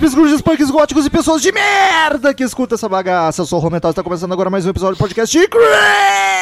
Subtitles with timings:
[0.00, 3.42] hippies, grunges, punks, góticos e pessoas de merda que escuta essa bagaça.
[3.42, 6.39] Eu sou o Romental e está começando agora mais um episódio do podcast de Crazy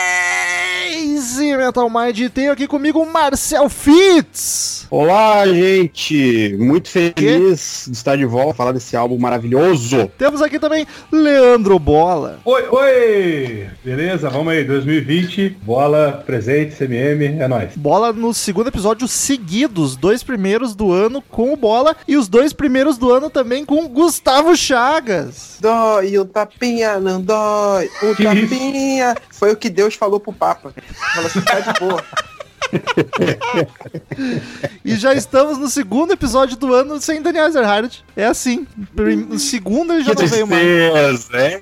[1.69, 2.19] Metal Mind.
[2.19, 4.87] E tenho aqui comigo o Marcel Fitz.
[4.91, 6.57] Olá, gente!
[6.59, 10.11] Muito feliz de estar de volta, falar desse álbum maravilhoso.
[10.17, 12.41] Temos aqui também Leandro Bola.
[12.43, 13.67] Oi, oi!
[13.85, 17.77] Beleza, vamos aí, 2020, bola, presente, CMM, é nóis.
[17.77, 22.55] Bola no segundo episódio seguidos, dois primeiros do ano com o Bola e os dois
[22.55, 25.59] primeiros do ano também com o Gustavo Chagas.
[25.61, 29.15] Dói, um tapinha, não dói, um Que tapinha.
[29.31, 30.73] Foi o que Deus falou pro Papa.
[31.15, 32.05] Falou assim, tá de boa.
[34.85, 38.05] E já estamos no segundo episódio do ano sem Daniel Ezerhard.
[38.17, 38.67] É assim.
[38.95, 41.29] Prim- O segundo ele já não veio mais.
[41.31, 41.61] né?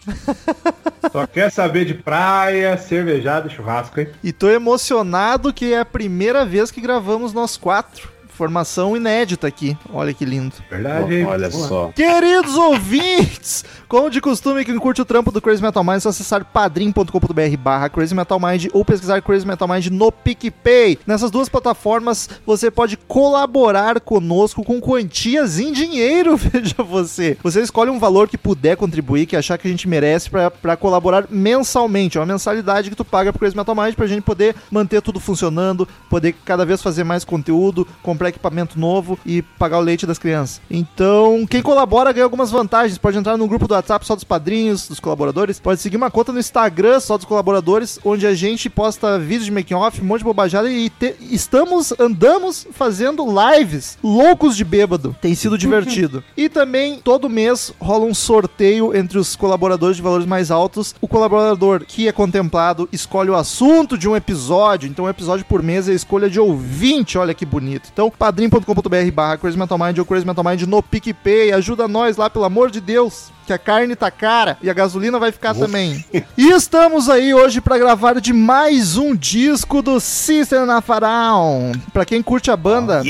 [1.13, 4.09] Só quer saber de praia, cervejada e churrasco, hein?
[4.23, 8.16] E tô emocionado que é a primeira vez que gravamos nós quatro.
[8.37, 9.77] Formação inédita aqui.
[9.92, 10.55] Olha que lindo.
[10.70, 11.25] Verdade, hein?
[11.25, 11.69] Olha Vamos lá.
[11.69, 11.92] só.
[11.95, 16.11] Queridos ouvintes, como de costume, quem curte o trampo do Crazy Metal Mind é só
[16.11, 20.98] acessar padrim.com.br barra Crazy Metal Mind ou pesquisar Crazy Metal Mind no PicPay.
[21.06, 27.37] Nessas duas plataformas você pode colaborar conosco com quantias em dinheiro, veja você.
[27.43, 30.77] Você escolhe um valor que puder contribuir, que achar que a gente merece pra- pra
[30.77, 32.19] colaborar mensalmente.
[32.19, 35.19] É uma mensalidade que tu paga pro Crazy Metal Mind pra gente poder manter tudo
[35.21, 40.19] funcionando, poder cada vez fazer mais conteúdo, comprar equipamento novo e pagar o leite das
[40.19, 40.60] crianças.
[40.70, 42.98] Então, quem colabora ganha algumas vantagens.
[42.98, 45.59] Pode entrar no grupo do WhatsApp só dos padrinhos, dos colaboradores.
[45.60, 49.50] Pode seguir uma conta no Instagram só dos colaboradores, onde a gente posta vídeos de
[49.50, 55.14] making off, um monte de bobajada e te- estamos, andamos fazendo lives loucos de bêbado.
[55.20, 56.22] Tem sido divertido.
[56.37, 60.94] e também, todo mês rola um sorteio entre os colaboradores de valores mais altos.
[61.00, 64.88] O colaborador que é contemplado escolhe o assunto de um episódio.
[64.88, 67.19] Então, um episódio por mês é a escolha de ouvinte.
[67.19, 67.88] Olha que bonito.
[67.93, 71.53] Então, padrim.com.br barra Crazy Metal Mind ou Crazy Metal Mind no PicPay.
[71.53, 73.34] Ajuda nós lá, pelo amor de Deus.
[73.47, 76.04] Que a carne tá cara e a gasolina vai ficar também.
[76.37, 81.72] E estamos aí hoje pra gravar de mais um disco do System of a Down.
[81.93, 83.03] Pra quem curte a banda,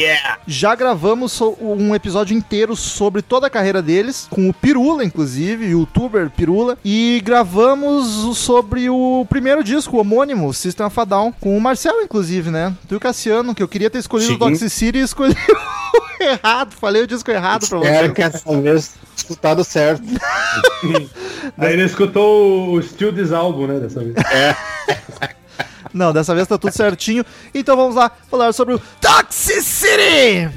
[0.47, 6.31] já gravamos um episódio inteiro sobre toda a carreira deles, com o Pirula, inclusive, youtuber
[6.31, 11.61] Pirula, e gravamos sobre o primeiro disco, o homônimo, System of a Down, com o
[11.61, 12.75] Marcel, inclusive, né?
[12.89, 14.39] Tu e o Cassiano, que eu queria ter escolhido o Sim.
[14.39, 15.35] Toxicity escolhi
[16.21, 18.15] o errado, falei o disco errado pra Espero você.
[18.15, 20.03] que essa vez escutado certo.
[21.59, 24.15] Aí ele escutou o Still This Album, né, dessa vez.
[25.93, 27.25] Não, dessa vez tá tudo certinho.
[27.55, 30.51] Então vamos lá falar sobre o Toxicity!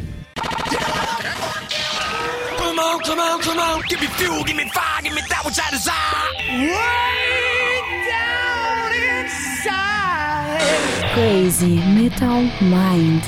[2.58, 3.82] Come on, come on, come on.
[3.88, 6.34] Give me fuel, give me fire, give me that which I desire.
[6.50, 8.92] Way down
[9.26, 11.14] inside.
[11.14, 13.24] Crazy Metal Mind.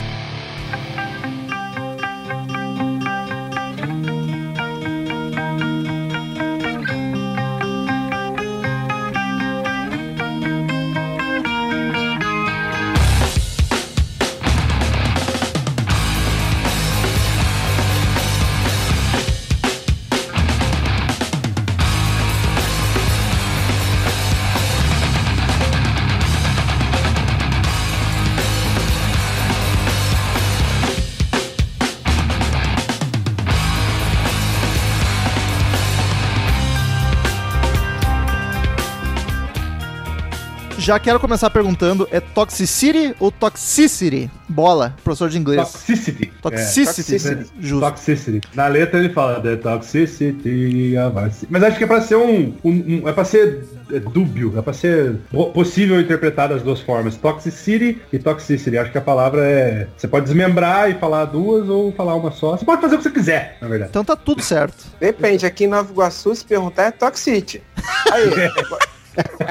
[40.82, 44.32] Já quero começar perguntando: é Toxicity ou Toxicity?
[44.50, 45.62] Bola, professor de inglês.
[45.62, 46.34] Toxicity.
[46.42, 47.36] Toxicity, Toxicity.
[47.36, 47.46] né?
[47.60, 47.86] É, Justo.
[47.88, 48.42] Toxicity.
[48.56, 52.16] Na letra ele fala The Toxicity of our ci-" Mas acho que é pra ser
[52.16, 52.56] um.
[52.64, 53.64] um- um- é pra ser
[53.94, 54.58] é, dúbio.
[54.58, 57.16] É pra ser po- possível interpretar das duas formas.
[57.16, 58.76] Toxicity e Toxicity.
[58.78, 59.88] Acho que a palavra é.
[59.96, 62.58] Você pode desmembrar e falar duas ou falar uma só.
[62.58, 63.92] Você pode fazer o que você quiser, na verdade.
[63.92, 64.84] Então tá tudo certo.
[65.00, 67.62] Depende, aqui em Nova Iguaçu, se perguntar, é Toxicity.
[68.12, 68.24] Aí,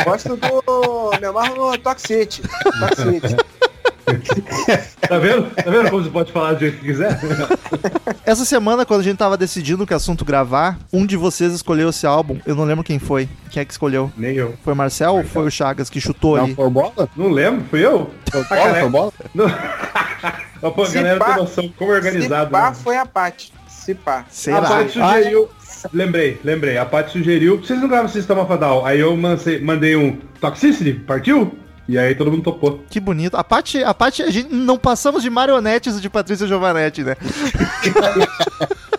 [0.04, 1.18] gosto do...
[1.20, 2.42] Me amarro no Toxicity.
[2.80, 3.36] Toxicity.
[5.08, 5.50] Tá vendo?
[5.54, 7.18] Tá vendo como você pode falar do jeito que quiser?
[8.26, 12.06] Essa semana, quando a gente tava decidindo que assunto gravar, um de vocês escolheu esse
[12.06, 12.38] álbum.
[12.44, 13.28] Eu não lembro quem foi.
[13.50, 14.10] Quem é que escolheu?
[14.16, 14.54] Nem eu.
[14.64, 16.54] Foi o Marcel ou foi o Chagas que chutou Não ali?
[16.54, 17.08] for bola?
[17.16, 18.10] Não lembro, fui eu?
[18.32, 18.74] Ah, bola?
[18.80, 19.12] For bola?
[19.34, 19.46] Não.
[20.62, 22.46] Ó, Pô, a Se galera pá- tem noção como é organizado.
[22.46, 22.76] Se pá, né?
[22.82, 23.52] foi a Paty.
[23.68, 24.18] Se pá.
[24.18, 24.62] A Será?
[24.62, 25.48] Paty sugeriu.
[25.92, 26.78] Lembrei, lembrei.
[26.78, 27.58] A Paty sugeriu.
[27.58, 28.84] Vocês não gravam Sistema Fadal.
[28.84, 31.56] Aí eu mandei, mandei um Toxicity, partiu?
[31.88, 32.84] E aí todo mundo topou.
[32.88, 33.36] Que bonito.
[33.36, 37.16] A parte, a a gente não passamos de marionetes de Patrícia Giovanetti, né?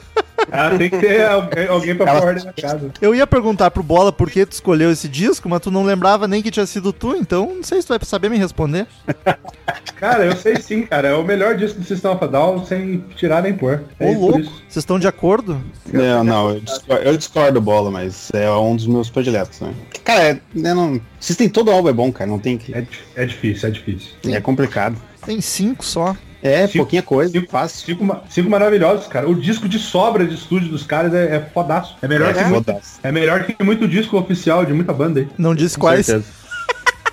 [0.52, 2.92] Ah, tem que ter alguém, alguém pra Ela- ordem na casa.
[3.02, 6.28] Eu ia perguntar pro Bola por que tu escolheu esse disco, mas tu não lembrava
[6.28, 8.86] nem que tinha sido tu, então não sei se tu vai saber me responder.
[9.96, 11.10] Cara, eu sei sim, cara.
[11.10, 13.84] É o melhor disco do System of a Down sem tirar nem pôr.
[14.00, 15.62] Ô, É por louco, vocês estão de acordo?
[15.94, 19.74] Não, não, eu discordo, eu discordo bola, mas é um dos meus prediletos, né?
[20.04, 22.74] Cara, é, né, não, System todo álbum é bom, cara, não tem que.
[22.74, 22.84] É,
[23.16, 24.10] é difícil, é difícil.
[24.28, 24.98] É complicado.
[25.24, 26.16] Tem cinco só.
[26.44, 27.86] É, Cinco- pouquinha coisa, cinco- fácil.
[27.86, 29.30] Cinco, cinco maravilhosos, cara.
[29.30, 31.96] O disco de sobra de estúdio dos caras é, é fodaço.
[32.02, 33.00] É melhor, É, que muito, foda-se.
[33.04, 35.28] é melhor que muito disco oficial de muita banda aí.
[35.38, 36.06] Não disse Com quais.
[36.06, 36.41] certeza.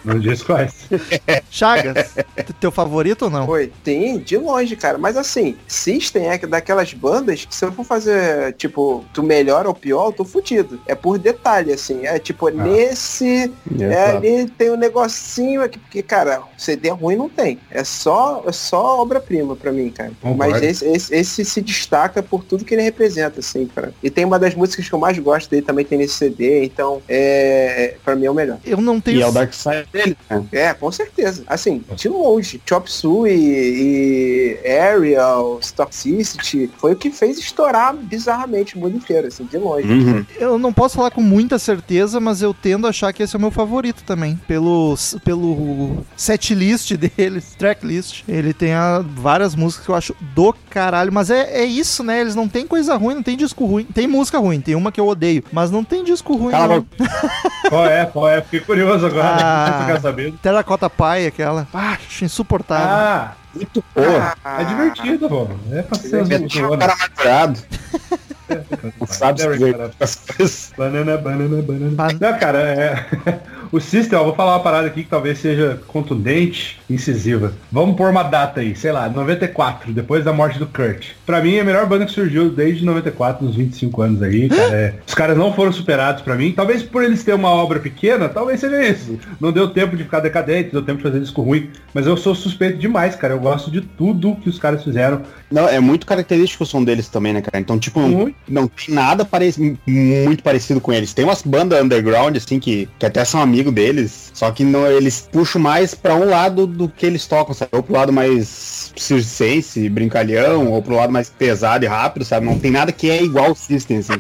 [0.05, 0.89] Não diz quais.
[1.51, 2.15] Chagas,
[2.61, 3.49] teu favorito ou não?
[3.49, 4.99] Oi, tem, de longe, cara.
[4.99, 9.75] Mas assim, System é daquelas bandas que se eu for fazer, tipo, do melhor ao
[9.75, 10.81] pior, eu tô fudido.
[10.87, 12.07] É por detalhe, assim.
[12.07, 13.53] É tipo, nesse.
[13.79, 14.17] É, É, claro.
[14.19, 17.59] ali tem um negocinho aqui, porque, cara, CD ruim não tem.
[17.71, 20.13] É só, é só obra-prima pra mim, cara.
[20.21, 20.53] Concordo.
[20.53, 23.93] Mas esse, esse, esse se destaca por tudo que ele representa, assim, cara.
[24.03, 27.03] E tem uma das músicas que eu mais gosto dele também tem nesse CD, então,
[27.09, 28.59] é, pra mim é o melhor.
[28.65, 29.19] Eu não tenho.
[29.19, 30.45] E é o Dark Side dele, né?
[30.53, 31.43] É, com certeza.
[31.47, 32.61] Assim, de longe.
[32.67, 39.45] Chop Suey e Ariel, Toxicity, foi o que fez estourar bizarramente o mundo inteiro, assim,
[39.45, 39.89] de longe.
[39.89, 40.25] Uhum.
[40.39, 43.39] Eu não posso falar com muita certeza, mas eu tendo a achar que esse é
[43.39, 44.39] o meu favorito também.
[44.47, 44.95] Pelo,
[45.25, 48.23] pelo setlist deles, tracklist.
[48.29, 51.13] Ele tem a- várias músicas que eu acho do caralho.
[51.13, 52.21] Mas é, é isso, né?
[52.21, 53.85] Eles não tem coisa ruim, não tem disco ruim.
[53.85, 55.43] Tem música ruim, tem uma que eu odeio.
[55.53, 56.51] Mas não tem disco ruim.
[56.51, 56.81] Cala a não.
[56.83, 57.21] boca.
[57.69, 58.07] Qual é?
[58.07, 58.41] Qual é?
[58.43, 59.29] Fiquei curioso agora.
[59.29, 59.78] Ah.
[60.43, 61.67] Terracota Pai, aquela.
[61.73, 62.87] Ah, acho insuportável.
[62.89, 64.35] Ah, Muito porra.
[64.45, 65.49] Ah, é divertido, pô.
[65.73, 66.79] É pra ser É deixar o músicas.
[66.79, 67.61] cara amargurado.
[68.99, 69.93] Não sabe se Derek, divertir cara.
[69.99, 70.73] com as coisas.
[70.77, 71.91] Banana, banana, banana.
[71.93, 73.07] Ban- Não, cara, é...
[73.73, 77.53] o System, ó, vou falar uma parada aqui que talvez seja contundente, incisiva.
[77.71, 81.09] Vamos pôr uma data aí, sei lá, 94, depois da morte do Kurt.
[81.27, 84.75] Pra mim, é a melhor banda que surgiu desde 94, nos 25 anos aí, cara.
[84.75, 86.53] É, os caras não foram superados pra mim.
[86.53, 89.19] Talvez por eles terem uma obra pequena, talvez seja isso.
[89.41, 91.71] Não deu tempo de ficar decadente, deu tempo de fazer disco ruim.
[91.93, 93.35] Mas eu sou suspeito demais, cara.
[93.35, 95.23] Eu gosto de tudo que os caras fizeram.
[95.51, 97.59] Não, é muito característico o som deles também, né, cara?
[97.61, 98.37] Então, tipo, não, Muito.
[98.49, 101.13] não tem nada parec- muito parecido com eles.
[101.15, 105.29] Tem umas bandas underground, assim, que, que até são amigos deles, só que não, eles
[105.33, 107.71] puxam mais pra um lado do que eles tocam, sabe?
[107.73, 112.47] Ou pro lado mais circense, brincalhão, ou pro lado mais pesado e rápido, sabe?
[112.47, 114.13] Não tem nada que é igual ao System, assim.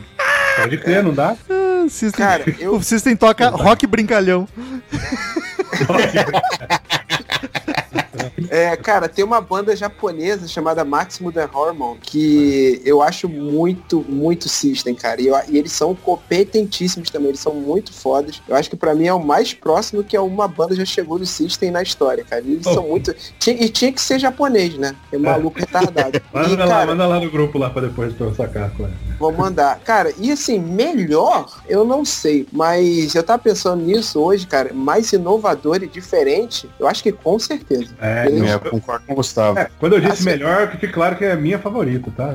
[0.56, 1.36] Pode crer, não dá?
[1.48, 4.48] Ah, o System, Cara, eu- o System toca rock brincalhão.
[8.50, 14.48] É, cara, tem uma banda japonesa chamada Maximum The Hormone que eu acho muito, muito
[14.48, 15.20] System, cara.
[15.20, 18.40] E, eu- e eles são competentíssimos também, eles são muito fodas.
[18.48, 21.26] Eu acho que pra mim é o mais próximo que uma banda já chegou no
[21.26, 22.42] System na história, cara.
[22.42, 22.74] Eles Oh.
[22.74, 23.14] são muito.
[23.46, 24.94] E tinha que ser japonês, né?
[25.12, 26.20] É maluco retardado.
[26.32, 28.92] Manda E, lá, cara, manda lá no grupo lá pra depois pra eu sacar, claro.
[29.18, 29.80] Vou mandar.
[29.80, 32.46] Cara, e assim, melhor, eu não sei.
[32.52, 34.72] Mas eu tava pensando nisso hoje, cara.
[34.72, 37.94] Mais inovador e diferente, eu acho que com certeza.
[38.00, 39.58] É, Eu- É, eu concordo com o Gustavo.
[39.58, 42.28] É, quando eu disse Assim- melhor, fique claro que é a minha favorita, tá?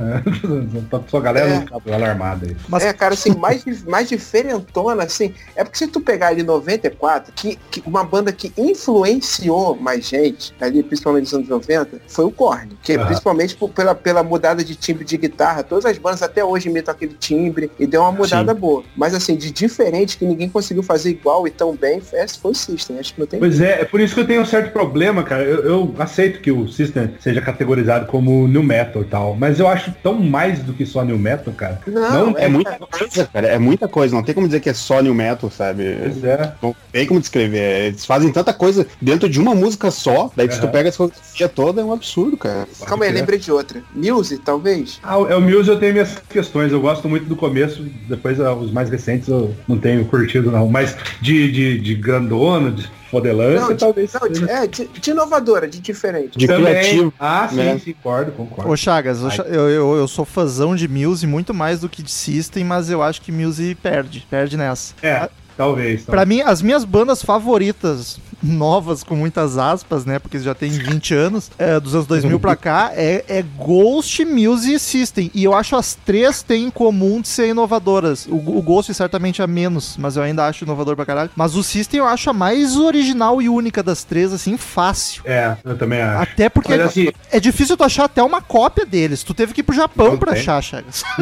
[0.89, 1.53] pra sua galera É.
[1.55, 2.55] não ficar alarmada aí.
[2.67, 5.33] Mas- É, cara, assim, mais, mais diferentona, assim.
[5.55, 10.53] É porque se tu pegar ali 94, que, que uma banda que influenciou mais gente,
[10.61, 12.69] ali, principalmente nos anos 90, foi o Korn.
[12.81, 16.69] Que principalmente por- pela, pela mudada de timbre de guitarra, todas as bandas até hoje
[16.69, 18.83] imitam aquele timbre e deu uma mudada boa.
[18.95, 22.55] Mas assim, de diferente, que ninguém conseguiu fazer igual e tão bem, foi, foi o
[22.55, 22.99] System.
[22.99, 23.39] Acho que não tem.
[23.39, 25.43] Pois é, é por isso que eu tenho um certo problema, cara.
[25.43, 29.67] Eu, eu aceito que o System seja categorizado como new metal e tal, mas eu
[29.67, 31.79] acho tão mais do que só new metal, cara.
[31.87, 33.47] Não, não, É muita coisa, cara.
[33.47, 34.15] É muita coisa.
[34.15, 35.95] Não tem como dizer que é só new metal, sabe?
[35.99, 36.53] Pois é.
[36.61, 37.87] Não tem como descrever.
[37.87, 40.31] Eles fazem tanta coisa dentro de uma música só.
[40.35, 42.67] Daí se tu pega essa discografia toda, é um absurdo, cara.
[42.85, 43.81] Calma aí, lembrei de outra.
[43.93, 44.99] Muse, talvez?
[45.03, 46.71] Ah, é o Muse eu tenho minhas questões.
[46.71, 50.67] Eu gosto muito do começo, depois ah, os mais recentes eu não tenho curtido, não.
[50.67, 54.11] Mas de, de, de grandona, de fodelância, Não, talvez.
[54.13, 56.37] Não, de, é, de, de inovadora, de diferente.
[56.37, 56.65] De Também.
[56.65, 57.13] criativo.
[57.19, 57.81] Ah, sim, né?
[57.85, 58.71] concordo, concordo.
[58.71, 62.63] Ô Chagas, eu, eu, eu sou fãzão de Muse muito mais do que de System,
[62.63, 64.95] mas eu acho que Muse perde, perde nessa.
[65.01, 66.03] É, talvez.
[66.03, 71.13] Pra mim, as minhas bandas favoritas, novas com muitas aspas, né, porque já tem 20
[71.15, 75.31] anos, é, dos anos 2000 pra cá, é, é Ghost, Muse e System.
[75.33, 78.25] E eu acho as três têm em comum de ser inovadoras.
[78.27, 81.29] O, o Ghost certamente é menos, mas eu ainda acho inovador pra caralho.
[81.35, 85.23] Mas o System eu acho a mais original e única das três, assim, fácil.
[85.25, 86.23] É, eu também acho.
[86.31, 89.23] Até porque é, assim, é difícil tu achar até uma cópia deles.
[89.23, 90.41] Tu teve que ir pro Japão Não pra tem.
[90.41, 91.03] achar, Chagas.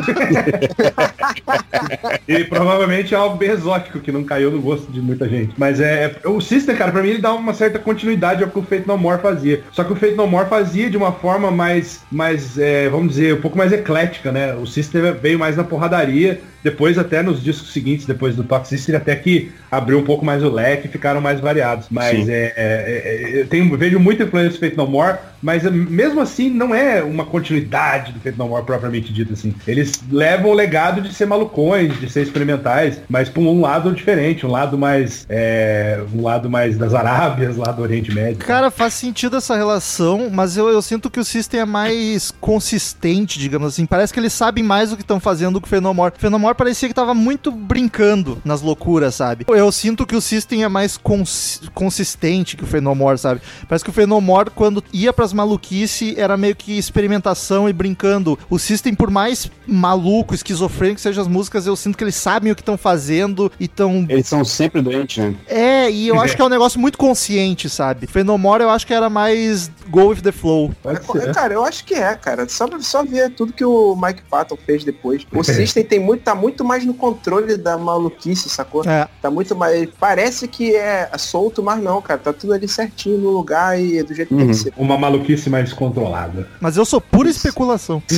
[2.28, 5.54] E provavelmente é algo bem exótico que não caiu no gosto de muita gente.
[5.58, 6.16] Mas é.
[6.26, 8.98] O System, cara, pra mim ele dá uma certa continuidade ao que o Fate No
[8.98, 9.64] More fazia.
[9.72, 13.36] Só que o Fate No More fazia de uma forma mais, mais é, vamos dizer,
[13.36, 14.54] um pouco mais eclética, né?
[14.54, 19.16] O System veio mais na porradaria, depois até nos discos seguintes, depois do Toxicity, até
[19.16, 21.88] que abriu um pouco mais o leque e ficaram mais variados.
[21.90, 25.72] Mas é, é, é, eu tenho, vejo muita influência do Fate No More, mas é,
[25.72, 29.54] mesmo assim não é uma continuidade do Fate No More propriamente dito assim.
[29.68, 34.11] Eles levam o legado de ser malucões, de ser experimentais, mas por um lado diferente,
[34.46, 38.38] um lado mais é, um lado mais das Arábias, lá do Oriente Médio.
[38.38, 43.40] Cara, faz sentido essa relação, mas eu, eu sinto que o System é mais consistente,
[43.40, 43.86] digamos assim.
[43.86, 46.14] Parece que eles sabem mais o que estão fazendo do que o Fenomore.
[46.16, 49.46] O Fenomore parecia que tava muito brincando nas loucuras, sabe?
[49.48, 53.42] Eu sinto que o System é mais cons consistente que o Fenomore, sabe?
[53.68, 58.38] Parece que o Fenomore, quando ia pras maluquice, era meio que experimentação e brincando.
[58.50, 62.52] O System, por mais maluco, esquizofrênico que sejam as músicas, eu sinto que eles sabem
[62.52, 65.36] o que estão fazendo e estão Eles são sempre doentes, né?
[65.48, 68.08] é, e eu acho que é um negócio muito consciente, sabe?
[68.08, 70.72] Fenomore eu acho que era mais go with the flow.
[70.82, 71.34] Pode É, ser.
[71.34, 72.48] Cara, eu acho que é, cara.
[72.48, 75.26] Só, só ver tudo que o Mike Patton fez depois.
[75.34, 78.84] O System tem muito, tá muito mais no controle da maluquice, sacou?
[78.86, 79.08] É.
[79.22, 79.90] Tá muito mais.
[80.00, 82.20] Parece que é solto, mas não, cara.
[82.20, 84.52] Tá tudo ali certinho no lugar e do jeito que tem Uhum.
[84.52, 84.74] que ser.
[84.78, 86.48] Uma maluquice mais controlada.
[86.60, 88.02] Mas eu sou pura especulação.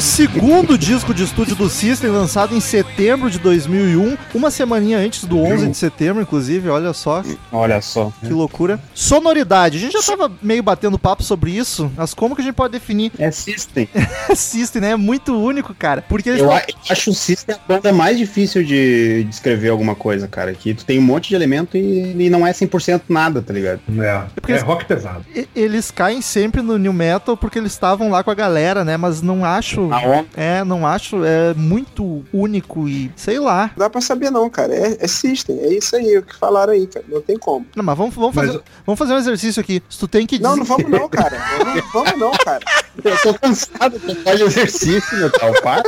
[0.00, 5.24] o segundo disco de estúdio do System, lançado em setembro de 2001, uma semaninha antes
[5.26, 8.10] do 11 de setembro, inclusive, olha só, Olha só.
[8.18, 8.80] que loucura.
[8.94, 12.54] Sonoridade, a gente já tava meio batendo papo sobre isso, mas como que a gente
[12.54, 13.86] pode definir É System.
[14.34, 14.90] System, né?
[14.92, 17.92] É muito único, cara, porque eles Eu, falam- a- eu acho o System a banda
[17.92, 20.54] mais difícil de descrever alguma coisa, cara.
[20.54, 23.80] Que tu tem um monte de elemento e, e não é 100% nada, tá ligado?
[23.98, 25.26] É, porque é eles- rock pesado.
[25.54, 28.96] eles caem sempre no new metal porque eles estavam lá com a galera, né?
[28.96, 29.89] Mas não acho,
[30.36, 33.70] É, não acho, é muito único e sei lá.
[33.76, 34.74] Não dá pra saber não, cara.
[34.74, 35.58] É, é System.
[35.60, 37.04] É isso aí, o que falaram aí, cara.
[37.08, 37.66] Não tem como.
[37.74, 39.82] Não, mas vamos, vamos, Mas- fazer, vamos fazer um exercício aqui.
[39.88, 41.36] Se tu tem que Não, dizer- não vamos não, cara.
[41.64, 42.60] Não, vamos não, cara.
[43.04, 45.52] Eu tô cansado de fazer exercício, meu tal.
[45.62, 45.82] Para,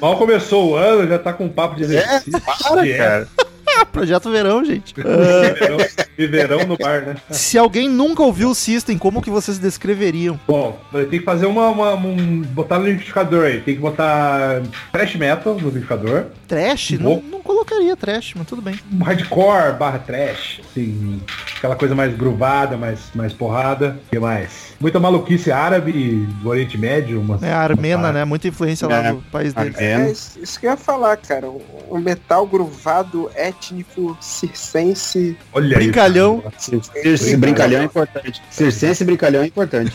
[0.00, 2.40] Mal começou o ano, já tá com um papo de exercício.
[2.40, 3.28] para, É, cara.
[3.92, 4.94] Projeto Verão, gente.
[4.94, 5.76] Viverão,
[6.16, 7.16] viverão no bar, né?
[7.30, 10.38] Se alguém nunca ouviu o System, como que vocês descreveriam?
[10.46, 12.42] Bom, tem que fazer uma, uma- um.
[12.42, 13.60] botar no liquidificador aí.
[13.60, 16.24] Tem que botar thrash metal no liquidificador.
[16.52, 16.90] Trash?
[17.00, 18.78] Não, não colocaria trash, mas tudo bem.
[18.92, 20.60] Um hardcore barra trash.
[20.62, 21.18] Assim,
[21.56, 23.98] aquela coisa mais gruvada, mais, mais porrada.
[24.08, 24.74] O que mais?
[24.78, 27.22] Muita maluquice árabe do Oriente Médio.
[27.22, 28.26] Uma, É a armena, né?
[28.26, 29.78] Muita influência lá É, do país deles.
[29.80, 31.48] É isso, que eu ia falar, cara.
[31.48, 35.36] Um um metal gruvado, étnico, circense.
[35.52, 36.42] Olha Brincalhão.
[36.58, 38.42] Circe brincalhão é importante.
[38.50, 39.92] Circense brincalhão é importante.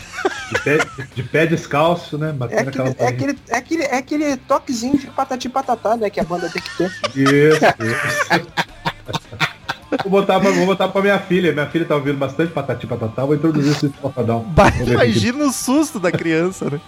[0.52, 0.78] De pé,
[1.14, 2.30] de pé descalço, né?
[2.30, 6.08] É Batendo aquele, aquela é, aquele, é, aquele, é aquele toquezinho de patati patatá, né?
[6.08, 6.90] Que a banda tem que ter.
[7.14, 8.68] Isso, isso.
[10.02, 11.52] Vou botar, pra, vou botar pra minha filha.
[11.52, 13.24] Minha filha tá ouvindo bastante patati patatá.
[13.24, 14.46] Vou introduzir esse papadão.
[14.86, 16.78] Imagina o susto da criança, né?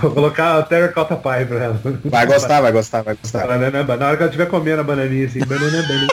[0.00, 1.80] Vou colocar a Terracotta Pie pra ela.
[2.04, 3.46] Vai gostar, vai gostar, vai gostar.
[3.46, 6.08] Banana, na hora que ela estiver comendo a bananinha assim, banana, banana.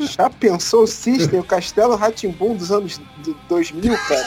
[0.00, 4.26] Já pensou o System, o Castelo Ratimbum dos anos do 2000, cara?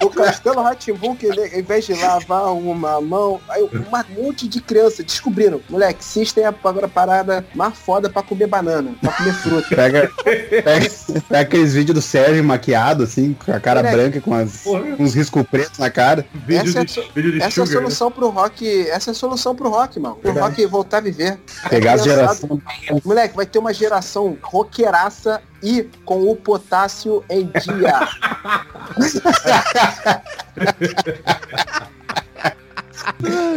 [0.04, 4.60] o Castelo Ratimbum, que ele, ao invés de lavar uma mão, aí um monte de
[4.60, 5.60] criança descobriram.
[5.68, 9.74] Moleque, System é agora a parada mais foda pra comer banana, pra comer fruta.
[9.74, 10.90] Pega, pega,
[11.28, 13.96] pega aqueles vídeos do Sérgio maquiado, assim, com a cara Moleque.
[13.96, 14.64] branca, com as,
[14.98, 16.26] uns riscos pretos na cara.
[16.46, 17.66] Vídeo Essa é a de, so- vídeo de Essa é a sugar.
[17.66, 17.72] né?
[17.80, 18.88] solução pro rock.
[18.90, 20.16] Essa é a solução pro rock, mano.
[20.16, 20.56] Pro Verdade.
[20.62, 21.38] rock voltar a viver.
[21.68, 22.60] Pegar Criançada- gerações.
[23.04, 28.08] Moleque, vai ter uma geração roqueiraça e com o potássio em dia.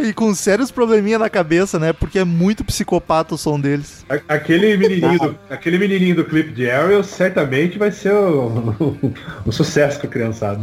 [0.02, 1.92] E com sérios probleminha na cabeça, né?
[1.92, 4.04] Porque é muito psicopata o som deles.
[4.28, 8.96] Aquele menininho, do, aquele menininho do clipe de Ariel certamente vai ser o,
[9.46, 10.60] o, sucesso com a criançada.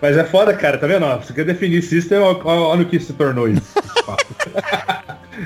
[0.00, 1.04] Mas é foda, cara, tá vendo?
[1.04, 1.18] ó?
[1.18, 3.72] Você quer definir System, olha olha no que se tornou isso.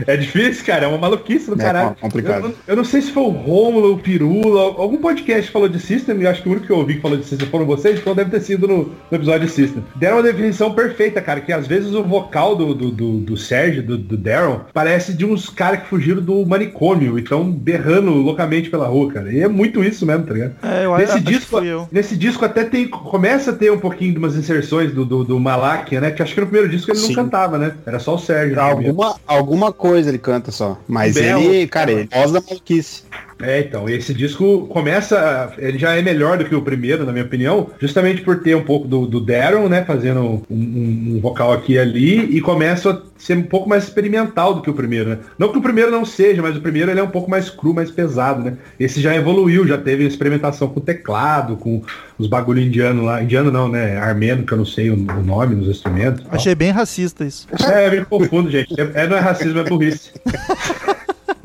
[0.07, 0.85] É difícil, cara.
[0.85, 1.97] É uma maluquice do É caralho.
[2.01, 2.47] complicado.
[2.47, 6.21] Eu, eu não sei se foi o Rômulo, o Pirula, algum podcast falou de System,
[6.21, 8.15] e acho que o único que eu ouvi que falou de System foram vocês, então
[8.15, 8.77] deve ter sido no,
[9.11, 9.83] no episódio de System.
[9.97, 13.83] Deram uma definição perfeita, cara, que às vezes o vocal do, do, do, do Sérgio,
[13.83, 18.71] do, do Daryl, parece de uns caras que fugiram do manicômio e estão berrando loucamente
[18.71, 19.33] pela rua, cara.
[19.33, 20.55] E é muito isso mesmo, tá ligado?
[20.63, 21.89] É, eu Nesse acho que disco, fui eu.
[21.91, 25.39] nesse disco até tem, começa a ter um pouquinho de umas inserções do, do, do
[25.41, 26.11] Malakia, né?
[26.11, 27.15] Que acho que no primeiro disco ele não Sim.
[27.15, 27.73] cantava, né?
[27.87, 28.61] Era só o Sérgio.
[28.61, 30.79] Alguma, alguma coisa ele canta só.
[30.89, 33.03] Mas Belo, ele, cara, ele voz da maluquice.
[33.43, 37.25] É, então, esse disco começa, ele já é melhor do que o primeiro, na minha
[37.25, 41.53] opinião, justamente por ter um pouco do, do Daryl, né, fazendo um, um- um vocal
[41.53, 45.11] aqui e ali, e começa a ser um pouco mais experimental do que o primeiro,
[45.11, 45.19] né?
[45.39, 47.75] Não que o primeiro não seja, mas o primeiro ele é um pouco mais cru,
[47.75, 48.55] mais pesado, né?
[48.81, 51.83] Esse já evoluiu, já teve experimentação com teclado, com
[52.19, 55.57] os bagulho indiano lá, indiano não, né, armeno, que eu não sei o, o nome
[55.57, 56.25] dos instrumentos.
[56.31, 57.47] Achei bem racista isso.
[57.71, 58.75] É, me confundo, gente.
[58.81, 60.11] É, é- não é racismo, é burrice.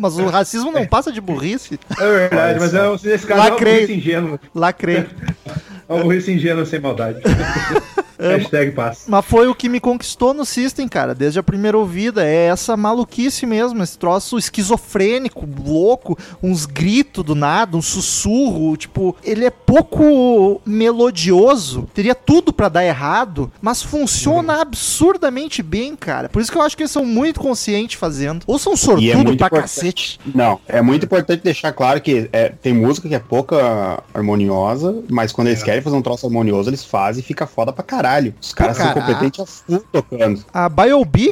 [0.01, 1.79] Mas o racismo não passa de burrice.
[1.99, 3.73] É verdade, mas é, nesse caso é uma Lacrei.
[3.81, 4.39] burrice ingênua.
[4.55, 5.05] Lacrei.
[5.87, 7.19] É uma burrice ingênua sem maldade.
[8.21, 9.03] Hashtag passa.
[9.07, 12.25] Mas foi o que me conquistou no System, cara, desde a primeira ouvida.
[12.25, 18.75] É essa maluquice mesmo, esse troço esquizofrênico, louco, uns gritos do nada, um sussurro.
[18.77, 26.29] Tipo, ele é pouco melodioso, teria tudo pra dar errado, mas funciona absurdamente bem, cara.
[26.29, 28.43] Por isso que eu acho que eles são muito conscientes fazendo.
[28.45, 30.19] Ou são sortudo muito pra cacete.
[30.33, 35.31] Não, é muito importante deixar claro que é, tem música que é pouca harmoniosa, mas
[35.31, 38.10] quando eles querem fazer um troço harmonioso, eles fazem e fica foda pra caralho.
[38.41, 39.05] Os caras são caralho.
[39.05, 40.45] competentes a full tocando.
[40.53, 40.69] A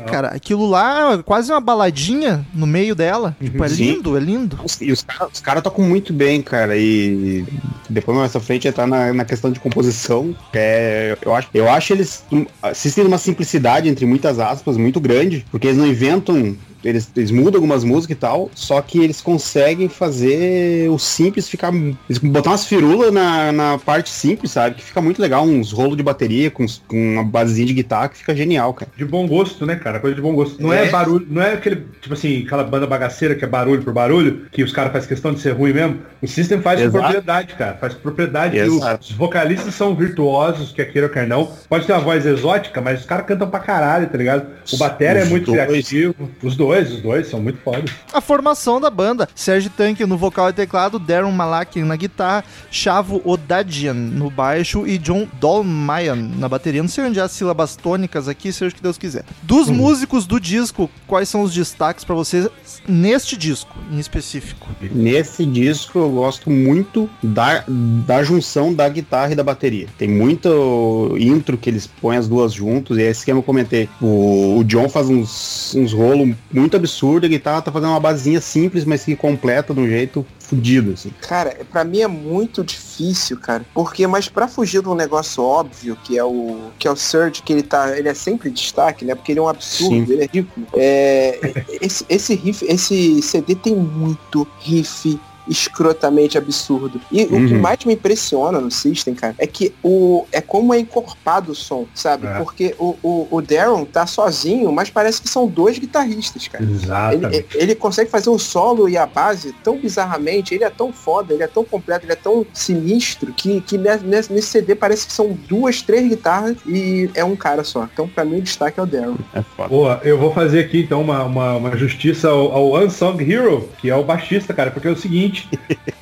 [0.02, 3.36] cara, aquilo lá é quase uma baladinha no meio dela.
[3.42, 3.94] Tipo, é Sim.
[3.94, 4.60] lindo, é lindo.
[4.82, 6.78] E os caras os cara tocam muito bem, cara.
[6.78, 7.46] E
[7.90, 10.36] depois mais pra frente entrar na, na questão de composição.
[10.54, 12.24] É, eu, acho, eu acho eles
[12.62, 16.56] assistem uma simplicidade, entre muitas aspas, muito grande, porque eles não inventam.
[16.84, 21.74] Eles, eles mudam algumas músicas e tal, só que eles conseguem fazer o simples ficar.
[21.74, 24.76] Eles botar umas firulas na, na parte simples, sabe?
[24.76, 28.18] Que fica muito legal, uns rolos de bateria com, com uma basezinha de guitarra que
[28.18, 28.92] fica genial, cara.
[28.96, 30.00] De bom gosto, né, cara?
[30.00, 30.62] Coisa de bom gosto.
[30.62, 30.90] Não é, É.
[30.90, 34.64] barulho, não é aquele, tipo assim, aquela banda bagaceira que é barulho por barulho, que
[34.64, 36.00] os caras fazem questão de ser ruim mesmo.
[36.22, 37.04] O System faz com Exato.
[37.04, 37.78] propriedade, cara.
[37.80, 38.56] Faz com propriedade.
[38.58, 39.04] E Exato.
[39.04, 41.52] os vocalistas são virtuosos, quer queira ou quer não.
[41.68, 44.48] Pode ter uma voz exótica, mas os caras cantam pra caralho, tá ligado?
[44.72, 45.66] O batera é Os muito dois.
[45.66, 46.16] criativo.
[46.44, 47.92] Os dois, os dois são muito fodas.
[48.14, 53.22] A formação da banda: Sérgio Tanque no vocal e teclado, Darren Malak na guitarra, Chavo
[53.26, 56.82] Odadian no baixo e John Dolmayan na bateria.
[56.82, 59.24] Não sei onde há as sílabas tônicas aqui, seja o que Deus quiser.
[59.44, 62.48] Dos músicos do disco, quais são os destaques pra vocês
[62.88, 64.68] neste disco em específico?
[64.92, 69.88] Nesse disco eu gosto muito da, da junção da guitarra e da bateria.
[69.98, 73.90] Tem muito intro que eles põem as duas juntos, e é esse que eu comentei.
[74.02, 78.42] O, o John faz uns, uns rolos muito absurdos, a guitarra tá fazendo uma basinha
[78.42, 81.12] simples, mas que completa de um jeito fudido, assim.
[81.22, 83.66] Cara, pra mim é muito difícil, cara.
[83.74, 87.42] Porque, mas pra fugir de um negócio óbvio, que é o que é o Surge,
[87.42, 89.14] que ele tá, ele é sempre destaque, né?
[89.16, 90.14] Porque ele é um absurdo, Sim.
[90.14, 90.68] ele é ridículo.
[90.74, 91.40] É,
[91.82, 97.02] esse, esse riff, esse CD tem muito riff escrotamente absurdo.
[97.12, 97.60] E o que Uhum.
[97.62, 101.86] mais me impressiona no System, cara, é que o é como é encorpado o som,
[101.94, 102.28] sabe?
[102.28, 102.34] É.
[102.38, 106.64] Porque o, o, o Darren tá sozinho, mas parece que são dois guitarristas, cara.
[106.64, 107.48] Ele, Exatamente.
[107.56, 111.44] ele consegue fazer o solo e a base tão bizarramente, ele é tão foda, ele
[111.44, 115.14] é tão completo, ele é tão sinistro que, que ne- nesse, nesse CD parece que
[115.14, 117.88] são duas, três guitarras e é um cara só.
[117.92, 119.18] Então pra mim o destaque é o Daryl.
[119.34, 119.70] É foda.
[119.70, 123.90] Boa, eu vou fazer aqui então uma, uma, uma justiça ao, ao Unsung Hero, que
[123.90, 125.39] é o baixista, cara, porque é o seguinte,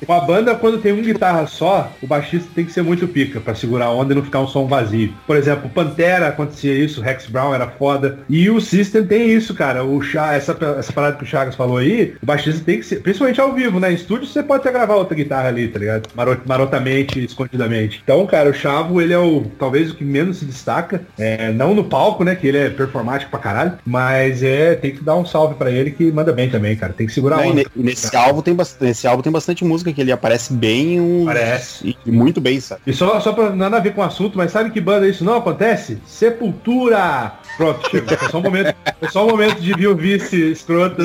[0.06, 3.54] uma banda quando tem um guitarra só, o baixista tem que ser muito pica pra
[3.54, 5.12] segurar a onda e não ficar um som vazio.
[5.26, 9.84] Por exemplo, Pantera acontecia isso, Rex Brown era foda, e o System tem isso, cara,
[9.84, 12.96] o Chá, essa, essa parada que o Chagas falou aí, o baixista tem que ser,
[13.02, 16.08] principalmente ao vivo, né, em estúdio você pode até gravar outra guitarra ali, tá ligado?
[16.14, 18.00] Marot, marotamente, escondidamente.
[18.02, 21.74] Então, cara, o Chavo, ele é o, talvez o que menos se destaca, é, não
[21.74, 25.24] no palco, né, que ele é performático pra caralho, mas é, tem que dar um
[25.26, 27.54] salve pra ele que manda bem também, cara, tem que segurar a onda.
[27.54, 31.24] ne- nesse álbum tem bastante, nesse álbum tem bastante música que ele aparece bem, um,
[31.24, 31.96] Parece.
[32.04, 32.82] e muito bem, sabe?
[32.86, 35.24] E só, só pra nada a ver com o assunto, mas sabe que banda isso
[35.24, 35.98] não acontece?
[36.06, 37.32] Sepultura!
[37.56, 38.16] Pronto, chegou.
[38.16, 41.02] Foi só um momento, foi só um momento de vir o vice escroto.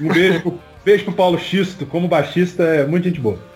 [0.00, 3.51] Um beijo pro, beijo pro Paulo Xisto, como baixista, é muito gente boa.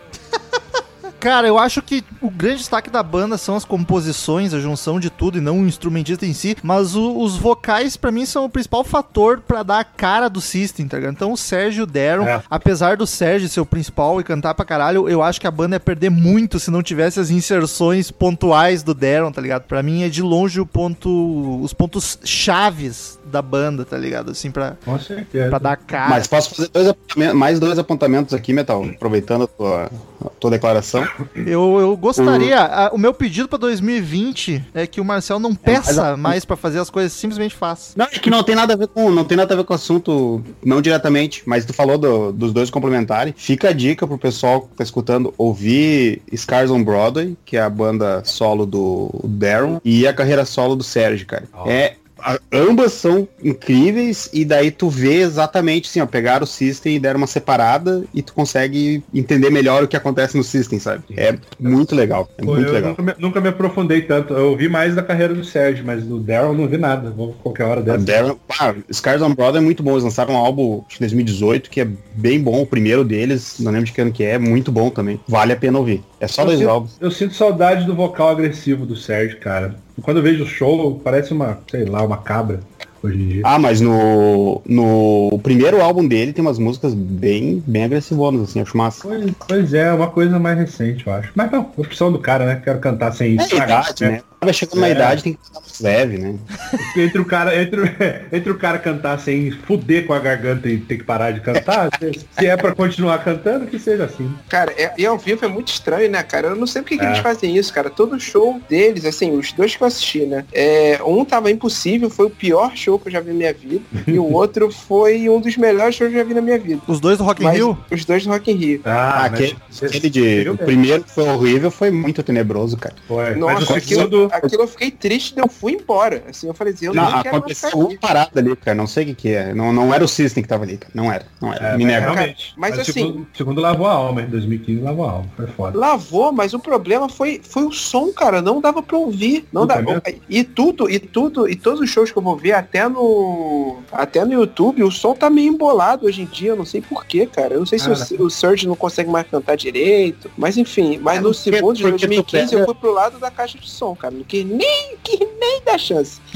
[1.26, 5.10] Cara, eu acho que o grande destaque da banda são as composições, a junção de
[5.10, 8.48] tudo e não o instrumentista em si, mas o- os vocais pra mim são o
[8.48, 11.14] principal fator pra dar a cara do System, tá ligado?
[11.14, 12.40] Então o Sérgio e o Daron, É.
[12.48, 15.74] apesar do Sérgio ser o principal e cantar pra caralho, eu acho que a banda
[15.74, 19.62] ia perder muito se não tivesse as inserções pontuais do Daron, tá ligado?
[19.64, 24.30] Pra mim é de longe o ponto, os pontos chaves da banda, tá ligado?
[24.30, 25.50] Assim, pra, Com certeza.
[25.50, 26.08] pra dar cara.
[26.10, 29.90] Mas posso fazer dois apontamentos- mais dois apontamentos aqui, Metal, aproveitando a tua,
[30.24, 31.04] a tua declaração.
[31.35, 32.61] Eu, eu gostaria.
[32.61, 36.79] a- o meu pedido pra 2020 é que o Marcel não peça mais pra fazer
[36.79, 37.92] as coisas, simplesmente faz.
[37.96, 39.72] Não, é que não tem nada a ver com, não tem nada a ver com
[39.72, 43.35] o assunto, não diretamente, mas tu falou do- dos dois complementares.
[43.37, 47.70] Fica a dica pro pessoal que tá escutando ouvir Scars on Broadway, que é a
[47.70, 51.44] banda solo do Darren, e a carreira solo do Sérgio, cara.
[51.66, 56.96] É a- ambas são incríveis e daí tu vê exatamente assim, ó, pegaram o System
[56.96, 61.02] e deram uma separada e tu consegue entender melhor o que acontece no System, sabe?
[61.16, 62.90] É muito legal, é Pô, muito legal.
[62.90, 64.35] nunca me, nunca me aprofundei tanto.
[64.35, 67.11] Eu ouvi mais da carreira do Sérgio, mas do Daryl não vi nada.
[67.11, 67.98] Vou qualquer hora dessa.
[68.05, 69.92] Darren, ah, Scars on Broadway é muito bom.
[69.92, 72.62] Eles lançaram um álbum de 2018 que é bem bom.
[72.62, 75.20] O primeiro deles, não lembro de que ano que é, muito bom também.
[75.29, 76.02] Vale a pena ouvir.
[76.20, 76.96] É só Eu dois sinto, álbuns.
[77.00, 79.76] eu sinto saudade do vocal agressivo do Sérgio, cara.
[80.02, 82.61] Quando eu vejo o show, parece uma, sei lá, uma cabra
[83.03, 83.42] hoje em dia.
[83.44, 88.77] Ah, mas no, no primeiro álbum dele tem umas músicas bem, bem agressivonas, assim, acho
[88.77, 89.01] massa.
[89.07, 91.31] Pois, pois é, uma coisa mais recente, eu acho.
[91.35, 92.61] Mas não, opção do cara, né?
[92.62, 94.20] Quero cantar sem É a idade, né?
[94.38, 94.92] Vai chegando na É.
[94.92, 96.35] idade, tem que cantar mais leve, né?
[96.96, 97.85] Entre o cara, entre, o-
[98.33, 101.88] entre o cara cantar sem fuder com a garganta e ter que parar de cantar,
[101.99, 104.31] se, se é pra continuar cantando, que seja assim.
[104.49, 106.49] Cara, é- e ao vivo é muito estranho, né, cara?
[106.49, 107.09] Eu não sei por que, que É.
[107.09, 107.88] eles fazem isso, cara.
[107.90, 110.44] Todo show deles, assim, os dois que eu assisti, né?
[110.53, 113.82] É, um tava impossível, foi o pior show que eu já vi na minha vida.
[114.06, 116.80] e o outro foi um dos melhores shows que eu já vi na minha vida.
[116.86, 117.78] Os dois do Rock in Mas Rio?
[117.90, 118.80] os dois do Rock in Rio.
[118.84, 120.48] Ah, Ah, aquele, aquele de.
[120.50, 122.94] O primeiro que foi horrível foi muito tenebroso, cara.
[123.08, 123.30] Foi.
[123.30, 126.22] Mas Nossa, aquilo, segundo, aquilo eu fiquei triste, eu fui embora.
[126.28, 127.98] Assim, eu falei assim, eu Não, nem quero mais aconteceu uma aqui.
[127.98, 128.74] parada ali, cara.
[128.76, 129.54] Não sei o que que é.
[129.54, 130.92] Não, não era o System que tava ali, cara.
[130.94, 131.24] Não era.
[131.40, 131.68] Não era.
[131.68, 132.12] É, Me mas nega.
[132.12, 132.54] realmente.
[132.56, 135.26] Mas o assim- segundo, segundo lavou a alma, em 2015 lavou a alma.
[135.36, 135.78] Foi foda.
[135.78, 138.42] Lavou, mas o problema foi, foi o som, cara.
[138.42, 139.46] Não dava pra ouvir.
[139.52, 140.02] Não dava.
[140.28, 143.78] E tudo, e tudo, e todos os shows que eu vou ver, até no.
[143.92, 146.50] Até no YouTube, o som tá meio embolado hoje em dia.
[146.50, 147.54] Eu não sei porquê, cara.
[147.54, 150.30] Eu não sei se o, o Surge não consegue mais cantar direito.
[150.36, 153.18] Mas enfim, mas É, no porque- segundo de porque tu 2015 eu fui pro lado
[153.18, 154.14] da caixa de som, cara.
[154.14, 156.20] Não quis nem, quis nem dar chance.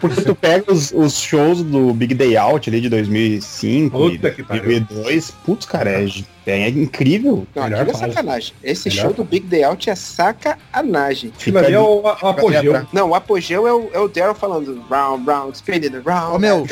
[0.00, 4.34] Porque tu pega os, os shows do Big Day Out ali de 2005 Puta e
[4.34, 4.62] que pariu.
[4.64, 6.06] 2002, putz, cara, é,
[6.46, 7.46] é incrível.
[7.54, 8.52] Não, aquilo é sacanagem.
[8.62, 11.32] Esse Melhor show do Big Day Out é sacanagem.
[11.38, 12.86] Aquilo ali é o, o apogeu.
[12.92, 16.36] Não, o apogeu é o, é o Daryl falando round, round, spinning round.
[16.36, 16.66] Ô, meu.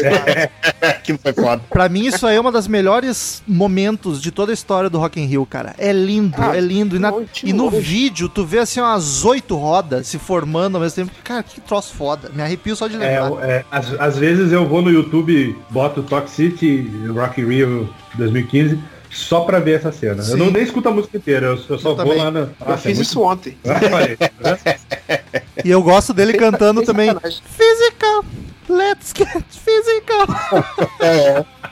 [0.80, 1.62] Aquilo foi foda.
[1.70, 5.20] Pra mim, isso aí é uma das melhores momentos de toda a história do Rock
[5.20, 5.74] in Rio, cara.
[5.78, 6.96] É lindo, Ah, é lindo.
[6.96, 10.96] E, na- e no vídeo, tu vê assim umas oito rodas se formando ao mesmo
[11.06, 11.12] tempo.
[11.24, 12.30] Cara, que troço foda.
[12.35, 13.48] Me arrepio só de É, lembrar.
[13.48, 18.78] é, às, às vezes eu vou no YouTube, boto Toxicity, Rock in Rio 2015,
[19.12, 20.22] só pra ver essa cena.
[20.22, 20.33] Sim.
[20.33, 22.16] Eu não nem escuto a música inteira, eu, eu só Eu vou também.
[22.18, 22.40] lá na.
[22.40, 23.59] Eu Nossa, fiz é muito- isso ontem.
[23.66, 25.62] Ah, olha aí.
[25.64, 27.09] E eu gosto dele cantando também.
[27.12, 27.42] sacanagem.
[27.44, 28.25] Physical,
[28.68, 31.46] let's get physical.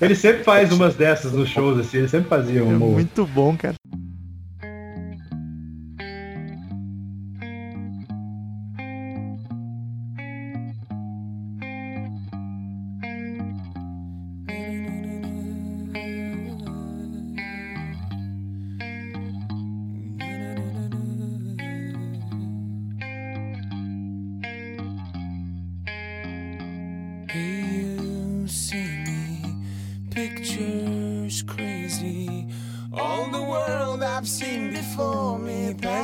[0.00, 2.76] Ele sempre faz umas dessas nos shows, assim, ele sempre fazia É um.
[2.78, 3.74] muito bom, cara.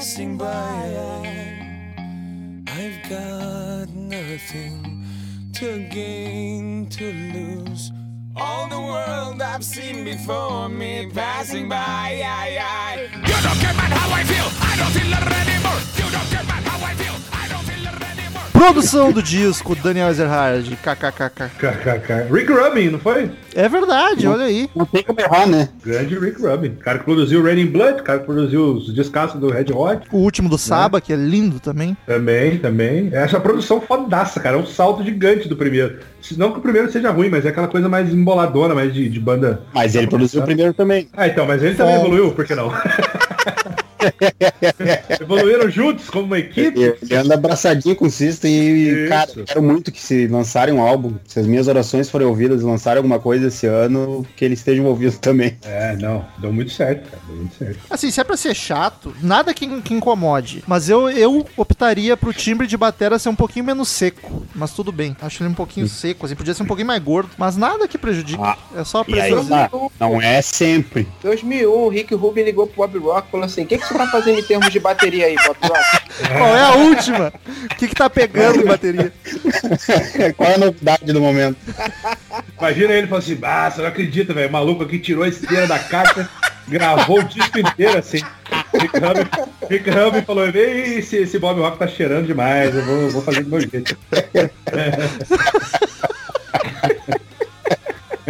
[0.00, 0.96] Passing by.
[2.68, 5.04] I've got nothing
[5.52, 7.92] to gain, to lose.
[8.34, 12.12] All the world I've seen before me passing by.
[13.12, 15.80] You don't care about how I feel, I don't feel it anymore.
[16.00, 17.59] You don't care about how I feel, I don't.
[18.60, 21.48] Produção do disco, Daniel Ezerhard, kkkk.
[21.58, 22.30] KKK.
[22.30, 23.30] Rick Rubin, não foi?
[23.54, 24.68] É verdade, olha aí.
[24.76, 25.70] Não tem como errar, né?
[25.82, 26.68] Grande Rick Rubin.
[26.68, 30.06] O cara que produziu Raining Blood, o cara que produziu os descascos do Red Hot.
[30.12, 31.96] O último do Saba, que é lindo também.
[32.06, 33.08] Também, também.
[33.12, 34.58] Essa produção fodaça, cara.
[34.58, 35.98] É um salto gigante do primeiro.
[36.36, 39.18] Não que o primeiro seja ruim, mas é aquela coisa mais emboladona, mais de, de
[39.18, 39.62] banda.
[39.72, 41.08] Mas ele produziu o primeiro também.
[41.16, 42.02] Ah, então, mas ele também Bom.
[42.02, 42.70] evoluiu, por que não?
[45.20, 46.80] Evoluíram juntos como uma equipe.
[47.02, 49.08] Ele anda abraçadinho com o System e, Isso.
[49.08, 52.64] cara, quero muito que se lançarem um álbum, se as minhas orações forem ouvidas e
[52.64, 55.56] lançarem alguma coisa esse ano, que eles estejam ouvindo também.
[55.62, 57.78] É, não, deu muito certo, cara, deu muito certo.
[57.88, 60.62] Assim, se é pra ser chato, nada que, que incomode.
[60.66, 64.46] Mas eu, eu optaria pro timbre de batera ser um pouquinho menos seco.
[64.54, 65.16] Mas tudo bem.
[65.20, 66.34] Acho ele um pouquinho seco, assim.
[66.34, 67.30] Podia ser um pouquinho mais gordo.
[67.36, 68.42] Mas nada que prejudique.
[68.42, 69.68] Ah, é só E aí, precisar.
[69.68, 71.06] tá, não é sempre.
[71.22, 73.98] 2001, o Rick Rubin ligou pro Bob Rock e falou assim, o que, que você
[73.98, 75.80] tá fazendo em termos de bateria aí, Bob Rock?
[76.38, 77.32] Qual é a última?
[77.70, 79.12] O que, que tá pegando em bateria?
[80.36, 81.58] Qual é a novidade do momento?
[82.58, 85.66] Imagina ele falando assim, ah, você não acredita, velho, o maluco aqui tirou a esteira
[85.66, 86.28] da caixa,
[86.68, 88.20] gravou o disco inteiro assim.
[88.72, 89.28] Rick Rubin,
[89.68, 93.42] Rick Rubin falou, "Ei, esse, esse Bob Rock tá cheirando demais, eu vou, vou fazer
[93.42, 93.96] do meu jeito.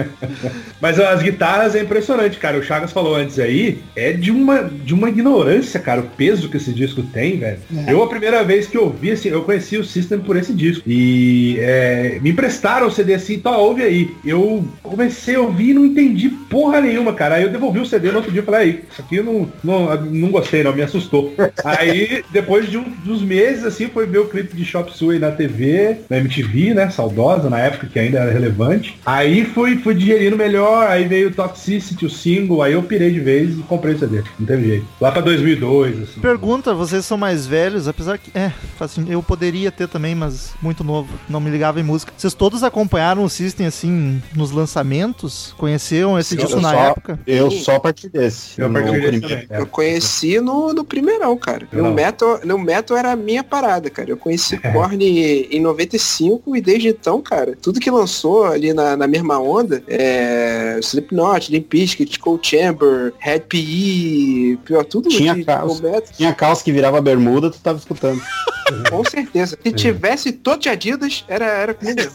[0.80, 2.58] Mas as guitarras é impressionante, cara.
[2.58, 6.56] O Chagas falou antes aí, é de uma, de uma ignorância, cara, o peso que
[6.56, 7.58] esse disco tem, velho.
[7.86, 10.82] Eu, a primeira vez que eu ouvi, assim, eu conheci o System por esse disco.
[10.86, 14.10] E é, me emprestaram o CD assim, então ouve aí.
[14.24, 17.36] Eu comecei a ouvir e não entendi porra nenhuma, cara.
[17.36, 19.52] Aí eu devolvi o CD no outro dia e falei, aí, isso aqui eu não,
[19.62, 21.34] não, não gostei, não, me assustou.
[21.64, 25.30] aí, depois de um, dos meses, assim, foi ver o clipe de Shop Suey na
[25.30, 28.98] TV, na MTV, né, saudosa, na época que ainda era relevante.
[29.04, 33.20] Aí fui, fui digerindo melhor, aí veio o Toxicity, o single, aí eu pirei de
[33.20, 34.22] vez e comprei o CD.
[34.38, 34.87] Não teve jeito.
[35.00, 36.20] Lá pra 2002, assim.
[36.20, 38.31] Pergunta, vocês são mais velhos, apesar que.
[38.37, 41.09] É, assim, eu poderia ter também, mas muito novo.
[41.29, 42.12] Não me ligava em música.
[42.16, 45.55] Vocês todos acompanharam o System, assim, nos lançamentos?
[45.57, 47.20] Conheceram esse Eu disco na só- época?
[47.26, 48.61] Eu só a partir desse.
[48.61, 49.46] Eu No desse primeiro.
[49.50, 51.66] Eu conheci no, no primeirão, cara.
[51.72, 51.94] Eu No não.
[51.94, 54.11] metal, no metal era a minha parada, cara.
[54.11, 55.03] Eu conheci Korn
[55.50, 60.79] em 95 e desde então, cara, tudo que lançou ali na, na mesma onda, é,
[60.81, 65.81] Slipknot, Limp Bizkit, Cold Chamber, Red PE, pior, tudo Tinha de, caos.
[65.81, 68.21] de Tinha calça que virava bermuda, tu tava escutando.
[68.90, 69.59] com certeza.
[69.62, 72.01] Se tivesse todo de Adidas, era, era comigo.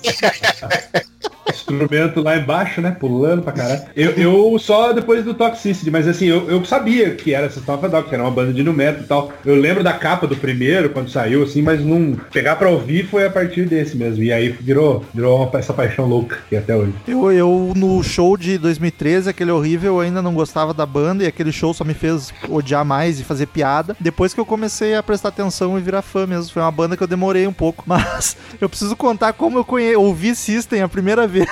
[1.49, 2.95] Instrumento lá embaixo, né?
[2.99, 3.83] Pulando pra caralho.
[3.95, 7.85] Eu, eu só depois do Toxicity, mas assim, eu, eu sabia que era System of
[7.85, 9.33] a Down, que era uma banda de nu metal e tal.
[9.45, 12.15] Eu lembro da capa do primeiro, quando saiu, assim, mas não...
[12.31, 14.23] Pegar pra ouvir foi a partir desse mesmo.
[14.23, 16.93] E aí virou, virou uma, essa paixão louca que é até hoje.
[17.07, 17.44] Eu, eu,
[17.75, 21.73] no show de 2013, aquele horrível, eu ainda não gostava da banda e aquele show
[21.73, 23.95] só me fez odiar mais e fazer piada.
[23.99, 26.51] Depois que eu comecei a prestar atenção e virar fã mesmo.
[26.51, 27.83] Foi uma banda que eu demorei um pouco.
[27.87, 29.95] Mas eu preciso contar como eu conhe...
[29.95, 31.49] ouvi System a primeira vez.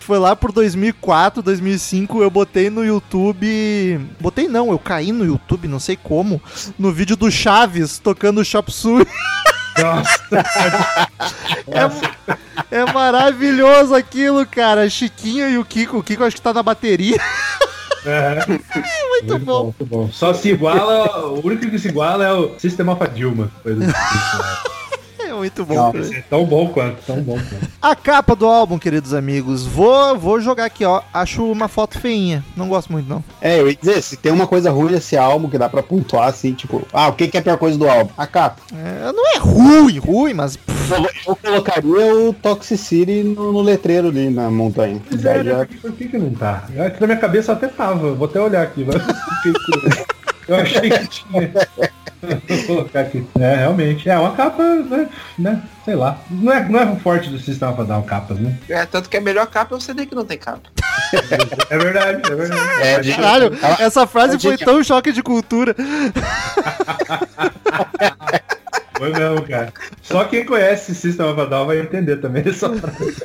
[0.00, 4.00] Foi lá por 2004, 2005, eu botei no YouTube.
[4.20, 6.40] Botei não, eu caí no YouTube, não sei como.
[6.78, 9.04] No vídeo do Chaves tocando Chop Suey.
[9.82, 10.20] Nossa,
[12.70, 14.88] É, é maravilhoso aquilo, cara.
[14.88, 15.98] Chiquinho e o Kiko.
[15.98, 17.16] O Kiko acho que tá na bateria.
[18.04, 18.46] é,
[19.08, 19.64] Muito, bom.
[19.64, 20.10] muito bom.
[20.12, 23.50] Só se iguala, o único que se iguala é o System of a Dilma.
[23.62, 24.75] Coisa do tipo,
[25.28, 25.74] É muito bom.
[25.74, 26.18] Não, né?
[26.18, 27.68] É tão bom quanto, tão bom quanto.
[27.82, 29.66] A capa do álbum, queridos amigos.
[29.66, 31.02] Vou, vou jogar aqui, ó.
[31.12, 32.44] Acho uma foto feinha.
[32.56, 33.22] Não gosto muito, não.
[33.40, 36.28] É, eu ia dizer, se tem uma coisa ruim nesse álbum que dá pra pontuar
[36.28, 38.10] assim, tipo, ah, o que, que é a pior coisa do álbum?
[38.16, 38.60] A capa.
[38.74, 40.58] É, não é ruim, ruim, mas.
[40.88, 45.02] Eu, eu colocaria o Toxicity no, no letreiro ali na montanha.
[45.08, 46.64] Pois Daí é, já- por que que não tá?
[46.86, 48.84] Aqui na minha cabeça até tava, vou até olhar aqui.
[48.86, 48.96] mas.
[50.48, 51.52] Eu achei que tinha.
[52.48, 53.24] Vou colocar aqui.
[53.38, 54.08] É, realmente.
[54.08, 55.08] É uma capa, né?
[55.38, 56.18] né, Sei lá.
[56.30, 58.54] Não é, não é o forte do sistema pra dar capas, né?
[58.68, 60.62] É, tanto que a melhor capa é o CD que não tem capa.
[61.70, 62.82] É verdade, é verdade.
[62.82, 65.74] É, de- Caralho, Ela- essa frase foi tão choque de cultura.
[68.96, 69.72] Foi mesmo, cara.
[70.02, 73.16] Só quem conhece System of a Down vai entender também essa frase.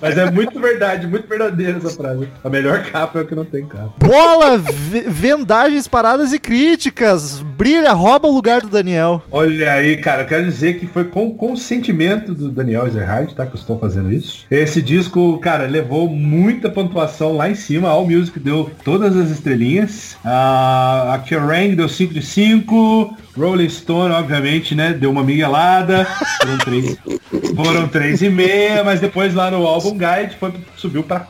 [0.00, 2.28] Mas é muito verdade, muito verdadeira essa frase.
[2.42, 3.92] A melhor capa é o que não tem capa.
[3.98, 7.40] Bola, ve- vendagens, paradas e críticas.
[7.40, 9.22] Brilha, rouba o lugar do Daniel.
[9.30, 13.46] Olha aí, cara, eu quero dizer que foi com consentimento do Daniel Ezerhard, tá?
[13.46, 14.44] Que eu estou fazendo isso.
[14.50, 17.88] Esse disco, cara, levou muita pontuação lá em cima.
[17.88, 20.16] A All Music deu todas as estrelinhas.
[20.24, 23.16] A, a Kerrang deu 5 de 5.
[23.36, 24.92] Rolling Stone, obviamente, né?
[24.92, 26.04] Deu uma miguelada.
[26.40, 26.96] Foram três,
[27.54, 31.20] foram três e meia, mas depois lá no Album Guide foi, subiu para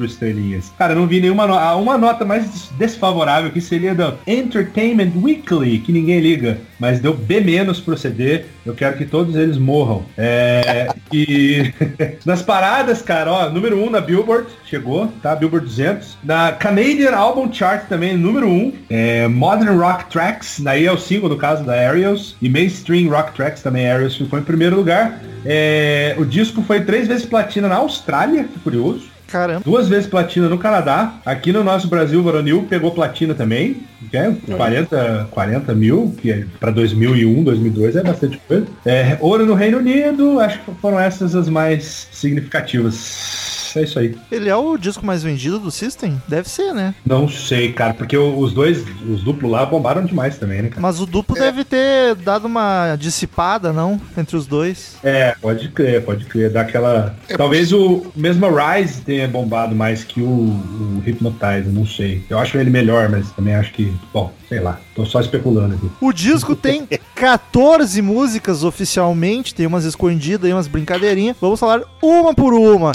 [0.00, 0.72] quatro estrelinhas.
[0.78, 1.76] Cara, não vi nenhuma nota.
[1.76, 7.40] Uma nota mais desfavorável que seria da Entertainment Weekly, que ninguém liga, mas deu B
[7.40, 8.44] menos pro CD.
[8.64, 10.04] Eu quero que todos eles morram.
[10.16, 11.72] É, e
[12.24, 15.34] nas paradas, cara, ó, número 1 um na Billboard, chegou, tá?
[15.34, 16.18] Billboard 200.
[16.22, 18.50] Na Canadian Album Chart também, número 1.
[18.50, 22.36] Um, é, Modern Rock Tracks, daí é o single, no caso da Aerials.
[22.40, 25.20] E Mainstream Rock Tracks também, Aerials ficou em primeiro lugar.
[25.44, 29.09] É, o disco foi três vezes platina na Austrália, que curioso.
[29.30, 29.62] Caramba.
[29.64, 31.14] Duas vezes platina no Canadá.
[31.24, 33.82] Aqui no nosso Brasil, Varonil pegou platina também.
[34.10, 38.66] Que é 40, 40 mil, que é para 2001, 2002 é bastante coisa.
[38.84, 43.39] É, ouro no Reino Unido, acho que foram essas as mais significativas.
[43.78, 44.16] É isso aí.
[44.30, 46.20] Ele é o disco mais vendido do System?
[46.26, 46.94] Deve ser, né?
[47.04, 50.80] Não sei, cara, porque os dois, os duplos lá bombaram demais também, né, cara?
[50.80, 54.00] Mas o duplo deve ter dado uma dissipada, não?
[54.16, 54.96] Entre os dois.
[55.02, 56.50] É, pode crer, pode crer.
[56.50, 57.14] Daquela.
[57.36, 62.24] Talvez o mesmo Rise tenha bombado mais que o, o Hypnotize, não sei.
[62.28, 63.92] Eu acho ele melhor, mas também acho que.
[64.12, 64.80] Bom, sei lá.
[64.94, 65.90] Tô só especulando aqui.
[66.00, 71.36] O disco tem 14 músicas oficialmente, tem umas escondidas e umas brincadeirinhas.
[71.40, 72.92] Vamos falar uma por uma.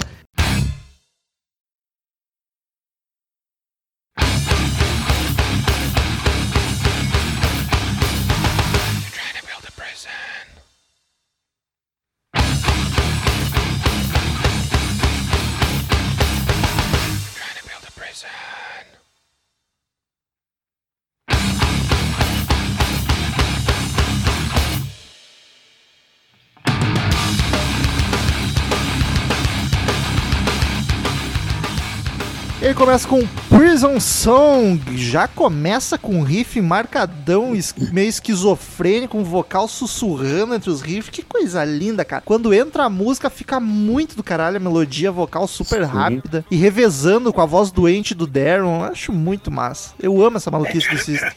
[32.86, 39.66] Começa com Prison Song, já começa com um riff marcadão, es- meio esquizofrênico, um vocal
[39.66, 41.10] sussurrando entre os riffs.
[41.10, 42.22] Que coisa linda, cara.
[42.24, 47.32] Quando entra a música, fica muito do caralho a melodia, vocal super rápida e revezando
[47.32, 48.46] com a voz doente do Darren.
[48.66, 49.90] Eu Acho muito massa.
[50.00, 51.30] Eu amo essa maluquice do System.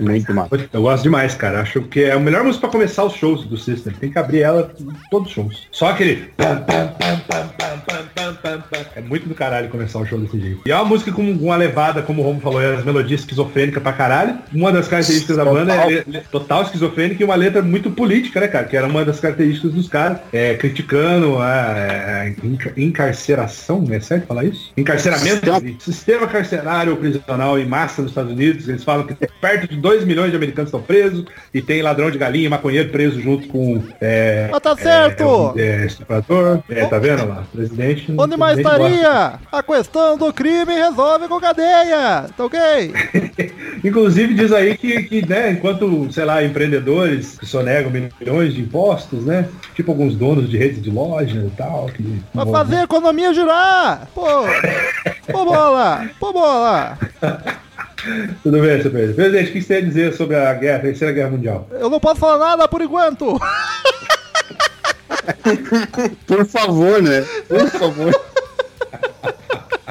[0.00, 0.68] Muito massa.
[0.72, 1.60] Eu gosto demais, cara.
[1.60, 3.92] Acho que é a melhor música pra começar os shows do System.
[3.94, 4.72] Tem que abrir ela
[5.10, 5.68] todos os shows.
[5.70, 6.30] Só aquele.
[8.94, 10.60] É muito do caralho começar o show desse jeito.
[10.66, 13.82] E é uma música com uma levada, como o Romo falou, é as melodias esquizofrênicas
[13.82, 14.38] pra caralho.
[14.52, 15.54] Uma das características total.
[15.54, 18.64] da banda é total esquizofrênica e uma letra muito política, né, cara?
[18.66, 20.18] Que era uma das características dos caras.
[20.32, 22.34] É, criticando a, é,
[22.76, 24.72] encarceração, é certo falar isso?
[24.76, 25.46] Encarceramento.
[25.46, 28.68] Sistema, sistema carcerário prisional em massa nos Estados Unidos.
[28.68, 32.18] Eles falam que perto de 2 milhões de americanos estão presos e tem ladrão de
[32.18, 33.82] galinha e maconheiro preso junto com.
[34.00, 35.54] É, Mas tá certo!
[35.56, 36.62] É, é, estuprador.
[36.68, 37.44] É, tá vendo lá?
[37.52, 38.12] Presidente.
[38.16, 39.34] Onde mais estaria?
[39.50, 42.26] A questão do crime resolve com cadeia.
[42.36, 42.60] Tá ok?
[43.82, 49.24] Inclusive diz aí que, que, né, enquanto, sei lá, empreendedores que sonegam milhões de impostos,
[49.24, 49.48] né?
[49.74, 51.86] Tipo alguns donos de redes de loja e tal.
[51.86, 54.08] Que Pra fazer a economia girar.
[54.14, 54.26] Pô.
[55.32, 56.08] Pô, bola.
[56.18, 56.98] Pô, bola.
[58.42, 59.14] Tudo bem, seu Pedro.
[59.14, 61.68] Presidente, o que você tem a dizer sobre a guerra, a terceira guerra mundial?
[61.70, 63.38] Eu não posso falar nada por enquanto.
[66.26, 67.24] Por favor, né?
[67.48, 68.20] Por favor.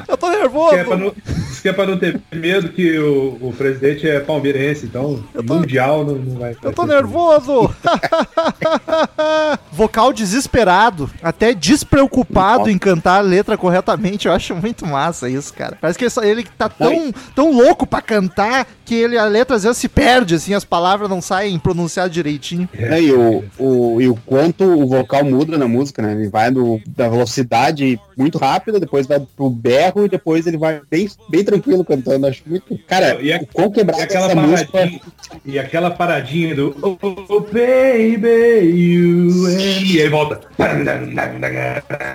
[0.08, 0.74] Eu tô Que nervoso.
[0.76, 1.14] é não,
[1.60, 5.54] diz que é pra não ter medo que o, o presidente é palmeirense, então tô-
[5.54, 6.56] mundial não, não vai.
[6.62, 7.72] Eu tô nervoso.
[9.72, 14.26] Vocal desesperado, até despreocupado em cantar a letra corretamente.
[14.26, 15.76] Eu acho muito massa isso, cara.
[15.80, 19.62] Parece que ele- ele tá tão, tão louco pra cantar que ele, a letra às
[19.62, 22.68] vezes se perde, assim, as palavras não saem pronunciadas direitinho.
[22.76, 26.12] É, e, o, o, e o quanto o vocal muda na música, né?
[26.12, 30.80] Ele vai do, da velocidade muito rápida, depois vai pro berro e depois ele vai
[30.90, 32.26] bem, bem tranquilo cantando.
[32.26, 32.78] Acho muito.
[32.86, 34.70] Cara, E a- o quão E quebrada aquela essa música.
[34.72, 35.00] paradinha,
[35.44, 36.96] e aquela paradinha do oh,
[37.28, 39.82] oh, baby, you and.
[39.86, 40.40] E aí volta.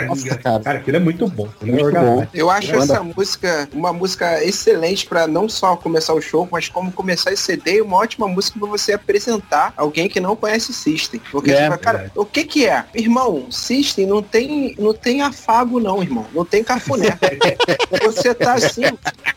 [0.07, 0.59] Nossa, cara.
[0.63, 1.47] Cara, aquilo é muito bom.
[1.47, 2.27] Aquilo é Muito bom.
[2.33, 2.83] Eu acho Banda.
[2.83, 7.43] essa música uma música excelente pra não só começar o show, mas como começar esse
[7.43, 11.21] CD e uma ótima música pra você apresentar alguém que não conhece System.
[11.31, 12.83] Porque, É, tipo, cara, o que que é?
[12.93, 16.25] Irmão, System não tem, não tem afago não, irmão.
[16.33, 17.17] Não tem cafuné.
[18.03, 18.83] você tá assim,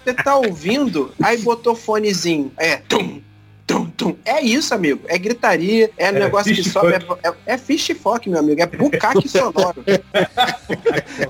[0.04, 2.52] você tá ouvindo, aí botou fonezinho.
[2.56, 3.20] É, tum,
[3.66, 4.16] tum, tum.
[4.24, 5.00] É isso, amigo.
[5.06, 6.94] É gritaria, é, negócio que sobe.
[6.94, 8.60] É, é, é fish fuck, meu amigo.
[8.60, 9.84] É bucaque sonoro.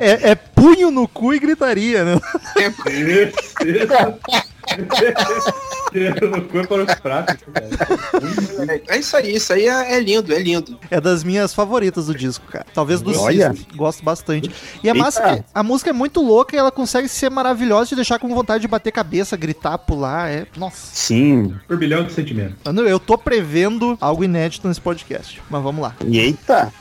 [0.00, 2.20] É, é punho no cu e gritaria, né?
[2.86, 3.54] Isso,
[6.68, 7.36] para os pratos.
[8.88, 10.78] É isso aí, isso aí é, é lindo, é lindo.
[10.90, 12.66] É das minhas favoritas do disco, cara.
[12.72, 13.54] Talvez do Olha.
[13.74, 14.50] Gosto bastante.
[14.82, 15.04] E a, Eita.
[15.04, 18.28] massa, a música é muito louca e ela consegue ser maravilhosa e te deixar com
[18.34, 20.30] vontade de bater cabeça, gritar, pular.
[20.30, 20.46] É...
[20.56, 20.90] Nossa.
[20.92, 21.54] Sim.
[21.66, 22.56] Turbilhão de sentimentos.
[22.64, 25.40] Mano, eu tô prevendo algo inédito nesse podcast.
[25.48, 25.94] Mas vamos lá.
[26.06, 26.72] E eita.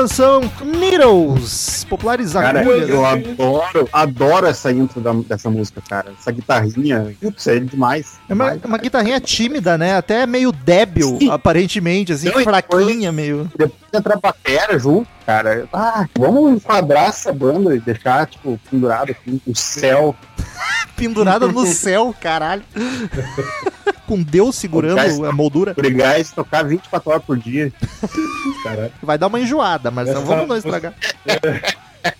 [0.00, 2.88] Canção, Needles, populares Cara, agulhas.
[2.88, 6.12] eu adoro, adoro essa intro da- dessa música, cara.
[6.18, 8.18] Essa guitarrinha, putz, é demais.
[8.28, 8.64] É uma, demais.
[8.64, 9.96] uma guitarrinha tímida, né?
[9.96, 11.30] Até meio débil, Sim.
[11.30, 13.50] aparentemente, assim, Não, e fraquinha meio.
[13.58, 15.68] Depois entra a batera junto, cara.
[15.70, 20.16] Ah, vamos enquadrar essa banda e deixar, tipo, pendurado aqui no céu.
[20.96, 22.62] Pendurada no céu, caralho.
[24.10, 25.72] Com Deus segurando a moldura.
[25.72, 27.72] Brigar e tocar 24 horas por dia.
[28.64, 28.92] Caralho.
[29.00, 30.92] Vai dar uma enjoada, mas Essa vamos não estragar.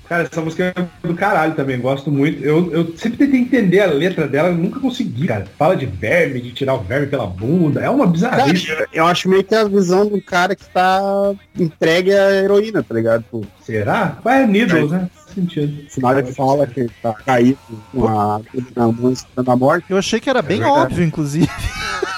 [0.09, 2.43] Cara, essa música é do caralho também, gosto muito.
[2.43, 5.47] Eu, eu sempre tentei entender a letra dela, nunca consegui, cara.
[5.57, 8.67] Fala de verme, de tirar o verme pela bunda, é uma bizarrice.
[8.67, 11.01] Cara, eu acho meio que a visão do cara que tá
[11.59, 13.23] entregue à heroína, tá ligado?
[13.23, 14.19] Tipo, Será?
[14.25, 15.09] Mas é Needles, né?
[15.15, 15.89] Faz Sentido.
[15.89, 17.59] final ele fala que tá caído
[17.93, 18.41] com a
[18.75, 19.87] na música da morte.
[19.89, 20.81] Eu achei que era bem verdade.
[20.81, 21.49] óbvio, inclusive.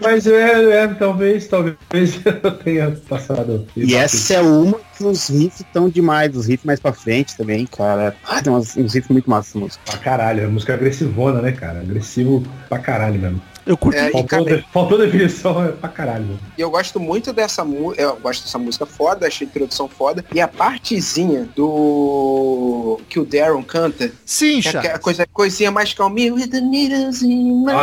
[0.00, 1.78] Mas é, é, talvez, talvez
[2.24, 3.66] eu tenha passado.
[3.76, 7.66] E essa é uma que os riffs estão demais, os riffs mais pra frente também,
[7.66, 8.14] cara.
[8.24, 9.82] Ah, tem umas, uns riffs muito massas essa música.
[9.84, 11.80] Pra caralho, é música agressivona, né, cara?
[11.80, 13.42] Agressivo pra caralho mesmo.
[13.68, 13.98] Eu curti.
[13.98, 16.40] É, Faltou, cara, de- faltou definição é pra caralho.
[16.56, 18.02] E eu gosto muito dessa música.
[18.02, 20.24] Eu gosto dessa música foda, achei a introdução foda.
[20.34, 22.98] E a partezinha do.
[23.10, 26.32] que o Darren canta, Sim, é coisa, coisinha mais calminha.
[26.32, 27.74] With the needles in my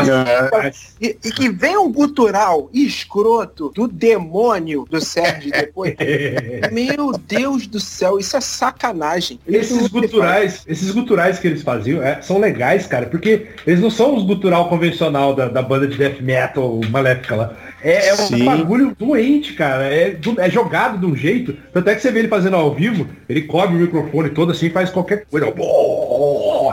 [0.99, 5.93] E, e que vem um gutural escroto do demônio do Sérgio depois.
[6.73, 9.39] Meu Deus do céu, isso é sacanagem.
[9.47, 13.91] Esses Isso guturais, esses guturais que eles faziam é, são legais, cara, porque eles não
[13.91, 17.53] são os gutural convencional da, da banda de death metal maléfica lá.
[17.83, 18.45] É, é um Sim.
[18.45, 19.85] bagulho doente, cara.
[19.85, 21.55] É, é jogado de um jeito.
[21.71, 24.69] Tanto é que você vê ele fazendo ao vivo, ele cobre o microfone todo assim,
[24.69, 25.45] faz qualquer coisa.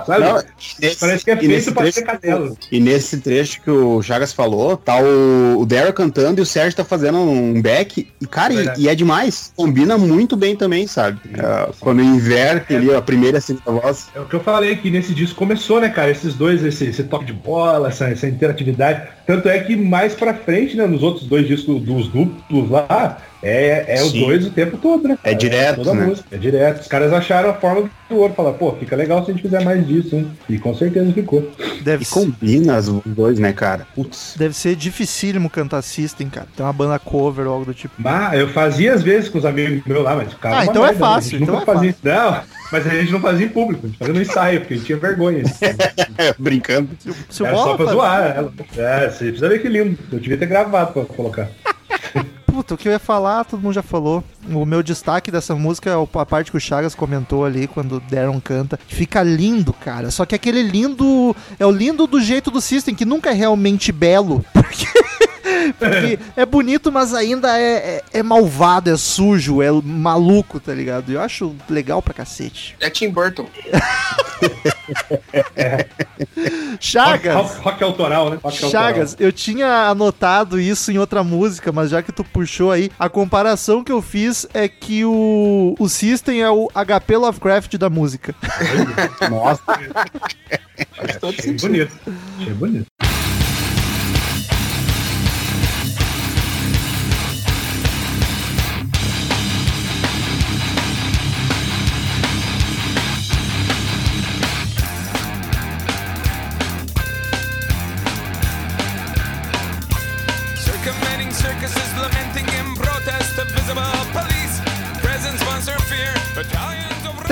[0.06, 0.24] Sabe?
[0.24, 0.42] Não,
[0.80, 2.52] nesse- Parece que é e feito nesse pra trecho ser cadela.
[2.70, 6.76] E nesse trecho que o Chagas falou, tá o, o Daryl cantando e o Sérgio
[6.76, 8.08] tá fazendo um back.
[8.20, 8.80] E, cara, e, Verdade.
[8.82, 9.52] e é demais.
[9.56, 11.18] Combina muito bem também, sabe?
[11.34, 14.08] É, quando inverte ali a primeira e a segunda voz.
[14.14, 16.10] É o que eu falei que nesse disco começou, né, cara?
[16.10, 19.02] Esses dois, esse, esse toque de bola, essa, essa interatividade.
[19.26, 23.96] Tanto é que mais pra frente, né, nos outros dois discos dos duplos lá, é,
[23.98, 25.18] é os dois o tempo todo, né?
[25.24, 26.06] É direto, Toda a né?
[26.06, 26.80] música, é direto.
[26.82, 28.32] Os caras acharam a forma do ouro.
[28.34, 30.30] Falaram, pô, fica legal se a gente fizer mais disso, hein?
[30.48, 31.50] E com certeza ficou.
[31.82, 32.14] Deve E ser.
[32.14, 33.86] combina os dois, né, cara?
[33.94, 34.34] Putz.
[34.36, 36.46] Deve ser dificílimo cantar System, cara.
[36.56, 37.94] Tem uma banda cover ou algo do tipo.
[37.98, 40.88] Mas eu fazia às vezes com os amigos meus lá, mas ficava Ah, então é
[40.90, 41.12] merda, né?
[41.14, 41.94] fácil, então nunca é fazia.
[42.02, 42.40] Não,
[42.72, 44.86] mas a gente não fazia em público, a gente fazia no ensaio, porque a gente
[44.86, 45.42] tinha vergonha.
[46.18, 46.88] É, brincando.
[47.30, 48.52] Se o Era só pra faz- zoar ela.
[48.76, 49.98] É, você precisa ver que lindo.
[50.10, 51.48] Eu devia ter gravado pra colocar.
[52.46, 54.22] Puta, o que eu ia falar, todo mundo já falou.
[54.50, 57.96] O meu destaque dessa música é o- a parte que o Chagas comentou ali quando
[57.96, 58.78] o Darren canta.
[58.86, 60.10] Fica lindo, cara.
[60.10, 61.34] Só que aquele lindo.
[61.58, 64.44] É o lindo do jeito do System, que nunca é realmente belo.
[64.52, 64.86] Porque.
[65.78, 71.12] Porque é bonito, mas ainda é, é, é malvado, é sujo, é maluco, tá ligado?
[71.12, 72.76] Eu acho legal pra cacete.
[72.80, 73.46] É Tim Burton.
[76.80, 77.34] Chagas!
[77.34, 78.38] Rock, rock autoral, né?
[78.42, 82.90] Rock Chagas, eu tinha anotado isso em outra música, mas já que tu puxou aí,
[82.98, 87.88] a comparação que eu fiz é que o, o System é o HP Lovecraft da
[87.88, 88.34] música.
[89.30, 89.62] Nossa,
[90.96, 91.68] Faz todo Achei sentido.
[91.68, 91.92] bonito.
[92.40, 92.86] Achei bonito.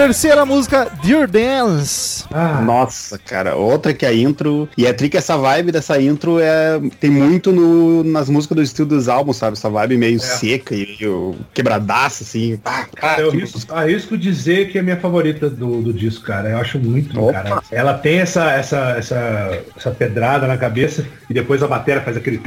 [0.00, 2.24] Terceira música, Dear Dance.
[2.32, 3.54] Ah, nossa, cara.
[3.54, 4.66] Outra que a intro.
[4.74, 6.80] E é tri que essa vibe dessa intro é.
[6.98, 9.58] Tem muito no, nas músicas do estilo dos álbuns, sabe?
[9.58, 12.58] Essa vibe meio seca e meio quebradaça, assim.
[12.64, 16.48] Ah, Cara, eu que risco, arrisco dizer que é minha favorita do, do disco, cara.
[16.48, 17.34] Eu acho muito, Opa.
[17.34, 17.62] cara.
[17.70, 22.40] Ela tem essa, essa, essa, essa pedrada na cabeça e depois a bateria faz aquele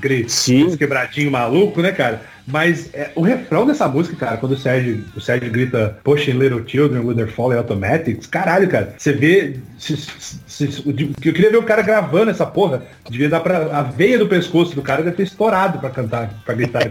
[0.00, 0.66] aquele Sim.
[0.66, 2.22] esse quebradinho maluco, né, cara?
[2.50, 6.62] Mas é, o refrão dessa música, cara, quando o Sérgio, o Sérgio grita Pushing Little
[6.66, 9.56] Children with their Falling Automatics, caralho, cara, você vê.
[9.78, 12.82] se- se- se- eu queria ver o cara gravando essa porra.
[13.08, 13.78] Devia dar pra.
[13.78, 16.82] A veia do pescoço do cara deve ter estourado pra cantar, pra gritar.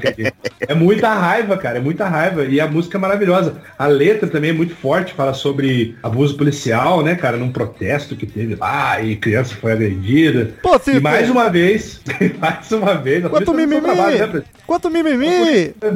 [0.68, 2.46] É muita raiva, cara, é muita raiva.
[2.46, 3.56] E a música é maravilhosa.
[3.78, 8.26] A letra também é muito forte, fala sobre abuso policial, né, cara, num protesto que
[8.26, 10.50] teve lá e criança foi agredida.
[10.62, 12.02] Pô, se- e mais uma vez,
[12.40, 13.82] mais uma vez, Quanto seu mimimi!
[13.82, 14.44] trabalho, né?
[14.66, 15.26] Quanto mimimi!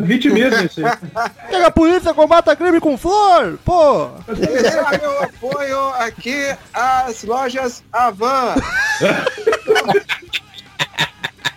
[0.03, 0.93] Vitimismo isso aí.
[1.49, 3.59] Pega a polícia, combata crime com flor!
[3.63, 4.09] Pô!
[4.27, 8.55] Meu apoio aqui às lojas Avan.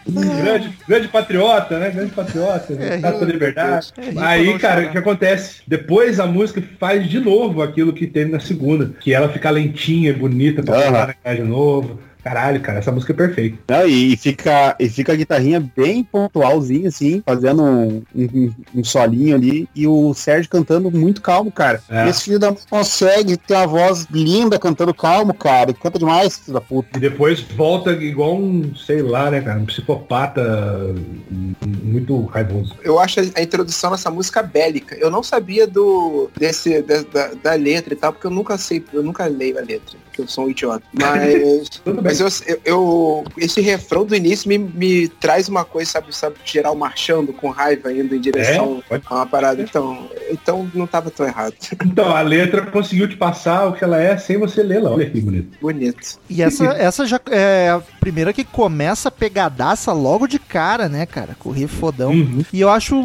[0.08, 1.90] grande, grande patriota, né?
[1.90, 3.92] Grande patriota, É, da liberdade.
[3.98, 5.62] É, Aí, cara, o que acontece?
[5.66, 8.92] Depois a música faz de novo aquilo que teve na segunda.
[9.00, 12.00] Que ela fica lentinha, bonita pra pular na cara de novo.
[12.26, 13.56] Caralho, cara, essa música é perfeita.
[13.68, 19.36] Não, e, fica, e fica a guitarrinha bem pontualzinha, assim, fazendo um, um, um solinho
[19.36, 21.80] ali, e o Sérgio cantando muito calmo, cara.
[21.88, 22.08] É.
[22.08, 25.70] Esse filho da consegue ter uma voz linda cantando calmo, cara.
[25.70, 26.98] Ele canta demais, filho da puta.
[26.98, 30.42] E depois volta igual um, sei lá, né, cara, um psicopata
[31.84, 32.74] muito raivoso.
[32.82, 34.96] Eu acho a introdução nessa música bélica.
[34.96, 38.82] Eu não sabia do desse da, da- da letra e tal, porque eu nunca sei,
[38.92, 40.82] eu nunca leio a letra, porque eu sou um idiota.
[40.92, 42.04] Mas, Tudo bem.
[42.04, 46.74] mas eu, eu, esse refrão do início me, me traz uma coisa, sabe, sabe, geral
[46.74, 49.60] marchando com raiva indo em direção É, a uma parada.
[49.62, 51.54] Então, então não tava tão errado.
[51.86, 54.90] Então, a letra conseguiu te passar o que ela é sem você lê-la.
[54.90, 55.58] Olha que bonito.
[55.60, 56.18] Bonito.
[56.28, 61.36] E essa, essa já é a primeira que começa pegadaça logo de cara, né, cara?
[61.46, 62.10] Riff fodão.
[62.10, 62.44] Uhum.
[62.52, 62.96] E eu acho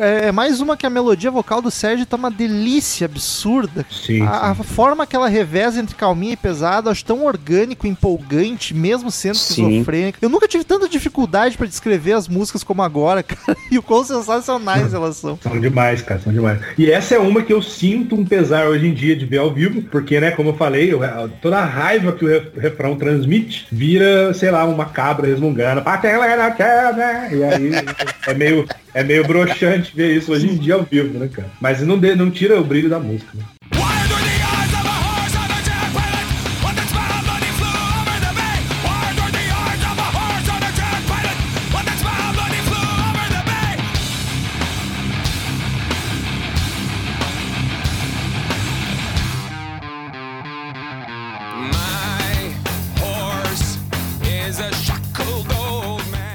[0.00, 0.28] é.
[0.28, 3.84] é mais uma que a melodia vocal do Sérgio tá uma delícia absurda.
[3.90, 4.22] Sim.
[4.22, 9.10] A, a forma que ela reveza entre calminha e pesado, acho tão orgânico, empolgante, mesmo
[9.10, 9.66] sendo Sim.
[9.68, 10.18] esquizofrênico.
[10.20, 13.56] Eu nunca tive tanta dificuldade pra descrever as músicas como agora, cara.
[13.70, 15.38] E o quão sensacionais elas são.
[15.42, 16.60] São demais, cara, são demais.
[16.76, 19.50] E essa é uma que eu sinto um pesar hoje em dia de ver ao
[19.52, 21.00] vivo, porque, né, como eu falei, eu-
[21.40, 25.80] toda a raiva que o ref- refrão transmite vira, sei lá, uma cabra resmungando.
[25.82, 27.70] "Patelera quebra", E aí
[28.28, 31.48] é meio, é meio broxante ver isso hoje em dia ao vivo, né, cara?
[31.60, 33.30] Mas não, de- não tira o brilho da música.
[33.34, 33.42] Né?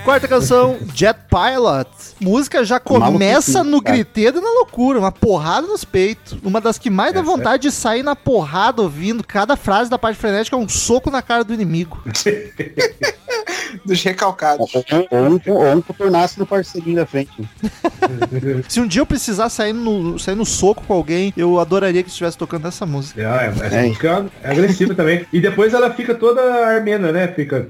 [0.08, 1.90] Quarta canção, Jet Pilot.
[2.22, 6.38] Música já começa no griteiro e na loucura, uma porrada nos peitos.
[6.42, 9.22] Uma das que mais dá é- vontade de sair na porrada ouvindo.
[9.22, 12.02] Cada frase da parte frenética é um soco na cara do inimigo.
[13.84, 14.74] Dos recalcados.
[14.74, 15.24] Ou, ou,
[15.74, 17.32] um, um contornaço do parceirinho da frente.
[18.70, 22.10] Se um dia eu precisar sair no, sair no soco com alguém, eu adoraria que
[22.10, 23.22] estivesse tocando essa música.
[23.22, 23.88] É, É.
[23.88, 25.26] música é agressiva também.
[25.34, 27.28] E depois ela fica toda armena, né?
[27.28, 27.66] Fica.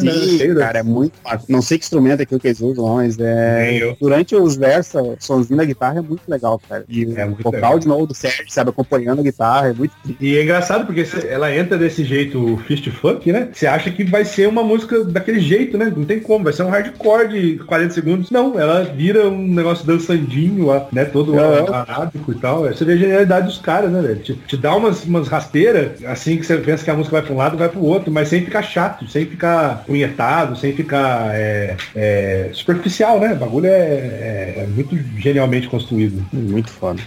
[0.00, 1.13] Sim, cara, é muito.
[1.48, 3.94] Não sei que instrumento é aquilo que eles usam, mas é.
[4.00, 6.84] Durante os versos, o somzinho da guitarra é muito legal, cara.
[6.88, 7.78] E É o vocal legal.
[7.78, 9.92] de novo do Sérgio, sabe, acompanhando a guitarra, é muito.
[10.20, 13.48] E é engraçado porque ela entra desse jeito fist funk, né?
[13.52, 15.92] Você acha que vai ser uma música daquele jeito, né?
[15.94, 18.30] Não tem como, vai ser um hardcore de 40 segundos.
[18.30, 21.04] Não, ela vira um negócio dançandinho, né?
[21.04, 21.72] Todo Aham.
[21.72, 22.62] arábico e tal.
[22.64, 24.20] Você vê a genialidade dos caras, né, velho?
[24.20, 27.34] Te, te dá umas, umas rasteiras, assim que você pensa que a música vai pra
[27.34, 31.76] um lado, vai pro outro, mas sem ficar chato, sem ficar punhetado, sem ficar é,
[31.94, 33.32] é, superficial, né?
[33.32, 36.24] O bagulho é, é- é muito genialmente construído.
[36.32, 37.00] Muito foda.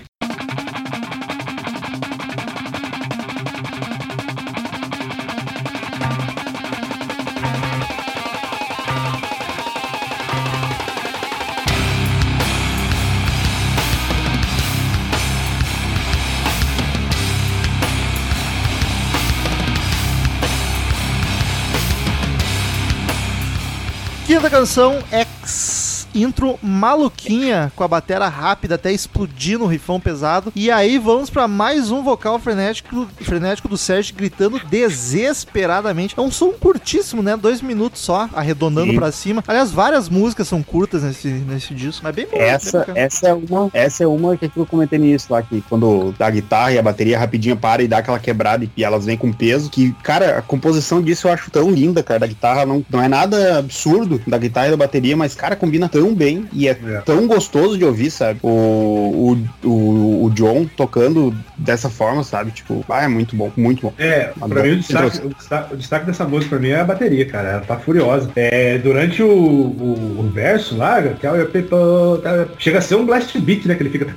[24.58, 25.77] Canção, X.
[26.24, 30.52] Intro maluquinha, com a batera rápida até explodir no rifão pesado.
[30.56, 36.16] E aí vamos pra mais um vocal frenético, frenético do Sérgio gritando desesperadamente.
[36.18, 37.38] É um som curtíssimo, né?
[37.38, 39.44] Dois minutos só, arredondando pra cima.
[39.48, 42.38] Aliás, várias músicas são curtas nesse, nesse disco, mas bem bom.
[42.38, 46.30] Essa, essa é uma, essa é uma que eu comentei nisso lá, que quando a
[46.30, 49.32] guitarra e a bateria rapidinho para e dá aquela quebrada e, e elas vêm com
[49.32, 53.02] peso, que, cara, a composição disso eu acho tão linda, cara, da guitarra não, não
[53.02, 56.72] é nada absurdo da guitarra e da bateria, mas, cara, combina tão bem e é,
[56.72, 57.02] É.
[57.06, 58.40] tão gostoso de ouvir, sabe?
[58.44, 62.52] O, o, o, o John tocando dessa forma, sabe?
[62.52, 63.94] Tipo, ah, é muito bom, muito bom.
[63.98, 66.80] É, pra boa mim o destaque, o, destaque, o destaque dessa música pra mim é
[66.80, 67.50] a bateria, cara.
[67.50, 68.30] Ela tá furiosa.
[68.36, 73.06] É, durante o, o, o verso lá, que é people, tá, chega a ser um
[73.06, 73.76] blast beat, né?
[73.76, 74.08] Que ele fica.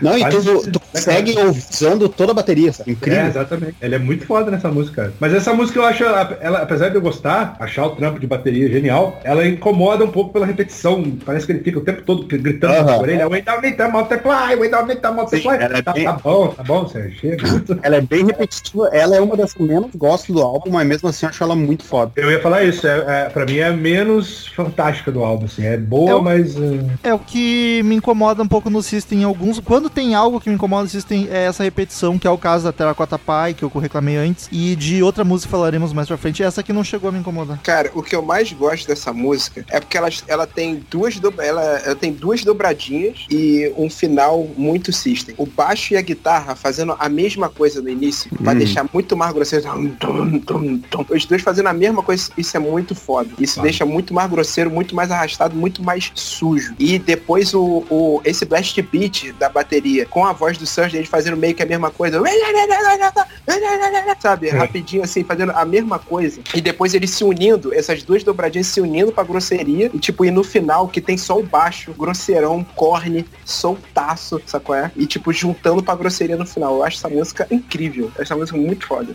[0.00, 2.90] Não, e Faz- tu, tu consegue usando toda a bateria, sabe?
[2.90, 3.26] É, Incrível.
[3.26, 3.74] exatamente.
[3.80, 5.14] Ele é muito foda nessa música, cara.
[5.20, 8.68] Mas essa música eu acho, ela, apesar de eu gostar, achar o trampo de bateria
[8.68, 12.24] genial, ela incomoda um pouco pela repetição repetição, parece que ele fica o tempo todo
[12.26, 12.84] gritando Aham.
[12.84, 15.56] na orelha, Way down, way down, multiply, way down, way down, multiply.
[15.56, 17.42] ela é Tá, bem- tá bom, tá bom, Sérgio, chega.
[17.82, 18.88] Ela é bem repetitiva.
[18.92, 21.42] Ela é uma das que eu menos gosto do álbum, mas mesmo assim eu acho
[21.42, 22.12] ela muito foda.
[22.16, 25.64] Eu ia falar isso, é, é, pra mim é a menos fantástica do álbum, assim,
[25.64, 26.56] é boa, Eu- mas...
[26.56, 29.24] uh, É o que me incomoda um pouco no System.
[29.24, 32.38] Alguns, quando tem algo que me incomoda no System é essa repetição, que é o
[32.38, 36.06] caso da Terracotta Pie, que eu reclamei antes, e de outra música que falaremos mais
[36.08, 36.42] pra frente.
[36.42, 37.58] Essa aqui não chegou a me incomodar.
[37.62, 41.34] Cara, o que eu mais gosto dessa música é porque ela, ela tem duas do-
[41.40, 45.34] ela, ela tem duas dobradinhas e um final muito system.
[45.38, 48.54] O baixo e a guitarra fazendo a mesma coisa no início, Hum.
[48.54, 49.66] deixar muito mais grosseiro.
[51.10, 53.30] Os dois fazendo a mesma coisa, isso é muito foda.
[53.38, 53.62] Isso Ah.
[53.62, 56.74] deixa muito mais grosseiro, muito mais arrastado, muito mais sujo.
[56.78, 61.08] E depois o, o esse blast beat da bateria com a voz do Surge, eles
[61.08, 62.20] fazendo meio que a mesma coisa.
[64.20, 64.50] Sabe, É.
[64.52, 66.40] rapidinho assim, fazendo a mesma coisa.
[66.54, 69.90] E depois eles se unindo, essas duas dobradinhas se unindo pra grosseria.
[69.92, 74.92] E tipo, e no final, que tem só o baixo, grosseirão, corne, soltaço, qual é?
[74.94, 76.76] E tipo, juntando pra grosseria no final.
[76.76, 78.12] Eu acho essa música incrível.
[78.18, 79.14] Essa música é muito foda.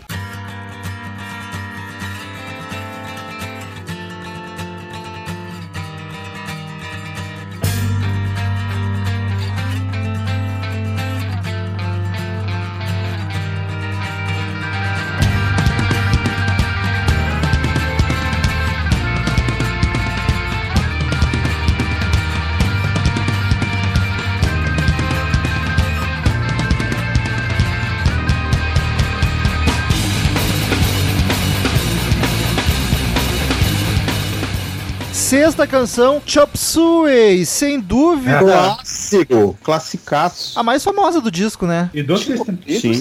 [35.58, 38.38] Sexta canção, Chop Suey, sem dúvida.
[38.38, 40.60] Clássico, classicaço.
[40.60, 41.90] A mais famosa do disco, né?
[41.96, 42.60] E do Tipo, System.
[42.68, 42.94] e do Sim.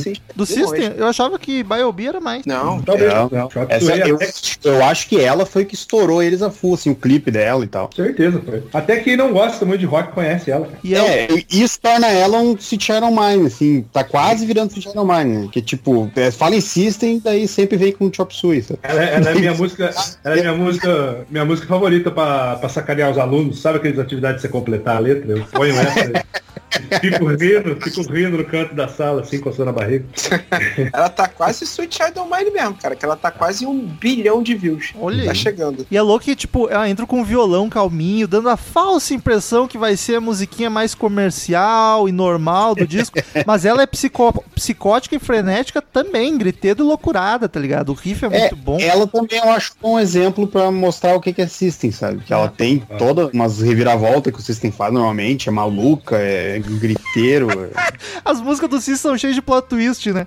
[0.62, 0.90] System.
[0.94, 2.46] Do eu achava que Biobi era mais.
[2.46, 3.14] Não, Talvez, É.
[3.14, 3.50] não.
[3.50, 4.18] Chop Essa, Suey eu,
[4.64, 7.68] eu acho que ela foi que estourou eles a full, assim, o clipe dela e
[7.68, 7.90] tal.
[7.94, 8.62] Certeza, foi.
[8.72, 10.66] Até quem não gosta muito de rock conhece ela.
[10.82, 14.70] E é, É, e isso torna ela um Sweet Iron Mine, assim, tá quase virando
[14.70, 15.48] Sweet Iron Mine, né?
[15.52, 18.64] Que tipo, é, fala em System, daí sempre vem com Chop Suey.
[18.82, 19.94] Ela, ela é minha música,
[20.24, 23.60] ela é minha música, minha música favorita pra, pra sacanear os alunos.
[23.60, 25.32] Sabe aquelas atividades de você completar a letra?
[25.32, 26.24] Eu ponho essa.
[27.00, 30.04] fico rindo, fico rindo no canto da sala, assim, coçando a barriga.
[30.92, 32.94] ela tá quase Sweet Child of Mine mesmo, cara.
[32.96, 34.92] Que ela tá quase um bilhão de views.
[34.98, 35.36] Olha Tá aí.
[35.36, 35.86] chegando.
[35.90, 39.66] E é louco que, tipo, ela entra com um violão calminho, dando a falsa impressão
[39.68, 43.18] que vai ser a musiquinha mais comercial e normal do disco.
[43.46, 47.90] mas ela é psicó- psicótica e frenética também, gritedo e loucurada, tá ligado?
[47.90, 48.78] O riff é muito bom.
[48.80, 52.22] Ela também eu acho um exemplo pra mostrar o que que é System, sabe?
[52.24, 57.48] Que ela tem todas umas reviravoltas que o System faz normalmente, é maluca, é griteiro.
[57.50, 60.26] é- As músicas do Cis são cheias de plot twist, né?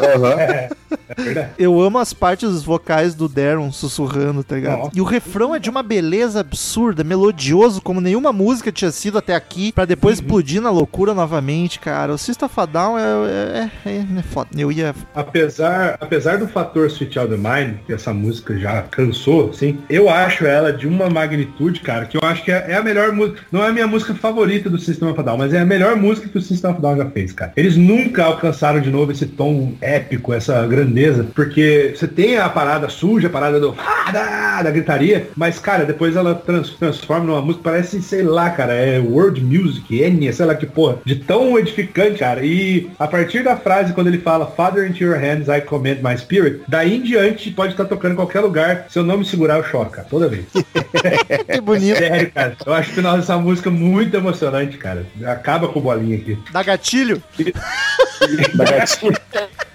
[0.00, 0.18] É
[1.22, 1.50] verdade.
[1.58, 4.78] Eu amo as partes vocais do Darren sussurrando, tá ligado?
[4.78, 4.90] Nossa.
[4.94, 9.34] E o refrão é de uma beleza absurda, melodioso, como nenhuma música tinha sido até
[9.34, 12.12] aqui, pra depois explodir na loucura novamente, cara.
[12.12, 14.48] O System of a Down é, é, é, é foda.
[14.56, 14.94] Eu ia...
[15.14, 20.08] Apesar, apesar do fator Sweet Child of Mine, que essa música já cansou, assim, eu
[20.08, 23.42] acho ela de uma magnitude, cara, que eu acho que é, é a melhor música.
[23.50, 25.96] Não é a minha música favorita do System of a Down, mas é a melhor
[25.96, 27.52] música que o System of Down já fez, cara.
[27.56, 32.88] Eles nunca alcançaram de novo esse tom épico, essa grandeza, porque você tem a parada
[32.88, 37.40] suja, a parada do ah, da, da gritaria, mas, cara, depois ela trans- transforma numa
[37.42, 41.58] música, parece, sei lá, cara, é world music, Enya, sei lá que porra, de tão
[41.58, 42.44] edificante, cara.
[42.44, 46.16] E a partir da frase, quando ele fala Father into your hands I commend my
[46.16, 49.56] spirit, daí em diante pode estar tocando em qualquer lugar, se eu não me segurar
[49.58, 50.44] eu choco, cara, toda vez.
[51.50, 51.98] Que bonito.
[51.98, 52.56] Sério, cara.
[52.64, 55.04] Eu acho o final dessa música muito emocionante, cara.
[55.44, 56.38] Acaba com bolinha aqui.
[56.50, 57.22] Dá gatilho?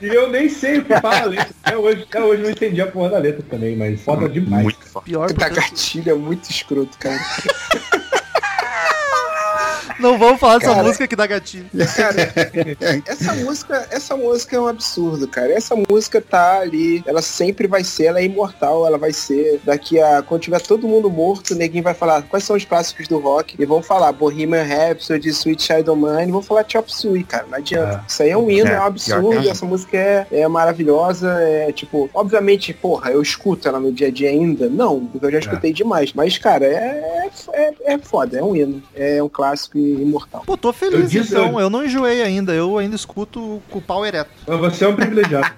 [0.02, 1.50] E eu nem sei o que fala a letra.
[1.64, 4.64] Até hoje, até hoje eu não entendi a porra da letra também, mas foda demais.
[4.64, 5.06] Muito foda.
[5.06, 7.20] Pior Da gatilho é muito escroto, cara.
[10.00, 10.84] Não vamos falar dessa Cara.
[10.88, 11.66] música que dá gatilho.
[11.95, 12.34] Cara,
[13.06, 15.52] essa música, essa música é um absurdo, cara.
[15.52, 20.00] Essa música tá ali, ela sempre vai ser, ela é imortal, ela vai ser daqui
[20.00, 23.20] a quando tiver todo mundo morto, o neguinho vai falar quais são os clássicos do
[23.20, 27.45] rock e vão falar Bohemian Rhapsody, Sweet Child Mine, vão falar Chop Suey, cara.
[27.50, 27.97] Não adianta.
[27.97, 28.06] Ah.
[28.08, 29.34] Isso aí é um hino, É, é, um absurdo.
[29.34, 29.47] é.
[29.50, 34.12] Essa música é, é maravilhosa, é tipo, obviamente, porra, eu escuto ela no dia a
[34.12, 34.70] dia ainda?
[34.70, 36.14] Não, porque eu já escutei demais.
[36.14, 38.82] Mas, cara, é, é, é foda, é um hino.
[38.95, 40.44] É um clássico e imortal.
[40.46, 41.60] Pô, tô Eu feliz disse- então.
[41.60, 42.54] Eu não enjoei ainda.
[42.54, 44.30] Eu ainda escuto com o pau ereto.
[44.46, 45.52] Você é um privilegiado.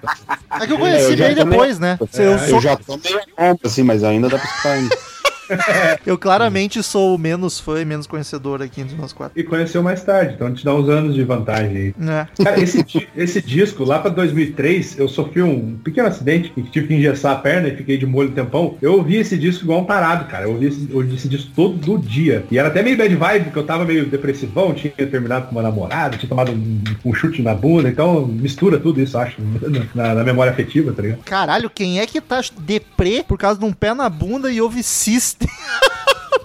[0.60, 1.98] É que eu É, conheci eu já bem depois, né?
[2.14, 3.20] É, eu sou Eu já tô meio
[3.64, 4.96] assim, mas ainda dá pra escutar ainda.
[6.06, 9.38] Eu claramente sou o menos fã e menos conhecedor aqui entre nós quatro.
[9.38, 11.94] E conheceu mais tarde, então te dá uns anos de vantagem aí.
[12.08, 12.42] É.
[12.42, 12.84] Cara, esse,
[13.16, 17.36] esse disco, lá pra 2003, eu sofri um pequeno acidente e tive que engessar a
[17.36, 18.76] perna e fiquei de molho um tempão.
[18.80, 20.44] Eu ouvi esse disco igual um parado, cara.
[20.44, 22.44] Eu ouvi esse, eu ouvi esse disco todo dia.
[22.50, 25.62] E era até meio bad vibe, porque eu tava meio depressivão, tinha terminado com uma
[25.62, 29.36] namorada, tinha tomado um, um chute na bunda, então mistura tudo isso, acho,
[29.94, 31.22] na, na memória afetiva, tá ligado?
[31.24, 34.82] Caralho, quem é que tá deprê por causa de um pé na bunda e ouve
[34.82, 35.41] System?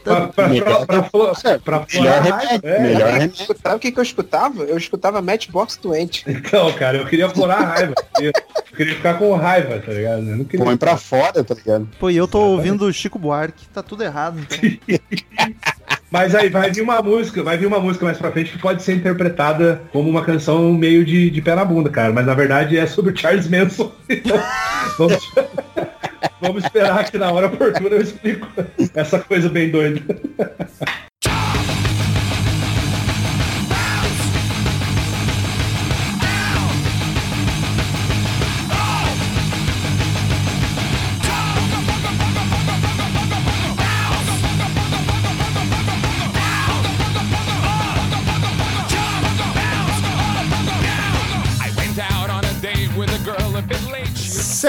[0.04, 2.60] Pra, pra, pra, pra, pra, pra, Melhor pra- remédio.
[2.70, 3.42] é, Melhor remédio.
[3.42, 4.64] escutava o que, que eu escutava?
[4.64, 6.24] Eu escutava Matchbox 20.
[6.28, 7.94] Então, cara, eu queria florar a raiva.
[7.98, 8.32] Eu queria,
[8.72, 10.20] eu queria ficar com raiva, tá ligado?
[10.30, 10.66] Eu não queria.
[10.66, 11.90] Põe pra fora, tá ligado?
[12.00, 13.68] Pô, e eu tô ouvindo o Chico Buarque.
[13.74, 14.98] Tá tudo errado, então.
[16.10, 18.82] Mas aí vai vir uma música, vai vir uma música mais pra frente que pode
[18.82, 22.14] ser interpretada como uma canção meio de, de pé na bunda, cara.
[22.14, 23.92] Mas na verdade é sobre o Charles Manson.
[24.10, 24.40] Então,
[24.98, 25.20] vamos,
[26.42, 28.48] vamos esperar que na hora oportuna eu explico
[28.94, 30.02] essa coisa bem doida.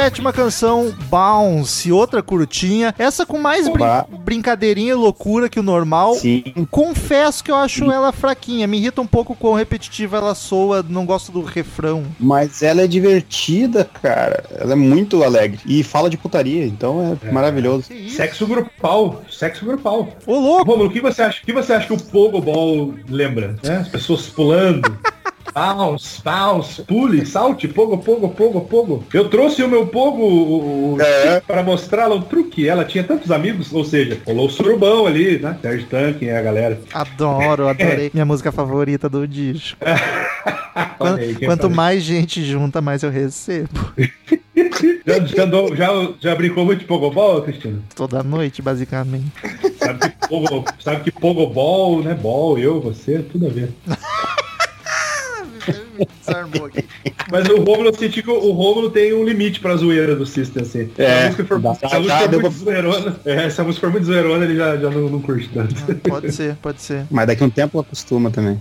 [0.08, 2.94] Sétima canção, Bounce, outra curtinha.
[2.98, 3.84] Essa com mais brin-
[4.24, 6.14] brincadeirinha e loucura que o normal.
[6.14, 6.42] Sim.
[6.70, 8.66] Confesso que eu acho ela fraquinha.
[8.66, 10.82] Me irrita um pouco quão repetitiva ela soa.
[10.88, 12.04] Não gosto do refrão.
[12.18, 14.44] Mas ela é divertida, cara.
[14.58, 15.60] Ela é muito alegre.
[15.66, 17.88] E fala de putaria, então é, maravilhoso.
[17.88, 18.16] Que isso?
[18.16, 20.08] Sexo grupal, sexo grupal.
[20.26, 20.70] Ô, louco!
[20.70, 21.42] Romulo, o que você acha?
[21.42, 23.56] O que você acha que o Pogobol lembra?
[23.62, 23.76] né?
[23.76, 24.90] As pessoas pulando.
[25.54, 29.04] Bounce, bounce, pule, salte, pogo, pogo, pogo, pogo.
[29.12, 31.40] Eu trouxe o meu pogo o- o- É.
[31.40, 32.68] para mostrá-la um truque.
[32.68, 35.58] Ela tinha tantos amigos, ou seja, rolou o surubão ali, né?
[35.60, 36.78] Sérgio Tanque e a galera.
[36.92, 38.10] Adoro, adorei.
[38.12, 39.78] Minha música favorita do disco.
[40.98, 43.68] Quan- Olha aí, Quanto mais gente junta, mais eu recebo.
[45.06, 45.88] Já, já, andou- já,
[46.20, 47.80] já brincou muito de Pogobol, Cristina?
[47.94, 49.32] Toda noite, basicamente.
[49.78, 52.14] Sabe que, pogo, sabe que Pogobol, né?
[52.14, 53.70] Bol, eu, você, tudo a ver.
[56.24, 56.84] Desarmou aqui.
[57.30, 60.62] Mas o Rômulo, eu senti que o Rômulo tem um limite pra zoeira do System,
[60.62, 60.90] assim.
[60.96, 63.86] É, se a música for, se a música for muito zoeirona, é, se a música
[63.86, 65.74] for muito zoeirona, ele já, já não, não curte tanto.
[66.08, 67.06] Pode ser, pode ser.
[67.10, 68.60] Mas daqui a um tempo acostuma também.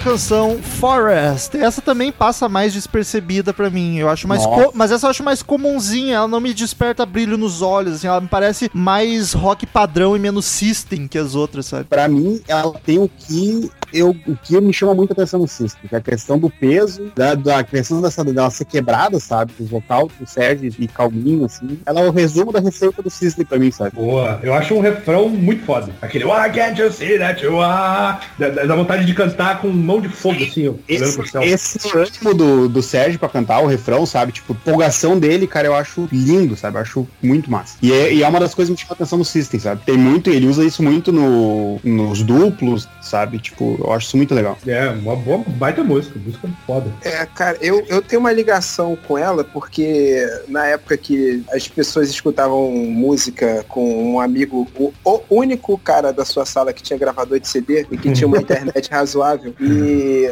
[0.00, 1.56] Oitava canção, Forest.
[1.56, 3.98] Essa também passa mais despercebida pra mim.
[3.98, 4.42] Eu acho mais.
[4.74, 6.16] Mas essa eu acho mais comunzinha.
[6.16, 7.96] Ela não me desperta brilho nos olhos.
[7.96, 11.84] Assim, ela me parece mais rock padrão e menos system que as outras, sabe?
[11.84, 15.88] Pra mim, ela tem o que eu, o que me chama muita atenção no System,
[15.88, 19.52] que é a questão do peso, da, da questão dessa, dela ser quebrada, sabe?
[19.58, 21.78] O vocal do Sérgio e calminho, assim.
[21.84, 23.96] Ela é o resumo da receita do System pra mim, sabe?
[23.96, 25.90] Boa, eu acho um refrão muito foda.
[26.00, 28.18] Aquele Why can't you see that you are?
[28.38, 32.68] Dá, dá vontade de cantar com mão de fogo, assim, ó, Esse, esse ânimo do,
[32.68, 34.32] do Sérgio pra cantar o refrão, sabe?
[34.32, 36.76] Tipo, empolgação dele, cara, eu acho lindo, sabe?
[36.76, 37.76] Eu acho muito massa.
[37.82, 39.82] E é, e é uma das coisas que me chama atenção no System, sabe?
[39.84, 43.38] Tem muito, ele usa isso muito no, nos duplos, sabe?
[43.38, 44.56] Tipo, eu acho isso muito legal.
[44.66, 46.92] É, uma boa, baita música, música foda.
[47.02, 52.08] É, cara, eu, eu tenho uma ligação com ela porque na época que as pessoas
[52.10, 57.40] escutavam música com um amigo, o, o único cara da sua sala que tinha gravador
[57.40, 59.79] de CD e que tinha uma internet razoável, e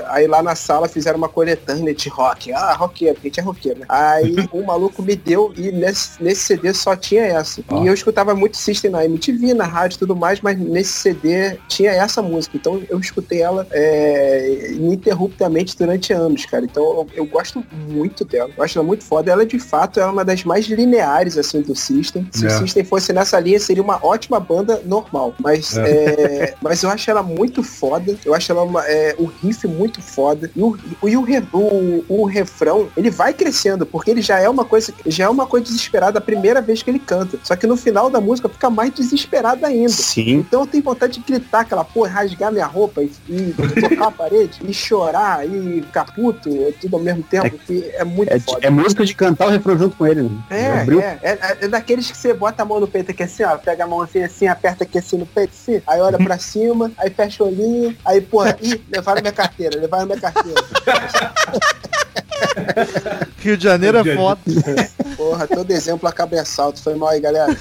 [0.08, 2.52] aí lá na sala fizeram uma coletânea de rock.
[2.52, 3.86] Ah, roqueiro, porque a gente é roqueiro, né?
[3.88, 7.62] Aí um maluco me deu e nesse, nesse CD só tinha essa.
[7.68, 7.82] Ó.
[7.82, 11.58] E eu escutava muito System na MTV, na rádio e tudo mais, mas nesse CD
[11.68, 12.56] tinha essa música.
[12.56, 16.64] Então eu escutei ela é, ininterruptamente durante anos, cara.
[16.64, 18.50] Então eu, eu gosto muito dela.
[18.56, 19.30] Eu acho ela muito foda.
[19.30, 22.28] Ela, de fato, é uma das mais lineares, assim, do System.
[22.32, 22.48] Se É.
[22.48, 25.34] o System fosse nessa linha, seria uma ótima banda normal.
[25.40, 28.16] Mas, é, mas eu acho ela muito foda.
[28.24, 30.50] Eu acho ela uma, é, o riff muito foda.
[30.54, 34.64] E, o, e o, o, o refrão, ele vai crescendo, porque ele já é uma
[34.64, 37.38] coisa, já é uma coisa desesperada a primeira vez que ele canta.
[37.42, 39.88] Só que no final da música fica mais desesperado ainda.
[39.90, 40.36] Sim.
[40.36, 44.10] Então eu tenho vontade de gritar aquela porra, rasgar minha roupa e e tocar a
[44.10, 48.66] parede e chorar e ficar puto tudo ao mesmo tempo, que é muito É, foda.
[48.66, 50.22] é música de cantar o refrão junto com ele.
[50.22, 50.30] Né?
[50.50, 50.64] É,
[51.22, 53.84] é, é, é daqueles que você bota a mão no peito aqui assim, ó, pega
[53.84, 57.10] a mão assim, assim, aperta aqui assim no peito, assim, aí olha pra cima, aí
[57.10, 60.64] fecha o olhinho, aí, porra, ih, levaram minha carteira, levaram minha carteira.
[63.38, 64.40] Rio de Janeiro é foda.
[65.16, 67.56] Porra, todo exemplo acaba em assalto, foi mal aí, galera.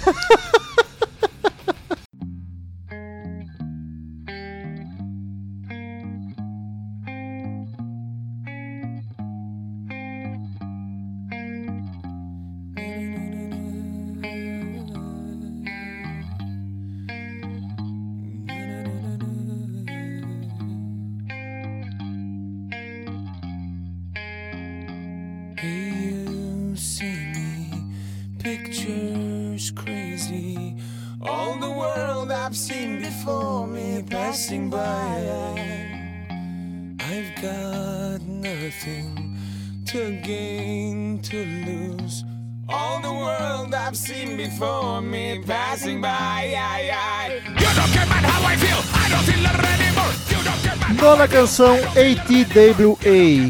[51.27, 52.97] Canção, ATWA.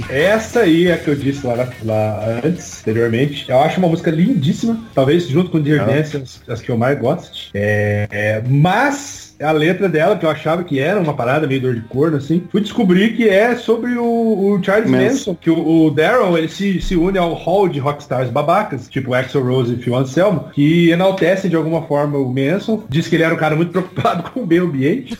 [0.09, 3.45] Essa aí é a que eu disse lá, na- lá antes, anteriormente.
[3.49, 4.80] Eu acho uma música lindíssima.
[4.93, 5.93] Talvez junto com Dear Ah.
[5.93, 7.49] Dance, as, as que eu mais gosto.
[7.53, 11.75] É, é, mas a letra dela, que eu achava que era uma parada meio dor
[11.75, 15.03] de corno, assim, fui descobrir que é sobre o, o Charles Manson.
[15.05, 19.13] Manson, que o, o Daryl, ele se, se une ao hall de rockstars babacas, tipo
[19.13, 22.83] Axel Rose e Phil Anselmo, que enaltecem de alguma forma o Manson.
[22.89, 25.17] Diz que ele era um cara muito preocupado com o meio ambiente.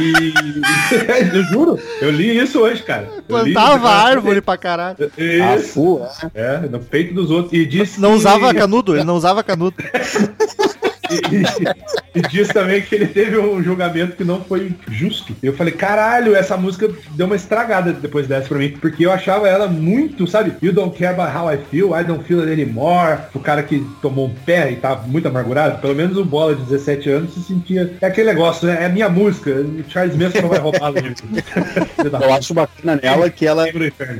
[0.00, 0.34] E
[1.36, 3.08] eu juro, eu li isso hoje, cara.
[3.28, 4.96] Eu li Plantava árvore pra caralho.
[5.16, 6.00] Isso, fu,
[6.34, 6.64] é.
[6.64, 7.52] é, no peito dos outros.
[7.52, 8.94] E diz Não que- usava canudo?
[8.94, 9.76] Ele não usava canudo.
[11.14, 15.34] E, e diz também que ele teve um julgamento que não foi justo.
[15.42, 18.70] Eu falei, caralho, essa música deu uma estragada depois dessa pra mim.
[18.70, 20.54] Porque eu achava ela muito, sabe?
[20.62, 23.18] You don't care about how I feel, I don't feel it anymore.
[23.34, 25.80] O cara que tomou um pé e tá muito amargurado.
[25.80, 27.94] Pelo menos o Bola de 17 anos se sentia.
[28.00, 28.82] É aquele negócio, né?
[28.82, 29.50] É a minha música.
[29.50, 30.92] O Charles mesmo não vai roubar
[32.24, 33.64] Eu acho bacana nela que ela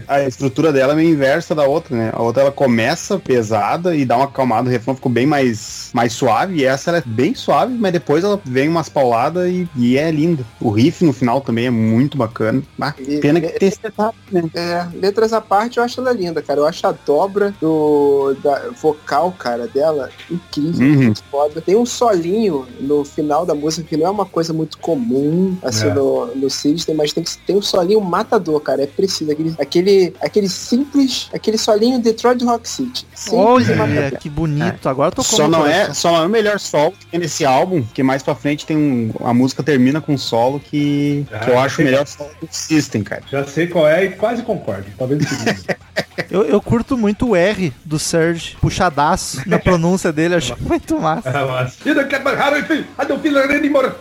[0.08, 2.10] a estrutura dela é meio inversa da outra, né?
[2.12, 6.12] A outra ela começa pesada e dá uma acalmada, o refrão ficou bem mais, mais
[6.12, 9.96] suave, e essa ela é bem suave, mas depois ela vem umas pauladas e, e
[9.98, 10.44] é linda.
[10.60, 12.62] O riff no final também é muito bacana.
[12.80, 14.42] Ah, E- pena que tem esse detalhe, né?
[14.54, 16.60] É, letras à parte, eu acho ela linda, cara.
[16.60, 21.02] Eu acho a dobra do da vocal, cara, dela incrível, Uhum.
[21.04, 21.60] muito foda.
[21.60, 25.88] Tem um solinho no final da música que não é uma coisa muito comum, assim,
[25.88, 25.94] É.
[25.94, 28.82] no, no System, mas tem, que, tem um solinho matador, cara.
[28.82, 29.30] É preciso.
[29.32, 33.06] Aquele, aquele, aquele simples, aquele solinho Detroit Rock City.
[33.14, 33.68] Simples.
[33.78, 34.88] Olha, que bonito.
[34.88, 37.44] Agora tocou Só no não, é, só não é o melhor solo que tem nesse
[37.44, 39.12] álbum, que mais pra frente tem um.
[39.24, 42.48] A música termina com um solo que, que eu Ah, acho o melhor solo do
[42.50, 43.22] System, cara.
[43.30, 44.86] Já sei qual é e quase concordo.
[44.98, 45.22] Talvez.
[46.30, 51.30] Eu, eu curto muito o R do Serge, puxadaço na pronúncia dele, acho muito massa.
[51.30, 53.92] Ah, don't feel it anymore.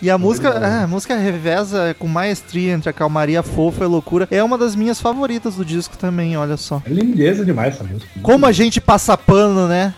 [0.00, 3.88] E a música, é, a música reveza com maestria entre a calmaria fofa e a
[3.88, 4.28] loucura.
[4.30, 6.82] É uma das minhas favoritas do disco também, olha só.
[6.84, 8.10] É lindeza demais essa música.
[8.20, 9.94] Como a gente passa pano, né?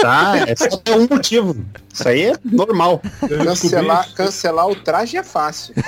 [0.00, 1.54] Tá, é só ter um motivo.
[1.92, 3.02] Isso aí é normal.
[3.44, 5.74] Cancelar, cancelar o traje é fácil.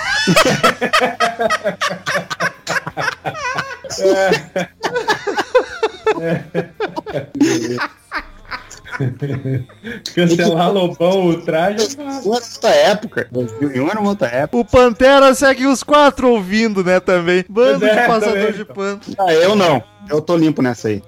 [10.15, 11.97] Cancelar Lobão, o traje.
[11.97, 13.29] Uma outra época.
[13.31, 14.59] 2001 era uma outra época.
[14.59, 17.45] O Pantera segue os quatro ouvindo, né, também.
[17.49, 18.53] Bando é, de passador também.
[18.53, 19.01] de pano.
[19.19, 19.83] Ah, eu não.
[20.09, 21.03] Eu tô limpo nessa aí.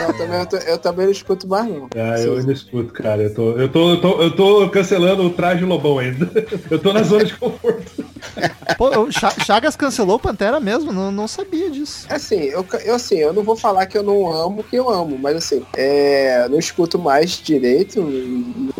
[0.00, 1.88] Não, também, eu, tô- eu também não escuto mais, não.
[1.94, 3.22] Ah, eu ainda escuto, cara.
[3.22, 6.30] Eu tô, eu, tô, eu, tô, eu tô cancelando o traje Lobão ainda.
[6.70, 8.04] Eu tô na zona de conforto.
[8.78, 8.90] Pô,
[9.44, 12.06] Chagas cancelou o Pantera mesmo, não, não sabia disso.
[12.08, 15.18] Assim, eu, eu, assim, eu não vou falar que eu não amo que eu amo,
[15.18, 18.00] mas assim, é, não escuto mais direito,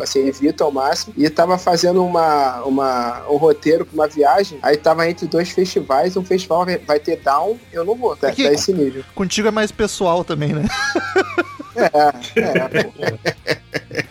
[0.01, 1.13] assim, evito ao máximo.
[1.17, 6.15] E tava fazendo uma, uma, um roteiro pra uma viagem, aí tava entre dois festivais,
[6.17, 9.03] um festival vai, vai ter down, eu não vou, tá, É que- tá esse nível.
[9.15, 10.65] Contigo é mais pessoal também, né?
[11.75, 14.05] É, é,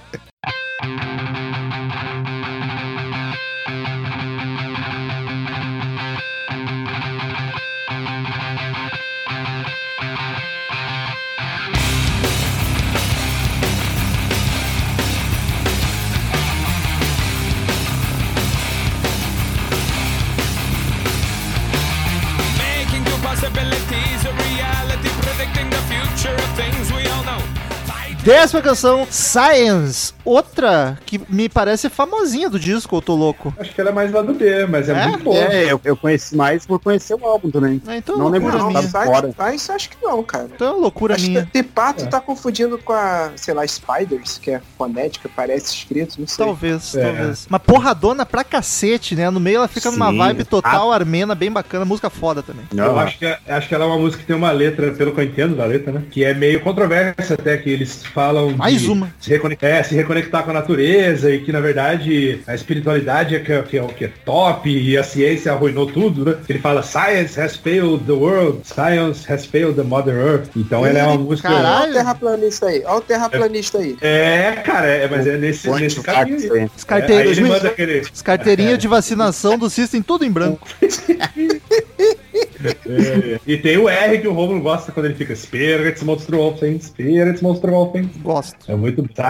[28.25, 30.13] Décima canção, Science.
[30.27, 33.53] Outra que me parece famosinha do disco, eu tô louco.
[33.59, 35.07] Acho que ela é mais lá do B, mas é, É?
[35.09, 35.37] muito boa.
[35.39, 37.81] É, eu, eu conheci mais por conhecer o álbum também.
[37.87, 38.83] Ah, então é Não lembro não, minha.
[38.89, 39.33] tá fora.
[39.33, 40.49] Science, acho que não, cara.
[40.55, 41.47] Então é loucura Acho minha.
[41.51, 42.09] que se pá, tu É.
[42.09, 46.45] tá confundindo com a, sei lá, Spiders, que é fonética, parece escrito, não sei.
[46.45, 47.03] Talvez, É.
[47.03, 47.47] talvez.
[47.47, 49.31] Uma porradona pra cacete, né?
[49.31, 50.19] No meio ela fica numa Sim.
[50.19, 52.67] vibe total armena, bem bacana, música foda também.
[52.77, 55.21] Eu acho que, acho que ela é uma música que tem uma letra, pelo que
[55.21, 56.03] eu entendo da letra, né?
[56.11, 58.20] Que é meio controversa até, que eles falam
[58.57, 59.13] Mais de uma.
[59.21, 63.41] Se reconectar, é, se reconectar com a natureza e que, na verdade, a espiritualidade é
[63.41, 66.37] que, é- que é o que é top e a ciência arruinou tudo, né?
[66.49, 70.51] Ele fala, Science has failed the world, Science has failed the Mother Earth.
[70.57, 71.49] Então ela é uma música...
[71.49, 71.81] caralho.
[71.81, 73.97] Olha o terraplanista aí, olha o terraplanista aí.
[74.01, 78.77] É, cara, é, mas é nesse, Ponte nesse caminho É, carteiras, aí ele manda aquele...
[78.77, 80.67] de vacinação do System tudo em branco.
[82.65, 87.41] É, e tem o R que o Romulo gosta quando ele fica Spirits Monstruofen, Spirits
[87.43, 88.11] Monstruofen.
[88.23, 88.57] Gosto.
[88.71, 89.23] É muito to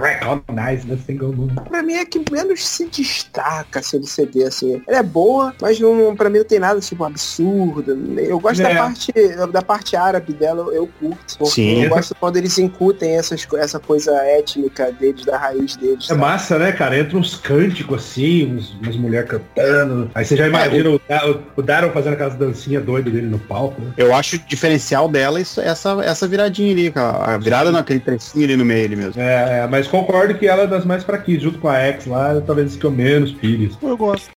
[0.00, 1.48] Recognize the Single Moon.
[1.68, 4.82] Pra mim é que menos se destaca assim, do CD, assim.
[4.86, 7.92] Ela é boa, mas não, pra mim não tem nada tipo absurdo.
[8.18, 8.68] Eu gosto É.
[8.74, 9.12] da parte
[9.52, 11.38] da parte árabe dela, eu, curto.
[11.38, 11.84] Porque Sim.
[11.84, 16.04] Eu gosto quando eles incutem essas, essa coisa étnica deles, da raiz deles.
[16.04, 16.20] É sabe?
[16.20, 16.98] massa, né, cara?
[16.98, 20.10] Entra uns cânticos assim, uns, umas mulheres cantando.
[20.14, 23.80] Aí você já imagina o, Da- o Daryl fazendo aquelas dancinhas doidas dele no palco,
[23.82, 23.92] né?
[23.96, 27.34] Eu acho o diferencial dela isso, essa, essa viradinha ali, cara.
[27.34, 29.20] A virada naquele trecinho ali no meio ali mesmo.
[29.20, 32.40] É, é, mas concordo que ela é das mais fraquinhas, junto com a X lá,
[32.40, 33.76] talvez que eu menos pires.
[33.82, 34.30] Eu gosto.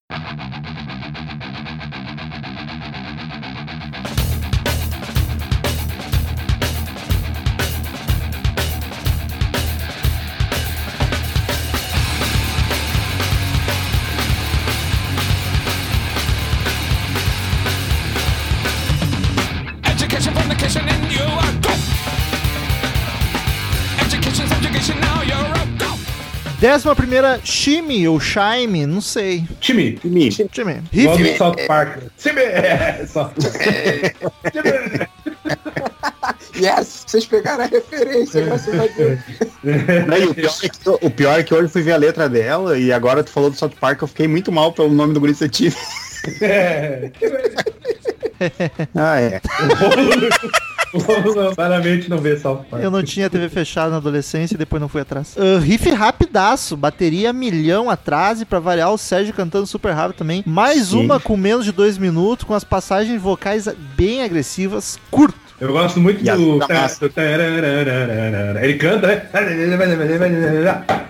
[26.68, 29.46] Décima primeira, Shime ou Shime, não sei.
[29.62, 29.98] Shime.
[30.92, 31.32] igual Riff.
[31.32, 32.00] do South Park.
[32.18, 32.42] Time!
[32.42, 33.32] É, só.
[34.52, 35.08] Time!
[36.60, 37.04] Yes!
[37.06, 39.20] Vocês pegaram a referência, graças a Deus.
[39.64, 42.28] Não, o, pior é que, o pior é que hoje eu fui ver a letra
[42.28, 45.20] dela e agora tu falou do South Park, eu fiquei muito mal pelo nome do
[45.20, 45.76] guri ser time.
[46.42, 47.12] É.
[48.94, 49.42] Ah, é.
[51.56, 52.84] Claramente não vê South Park.
[52.84, 55.36] Eu não tinha TV fechada na adolescência e depois não fui atrás.
[55.38, 60.44] Ah, riff rapidaço, bateria milhão atrás e pra variar o Sérgio cantando super rápido também.
[60.46, 61.06] Mais Sim.
[61.06, 65.47] uma com menos de dois minutos, com as passagens vocais bem agressivas, curto.
[65.60, 66.60] Eu gosto muito E do.
[68.62, 69.24] Ele canta, né?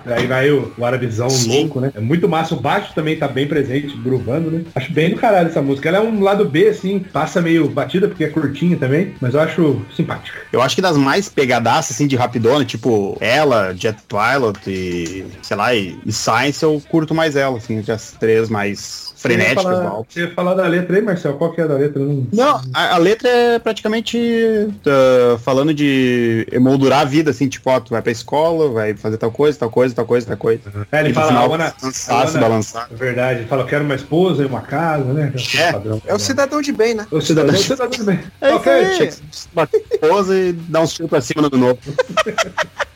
[0.05, 1.49] Aí vai o, o arabizão Sim.
[1.49, 1.91] louco, né?
[1.93, 2.55] É muito massa.
[2.55, 4.63] O baixo também tá bem presente, groovando, né?
[4.73, 5.89] Acho bem do caralho essa música.
[5.89, 9.41] Ela é um lado B, assim, passa meio batida, porque é curtinha também, mas eu
[9.41, 10.37] acho simpática.
[10.51, 15.57] Eu acho que das mais pegadaças, assim, de rapidona, tipo ela, Jet Twilight e, sei
[15.57, 19.63] lá, e, e Science, eu curto mais ela, assim, as três mais frenéticas.
[19.63, 21.33] Você ia do falar, você ia falar da letra aí, Marcel?
[21.33, 22.01] Qual que é a da letra?
[22.03, 22.27] Não...
[22.31, 27.79] Não, a, a letra é praticamente ah, falando de emoldurar a vida, assim, tipo, ó,
[27.79, 30.61] tu vai pra escola, vai fazer tal coisa, tal coisa, tal coisa, tal coisa.
[30.91, 32.87] É, ele E fala, final, wanna- dançar, se balançar.
[32.91, 35.33] É verdade, ele fala, quero uma esposa e uma casa, né?
[35.57, 35.71] É.
[35.71, 36.01] padrão.
[36.05, 37.05] É o cidadão de bem, né?
[37.11, 38.19] O cidadão, o cidadão bem.
[38.41, 38.97] É Ok, isso aí.
[38.97, 39.15] Chega,
[39.53, 41.77] bater esposa e dar uns tiros pra cima no novo.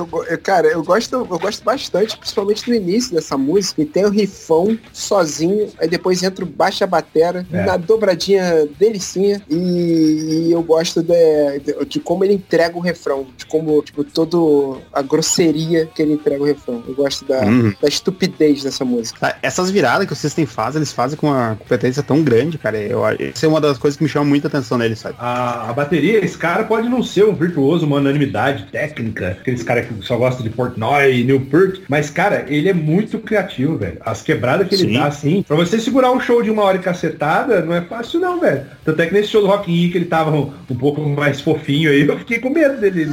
[0.00, 4.04] Eu, eu- cara, eu gosto, eu gosto bastante, principalmente do início dessa música, e tem
[4.04, 7.64] o rifão sozinho, aí depois entra o baixa batera, É.
[7.64, 13.26] na dobradinha delicinha, e, e eu gosto de, de, de como ele entrega o refrão,
[13.36, 16.82] de como, tipo, toda a grosseria que ele entrega o refrão.
[16.86, 17.72] Eu gosto da, Uhum.
[17.80, 19.18] da estupidez dessa música.
[19.20, 22.78] Tá, Essas viradas que o System faz, eles fazem com uma competência tão grande, cara.
[22.78, 25.16] Eu, essa é uma das coisas que me chama muita atenção neles, sabe?
[25.18, 29.86] A, a bateria, esse cara pode não ser um virtuoso, uma unanimidade técnica, aqueles caras
[29.94, 33.98] que só gostam de Portnoy e Newport, mas, cara, ele é muito criativo, velho.
[34.00, 34.92] As quebradas que ele Sim.
[34.94, 38.20] dá, assim, pra você segurar um show de uma hora e cacetada, não é fácil
[38.20, 38.62] não, velho.
[38.84, 41.00] Tanto é que nesse show do Rock in Rio, que ele tava um, um pouco
[41.08, 43.02] mais fofinho aí, eu fiquei com medo dele.
[43.02, 43.12] Ele-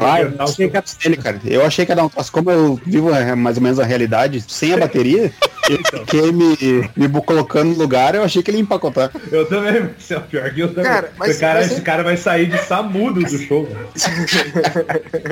[0.00, 1.40] Ah, eu achei que era dele, cara.
[1.44, 2.32] Eu achei que era um troço.
[2.32, 5.32] Como eu vivo é, mais ou menos a realidade sem a bateria,
[5.64, 6.56] fiquei me,
[6.96, 9.10] me colocando no lugar, eu achei que ele ia empacotar.
[9.32, 10.84] Eu também, mas é o pior que eu também.
[10.84, 13.88] Cara, mas- cara, mas esse cara vai sair de samudo do show, velho.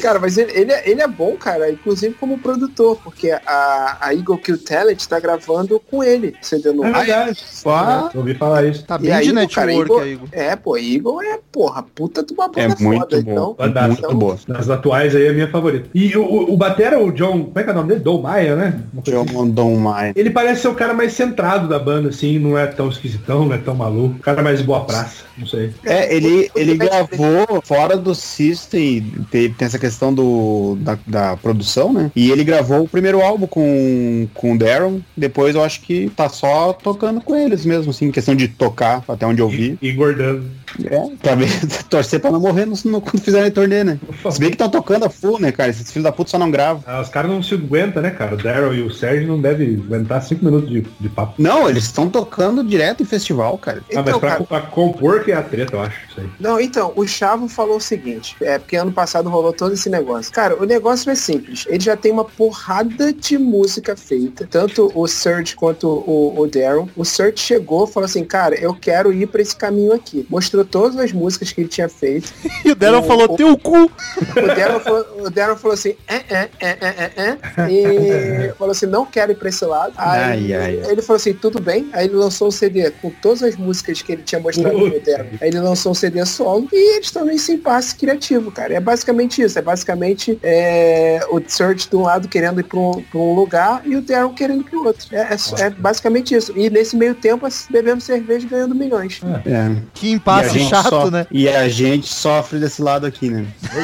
[0.00, 4.14] Cara, mas ele, ele, é, ele é bom, cara, inclusive como produtor, porque a, a
[4.14, 6.88] Eagle Kill Talent tá gravando com ele, CD novo.
[6.88, 7.38] É verdade.
[7.66, 8.10] Ah.
[8.12, 8.84] Eu ouvi falar isso.
[8.84, 10.28] Tá E bem a de Eagle, cara, network Eagle- aí, Igor.
[10.32, 13.30] É, pô, Eagle é, porra, puta de uma banda É muito foda, bom.
[13.32, 13.56] então.
[13.58, 14.38] Muito Então- boa.
[14.48, 15.88] Das atuais aí é a minha favorita.
[15.94, 18.00] E o, o, o Batera, o John, como é que é o nome dele?
[18.00, 18.80] Dom Maia, né?
[18.92, 20.16] Uma coisa John don't mind.
[20.16, 23.54] Ele parece ser o cara mais centrado da banda, assim, não é tão esquisitão, não
[23.54, 24.16] é tão maluco.
[24.16, 25.70] O cara mais boa praça, não sei.
[25.84, 31.92] É, ele, ele gravou fora do System, tem, tem essa questão do, da, da produção,
[31.92, 32.10] né?
[32.14, 36.28] E ele gravou o primeiro álbum com, com o Darren, depois eu acho que tá
[36.28, 39.78] só tocando com eles mesmo, assim, questão de tocar, até onde eu vi.
[39.80, 40.44] E, e gordando.
[40.84, 41.48] É, pra ver,
[41.90, 43.98] torcer pra não morrer no, no- quando fizerem turnê, né?
[44.30, 45.70] Se bem que estão tocando a full, né, cara?
[45.70, 46.82] Esses filhos da puta só não gravam.
[46.86, 48.34] Ah, os caras não se aguentam, né, cara?
[48.34, 51.34] O Daryl e o Sérgio não devem aguentar cinco minutos de, de papo.
[51.38, 53.78] Não, eles estão tocando direto em festival, cara.
[53.80, 55.96] ah, mas Então, pra, cara, pra compor que é a treta, eu acho.
[56.08, 56.28] Isso aí.
[56.38, 60.32] Não, então, o Chavo falou o seguinte, é porque ano passado rolou todo esse negócio.
[60.32, 61.64] Cara, o negócio é simples.
[61.68, 66.88] Ele já tem uma porrada de música feita, tanto o Serge quanto o, o Darren.
[66.96, 70.26] O Serge chegou e falou assim, cara, eu quero ir pra esse caminho aqui.
[70.28, 72.32] Mostrou todas as músicas que ele tinha feito.
[72.64, 73.90] E o O- falou, o- teu cu.
[74.36, 75.06] O Darren falou,
[75.54, 77.68] o falou assim, é, é, é, é, é, é,
[78.48, 79.92] e falou assim, não quero ir pra esse lado.
[79.96, 80.90] Aí Ai, ai, ai.
[80.90, 81.88] ele falou assim, tudo bem.
[81.92, 85.00] Aí ele lançou o CD com todas as músicas que ele tinha mostrado no.
[85.00, 85.28] Darren.
[85.40, 88.74] Aí ele lançou um CD solo e eles estão nesse impasse criativo, cara.
[88.74, 89.58] É basicamente isso.
[89.58, 93.82] É basicamente é, o Search de um lado querendo ir pra um, pra um lugar
[93.84, 95.06] e o Darren querendo ir pro outro.
[95.12, 96.52] É, é- é basicamente isso.
[96.56, 99.20] E nesse meio tempo, bebendo cerveja e ganhando milhões.
[99.44, 99.76] É.
[99.94, 101.26] Que E a impasse gente chato, né?
[101.30, 103.46] E a gente sofre desse lado aqui, né?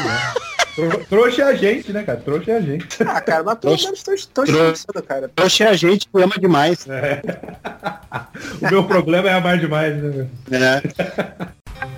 [0.78, 2.18] Tro- Trouxa é a gente, né, cara?
[2.20, 2.86] Trouxa é a gente.
[3.02, 3.84] Ah, cara, mas pelo Trouxa.
[3.86, 4.52] menos Trouxa.
[4.52, 5.30] esforçando, cara.
[5.42, 6.86] Oxe, a gente ama demais.
[8.62, 10.10] O meu problema é amar demais, né?
[10.10, 10.28] meu?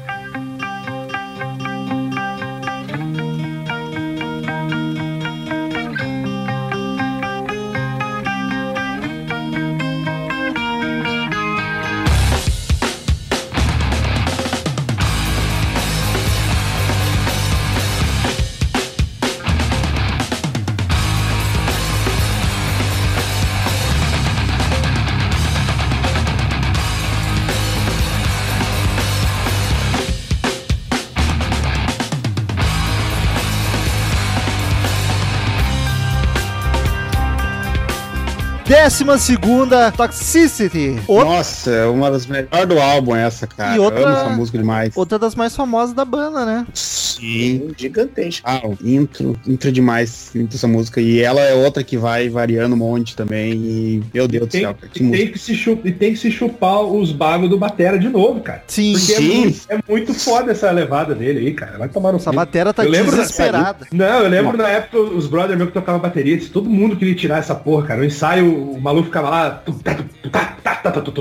[38.83, 40.99] Décima segunda, Toxicity.
[41.07, 43.77] Outra, Nossa, é uma das melhores do álbum essa, cara.
[43.77, 44.97] E outra- Eu amo essa música demais.
[44.97, 46.67] outra das mais famosas da banda, né?
[46.73, 47.69] Sim.
[47.77, 48.41] Gigantesco.
[48.49, 50.99] Ah, o intro, intro demais, intro essa música.
[50.99, 53.53] E ela é outra que vai variando um monte também.
[53.53, 55.25] E, meu Deus do Tem, céu, cara, que e, música.
[55.25, 55.53] tem que se
[55.85, 58.65] e tem que se chupar os bagos do Batera de novo, cara.
[58.67, 59.41] Sim, Porque é Sim.
[59.43, 61.77] muito, é muito foda essa levada dele aí, cara.
[61.77, 63.87] Vai tomar no essa batera tá Eu da- desesperada.
[63.93, 67.15] Não, eu lembro na época os brother meu que tocavam bateria, disse, todo mundo queria
[67.15, 68.01] tirar essa porra, cara.
[68.01, 69.63] O ensaio, o maluco ficava lá,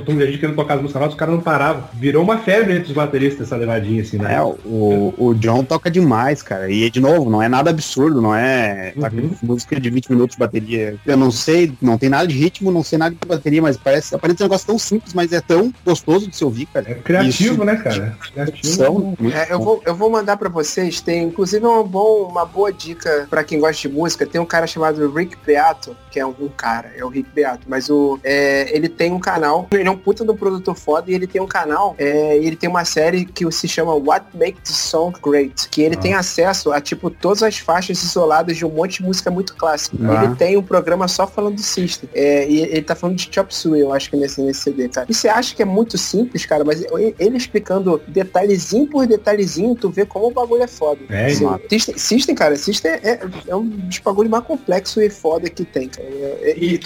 [0.07, 1.83] e a gente querendo tocar as músicas novas, os caras não paravam.
[1.93, 4.35] Virou uma febre entre os bateristas essa levadinha, assim, né?
[4.35, 6.69] É, o, o John toca demais, cara.
[6.69, 8.93] E de novo, não é nada absurdo, não é.
[8.99, 9.31] Tá Uhum.
[9.41, 10.95] música de 20 minutos de bateria.
[11.05, 14.13] Eu não sei, não tem nada de ritmo, não sei nada de bateria, mas parece,
[14.13, 16.91] aparece um negócio tão simples, mas é tão gostoso de se ouvir, cara.
[16.91, 17.65] É criativo, Isso.
[17.65, 18.17] né, cara?
[18.31, 18.67] Criativo.
[18.67, 22.45] São muito É, eu, vou, eu vou mandar pra vocês, tem inclusive uma, bom, uma
[22.45, 26.25] boa dica pra quem gosta de música, tem um cara chamado Rick Beato, que é
[26.25, 29.87] um, um cara, é o Rick Beato, mas o, é, ele tem um canal, ele
[29.87, 32.55] é um puta de um produtor foda e ele tem um canal, é, e ele
[32.55, 35.99] tem uma série que se chama What Makes the Song Great, que ele Ah.
[35.99, 39.95] tem acesso a tipo todas as faixas isoladas de um monte de música muito clássica.
[40.01, 40.23] Ah.
[40.25, 43.53] Ele tem um programa só falando do System, é, e ele tá falando de Chop
[43.55, 45.07] Suey, eu acho que nesse, nesse CD, cara.
[45.09, 46.83] E você acha que é muito simples, cara, mas
[47.17, 50.99] ele explicando detalhezinho por detalhezinho, tu vê como o bagulho é foda.
[51.09, 51.61] É, Assim, mano.
[51.69, 55.87] System, System, cara, System é, é um dos bagulhos mais complexos e foda que tem,
[55.87, 56.07] cara.
[56.09, 56.77] É- E- E,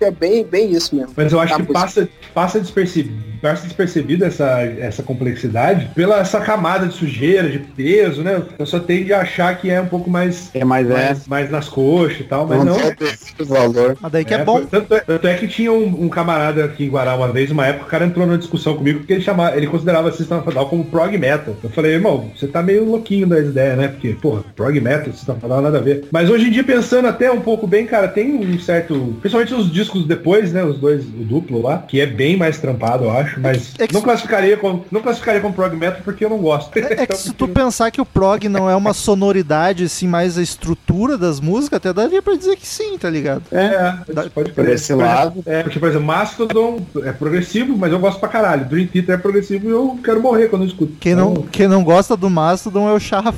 [0.00, 1.12] é bem, bem isso mesmo.
[1.16, 6.86] Mas eu acho que passa, passa despercebido, passa despercebido essa, essa complexidade pela essa camada
[6.86, 8.36] de sujeira, de peso, né?
[8.36, 10.64] A pessoa tende a achar que é um pouco mais, É, é.
[10.64, 12.78] mais, mais nas coxas e tal, mas não.
[12.78, 12.96] é
[13.40, 13.96] o valor.
[14.00, 14.64] Mas daí que é, É, bom.
[14.64, 17.66] Tanto é, tanto é que tinha um, um camarada aqui em Guará uma vez, uma
[17.66, 20.84] época, o cara entrou numa discussão comigo porque ele chamava, ele considerava System Down como
[20.84, 21.54] prog metal.
[21.62, 23.88] Eu falei, irmão, você tá meio louquinho das ideias, né?
[23.88, 26.04] Porque, porra, prog metal, System Down, nada a ver.
[26.10, 29.16] Mas hoje em dia, pensando até um pouco bem, cara, tem um certo.
[29.20, 30.64] Principalmente os discos depois, né?
[30.64, 33.94] Os dois, o duplo lá, que é bem mais trampado, eu acho, mas É que
[33.94, 34.84] não classificaria como.
[34.90, 36.76] Não classificaria como prog metal porque eu não gosto.
[36.78, 40.38] É, é que se tu pensar que o prog não é uma sonoridade, assim, mais
[40.38, 43.42] a estrutura das músicas, até daria pra dizer que sim, tá ligado?
[43.52, 45.42] É, Da- pode Por esse lado.
[45.46, 48.64] É, porque, por exemplo, Mastodon é progressivo, mas eu gosto pra caralho.
[48.66, 50.92] Dream Theater é progressivo e eu quero morrer quando eu escuto.
[51.00, 53.36] Quem Então, não, quem não gosta do Mastodon é o Chafo.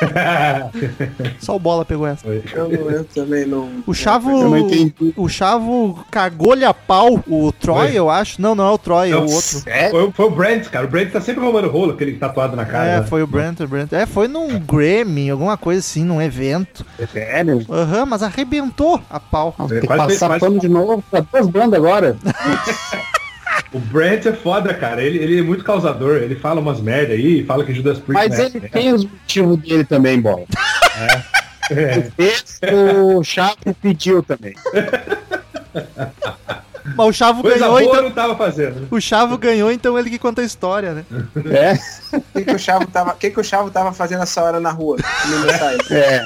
[1.40, 2.26] Só o Bola pegou essa.
[2.26, 3.68] Eu, não- eu também não.
[3.86, 4.30] O Chavo.
[4.30, 4.66] Não.
[5.16, 7.22] O Chavo cagou-lhe a pau.
[7.26, 7.94] O Troy, Foi.
[7.98, 8.40] eu acho.
[8.40, 9.62] Não, não é o Troy, é o outro.
[9.66, 10.86] É, Foi, foi o Brent, cara.
[10.86, 12.86] O Brent tá sempre roubando rolo, aquele tatuado na cara.
[12.86, 13.06] É, né?
[13.06, 13.92] foi o Brent, o Brent.
[13.92, 16.84] É, foi num Grammy, alguma coisa assim, num evento.
[17.12, 17.64] sério.
[17.70, 19.54] Aham, mas arrebentou a pau.
[19.58, 22.16] Nossa, Tem que passar pano de novo pra duas bandas agora.
[23.72, 25.02] O Brent é foda, cara.
[25.02, 26.16] Ele, ele é muito causador.
[26.16, 28.50] Ele fala umas merda aí, fala que Judas Priest Mas né?
[28.54, 30.44] ele tem os motivos dele também, bola.
[30.96, 31.46] É.
[32.16, 34.54] Esse o Chapo pediu também.
[36.94, 38.02] Mas o Chavo Coisa ganhou, então.
[38.02, 38.86] não tava fazendo.
[38.90, 41.04] O Chavo ganhou, então ele que conta a história, né?
[41.50, 41.72] É,
[42.16, 44.70] O que, que o Chavo tava, que, que o Chavo tava fazendo essa hora na
[44.70, 44.96] rua?
[45.58, 46.24] saia?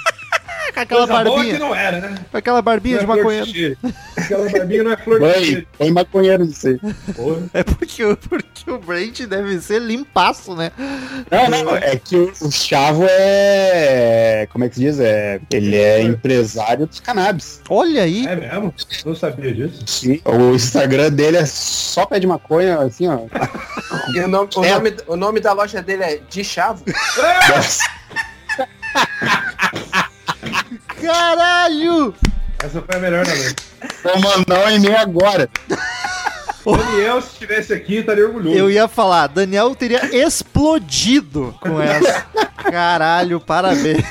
[0.70, 0.72] É.
[0.72, 1.54] Com aquela Coisa boa barbinha.
[1.54, 2.14] que não era, né?
[2.30, 3.78] Com aquela barbinha de é flor maconheiro.
[4.16, 5.68] Aquela barbinha não é flor de xixi.
[5.78, 6.78] põe maconheiro aí.
[7.14, 7.42] Porra.
[7.54, 10.70] É porque, o- porque o Brent deve ser limpaço, né?
[11.30, 14.46] Não, não, é que o, Chavo é.
[14.52, 15.00] Como é que se diz?
[15.00, 17.60] É, ele é empresário dos cannabis.
[17.68, 18.26] Olha aí.
[18.26, 18.74] É mesmo?
[19.04, 19.82] Não sabia disso.
[19.86, 20.20] Sim.
[20.24, 23.20] O Instagram dele é só pé de maconha, assim, ó.
[24.10, 24.70] O nome, o, É.
[24.74, 26.84] nome, o nome da loja dele é De Chavo.
[31.00, 32.14] Caralho!
[32.62, 33.56] Essa foi a melhor da noite.
[34.02, 35.48] Vou mandar um e-mail agora.
[36.64, 38.54] Daniel, se estivesse aqui, estaria orgulhoso.
[38.54, 42.26] Eu ia falar, Daniel teria explodido com essa.
[42.70, 44.04] Caralho, parabéns.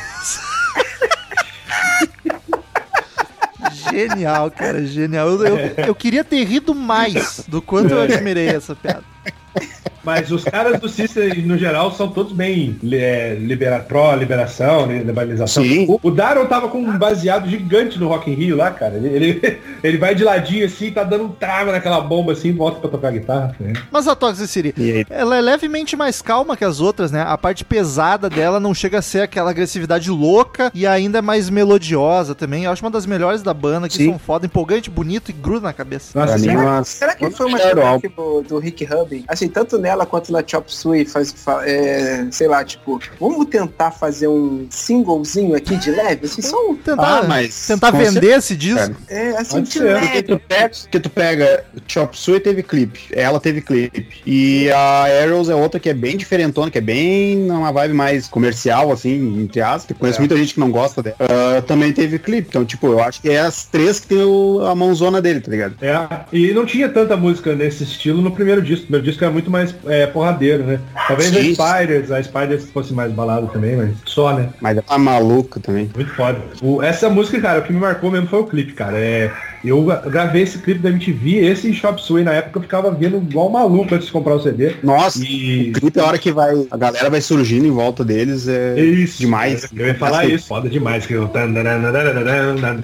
[3.91, 5.29] Genial, cara, genial.
[5.29, 5.57] Eu, eu,
[5.87, 9.03] eu queria ter rido mais do quanto eu admirei essa piada.
[10.03, 15.63] Mas os caras do System, no geral, são todos bem é, libera, pró-liberação, né, liberalização.
[15.63, 15.85] Sim.
[15.87, 18.95] O, o Daron tava com um baseado gigante no Rock in Rio lá, cara.
[18.95, 22.79] Ele, ele, ele vai de ladinho assim, tá dando um trava naquela bomba assim, volta
[22.79, 23.55] pra tocar guitarra.
[23.59, 23.73] Né?
[23.91, 24.73] Mas a Toxicity,
[25.09, 27.21] ela é levemente mais calma que as outras, né?
[27.21, 31.49] A parte pesada dela não chega a ser aquela agressividade louca e ainda é mais
[31.49, 32.63] melodiosa também.
[32.63, 34.09] Eu acho uma das melhores da banda, que Sim.
[34.11, 36.17] são foda, empolgante, bonito e gruda na cabeça.
[36.17, 37.59] Nossa, uma- Será que foi uma
[38.15, 39.23] do, do Rick Rubin?
[39.27, 43.91] Assim, tanto nela quanto na Chop Suey, faz, fa- é, sei lá, tipo, vamos tentar
[43.91, 46.25] fazer um singlezinho aqui de leve?
[46.25, 46.75] Assim, só um.
[46.75, 48.79] Tentar, Ah, mas tentar vender esse disco.
[48.79, 49.99] Cara, É, assim, de leve.
[50.07, 54.07] Porque tu pega, porque tu pega Chop Suey teve clipe, ela teve clipe.
[54.25, 58.27] E a Arrows é outra que é bem diferentona, que é bem numa vibe mais
[58.27, 59.85] comercial, assim, entre aspas.
[59.85, 61.15] que Conheço muita gente que não gosta dela.
[61.19, 62.47] Ah, também teve clipe.
[62.49, 65.51] Então, tipo, eu acho que é as três que tem o- a mãozona dele, tá
[65.51, 65.75] ligado?
[65.81, 65.97] É,
[66.31, 68.85] e não tinha tanta música nesse estilo no primeiro disco.
[68.99, 70.79] Primeiro disco era muito mais é, porradeiro, né?
[71.07, 71.37] Talvez Sim.
[71.61, 74.49] a Spiders, a Spiders fosse mais balada também, mas só, né?
[74.59, 75.89] Mas é uma maluca também.
[75.95, 76.39] Muito foda.
[76.61, 78.97] O- essa música, cara, o que me marcou mesmo foi o clipe, cara.
[78.97, 79.31] É,
[79.63, 82.91] eu gra- gravei esse clipe da MTV, esse em Shop Suey na época eu ficava
[82.91, 84.75] vendo igual maluco antes de comprar o CD.
[84.83, 86.67] Nossa, E o clipe é a hora que vai.
[86.71, 88.47] A galera vai surgindo em volta deles.
[88.47, 89.19] É isso.
[89.19, 89.67] demais.
[89.75, 90.47] Eu ia falar Assim, isso.
[90.47, 91.05] Foda demais.
[91.05, 91.29] Que, eu-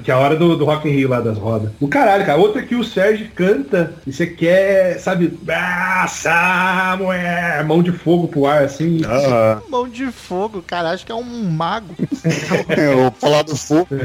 [0.04, 1.72] que é a hora do, do Rock in Rio lá das rodas.
[1.80, 2.40] O caralho, cara.
[2.40, 5.38] Outra que o Sérgio canta e você quer, sabe?
[5.50, 7.66] Ah, Samuel!
[7.66, 9.02] Mão de fogo pro ar, assim.
[9.06, 11.94] ah, Mão de fogo, cara, acho que é um mago.
[12.78, 13.88] eu vou falar do fogo.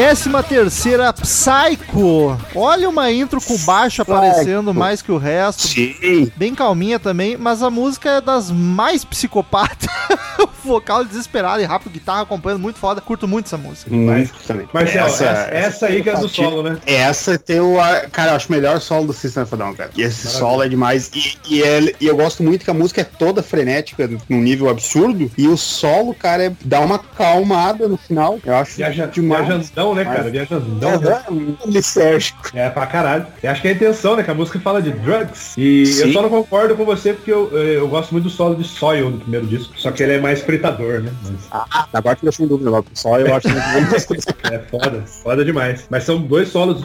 [0.00, 2.36] Décima terceira, Psycho.
[2.54, 5.68] Olha uma intro com baixo aparecendo mais que o resto.
[5.68, 6.30] Sim.
[6.36, 9.88] Bem calminha também, mas a música é das mais psicopatas.
[10.38, 13.00] o vocal desesperado e rápido, guitarra acompanhando, muito foda.
[13.00, 13.90] Curto muito essa música.
[13.90, 14.68] Muito também.
[14.70, 16.78] Marcelo, essa, essa aí que é do solo, né?
[16.86, 17.80] Essa tem o.
[17.80, 19.90] a- Cara, eu acho o melhor solo do System of a Down, cara.
[19.96, 21.10] E esse solo é demais.
[21.14, 24.68] E, e, ele- e eu gosto muito que a música é toda frenética, num nível
[24.68, 25.30] absurdo.
[25.38, 28.38] E o solo, cara, é, dá uma calmada no final.
[28.44, 29.46] Eu acho Viaja, demais.
[29.46, 30.30] viajandão viajandão, né, cara?
[30.30, 31.00] Viajandão.
[31.00, 31.54] né?
[31.66, 32.50] Lisérgico.
[32.54, 33.26] É, pra caralho.
[33.42, 34.22] Eu acho que é a intenção, né?
[34.22, 35.54] Que a música fala de drugs.
[35.56, 36.12] E eu Sim.
[36.12, 39.10] só não concordo com você porque eu, eh, eu gosto muito do solo de Soil
[39.10, 39.72] no primeiro disco.
[39.78, 41.12] Só que ele é mais fritador, né?
[41.22, 42.84] Mas Ah, agora que eu deixei em dúvida, agora.
[42.94, 43.94] só eu acho muito
[44.52, 45.86] é foda, foda demais.
[45.90, 46.84] Mas são dois solos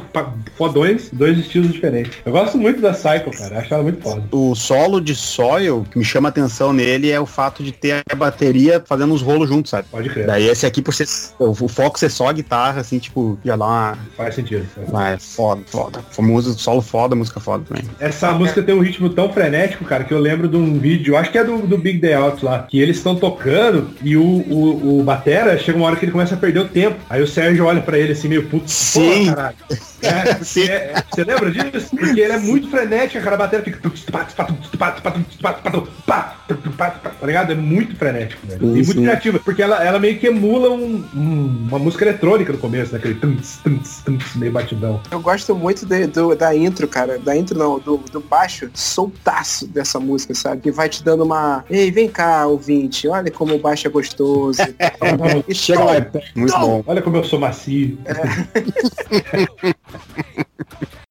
[0.57, 2.17] fodões, dois estilos diferentes.
[2.25, 3.59] Eu gosto muito da Psycho, cara.
[3.59, 4.23] Acho ela muito foda.
[4.31, 8.15] O solo de Soil, que me chama atenção nele, é o fato de ter a
[8.15, 9.87] bateria fazendo uns rolos juntos, sabe?
[9.91, 10.25] Pode crer.
[10.27, 11.07] Daí esse aqui, por ser.
[11.39, 13.97] O foco ser só a guitarra, assim, tipo, já dá uma.
[14.17, 14.65] Faz sentido.
[14.93, 15.99] Ah, é foda, foda.
[16.19, 17.83] Música, solo foda, música foda também.
[17.99, 21.31] Essa música tem um ritmo tão frenético, cara, que eu lembro de um vídeo, acho
[21.31, 24.99] que é do, do Big Day Out lá, que eles estão tocando e o, o,
[24.99, 26.97] o Batera chega uma hora que ele começa a perder o tempo.
[27.09, 28.69] Aí o Sérgio olha pra ele assim, meio puto.
[28.69, 29.25] Sim.
[29.25, 29.55] "Porra, caralho.
[30.01, 30.63] É, Sim.
[30.63, 31.95] é, é, você lembra disso?
[31.95, 33.79] Porque ele é muito frenético, cara, a bateria fica.
[37.19, 37.51] Tá ligado?
[37.51, 38.59] É muito frenético, velho.
[38.59, 39.01] Sim, E muito sim.
[39.03, 42.97] criativa, porque ela, ela meio que emula um- um- uma música eletrônica no começo, né?
[42.97, 44.99] Aquele tums, tums, tums, meio batidão.
[45.11, 47.19] Eu gosto muito de- do- da intro, cara.
[47.19, 50.61] Da intro não, do, do baixo soltaço dessa música, sabe?
[50.61, 51.63] Que vai te dando uma.
[51.69, 53.07] Ei, vem cá, ouvinte.
[53.07, 54.59] Olha como o baixo é gostoso.
[55.47, 55.93] e Chega lá,
[56.35, 56.83] muito bom.
[56.87, 57.97] Olha como eu sou macio.
[58.07, 59.75] Life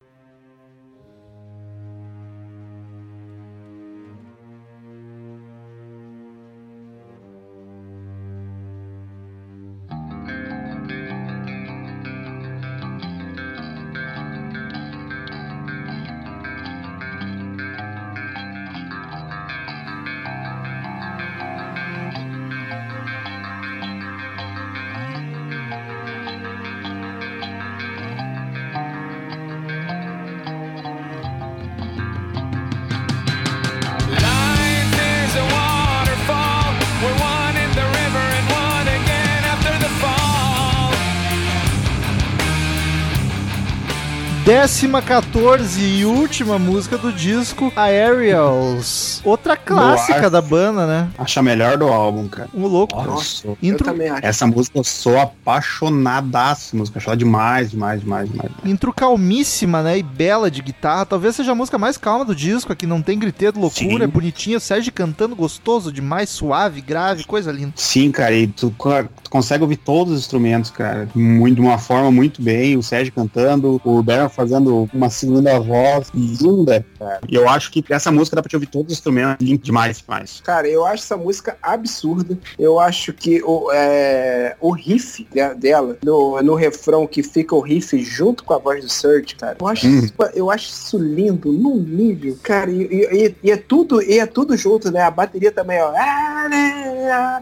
[44.50, 49.20] Décima 14 e última música do disco, Aerials.
[49.24, 51.08] Outra clássica da banda, né?
[51.16, 52.48] Acho a melhor do álbum, cara.
[52.52, 53.00] Um louco.
[53.00, 54.26] Nossa, eu Intro, também acho.
[54.26, 56.76] Essa música eu sou apaixonadaço.
[56.76, 58.50] Música, acho ela demais, demais, demais, demais.
[58.64, 59.98] intro calmíssima, né?
[59.98, 61.06] E bela de guitarra.
[61.06, 62.72] Talvez seja a música mais calma do disco.
[62.72, 64.02] Aqui não tem griteiro, loucura, Sim.
[64.02, 64.56] é bonitinha.
[64.58, 67.74] O Sérgio cantando gostoso demais, suave, grave, coisa linda.
[67.76, 71.78] Sim, cara, e tu, co- tu consegue ouvir todos os instrumentos, cara, muito, de uma
[71.78, 72.76] forma muito bem.
[72.76, 77.20] O Sérgio cantando, o Darren fazendo uma segunda voz linda, cara.
[77.28, 79.98] E eu acho que essa música dá pra te ouvir todos os instrumentos limpo demais,
[80.02, 80.40] demais.
[80.44, 82.36] Cara, eu acho essa música absurda.
[82.58, 87.60] Eu acho que o, é, o riff de- dela, no, no refrão que fica o
[87.60, 89.98] riff junto com a voz do Surge, cara, eu acho, Hum.
[90.00, 94.26] isso, eu acho isso lindo, num nível, cara, e, e- e- é tudo, e é
[94.26, 95.02] tudo junto, né?
[95.02, 95.92] A bateria também, ó.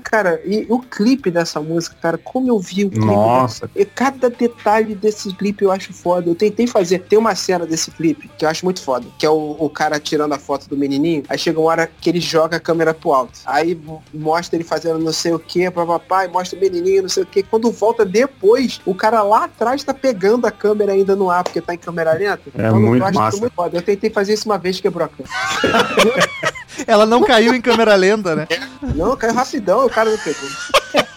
[0.05, 3.07] Cara, e o clipe dessa música, cara, como eu vi o clipe.
[3.07, 6.31] Nossa, E cada detalhe desse clipe eu acho foda.
[6.31, 7.01] Eu tentei fazer.
[7.01, 9.07] Tem uma cena desse clipe que eu acho muito foda.
[9.19, 11.23] Que é o, o cara tirando a foto do menininho.
[11.29, 13.39] Aí chega uma hora que ele joga a câmera pro alto.
[13.47, 13.79] Aí
[14.13, 17.27] mostra ele fazendo não sei o que, papapá, e mostra o menininho, não sei o
[17.27, 17.43] que.
[17.43, 21.61] Quando volta depois, o cara lá atrás tá pegando a câmera ainda no ar, porque
[21.61, 22.43] tá em câmera lenta.
[22.57, 23.39] É muito eu acho massa.
[23.39, 23.77] muito foda.
[23.77, 26.49] Eu tentei fazer isso uma vez, quebrou a câmera.
[26.87, 28.47] Ela não caiu em câmera lenta, né?
[28.95, 30.49] Não, caiu rapidão, o cara não pegou.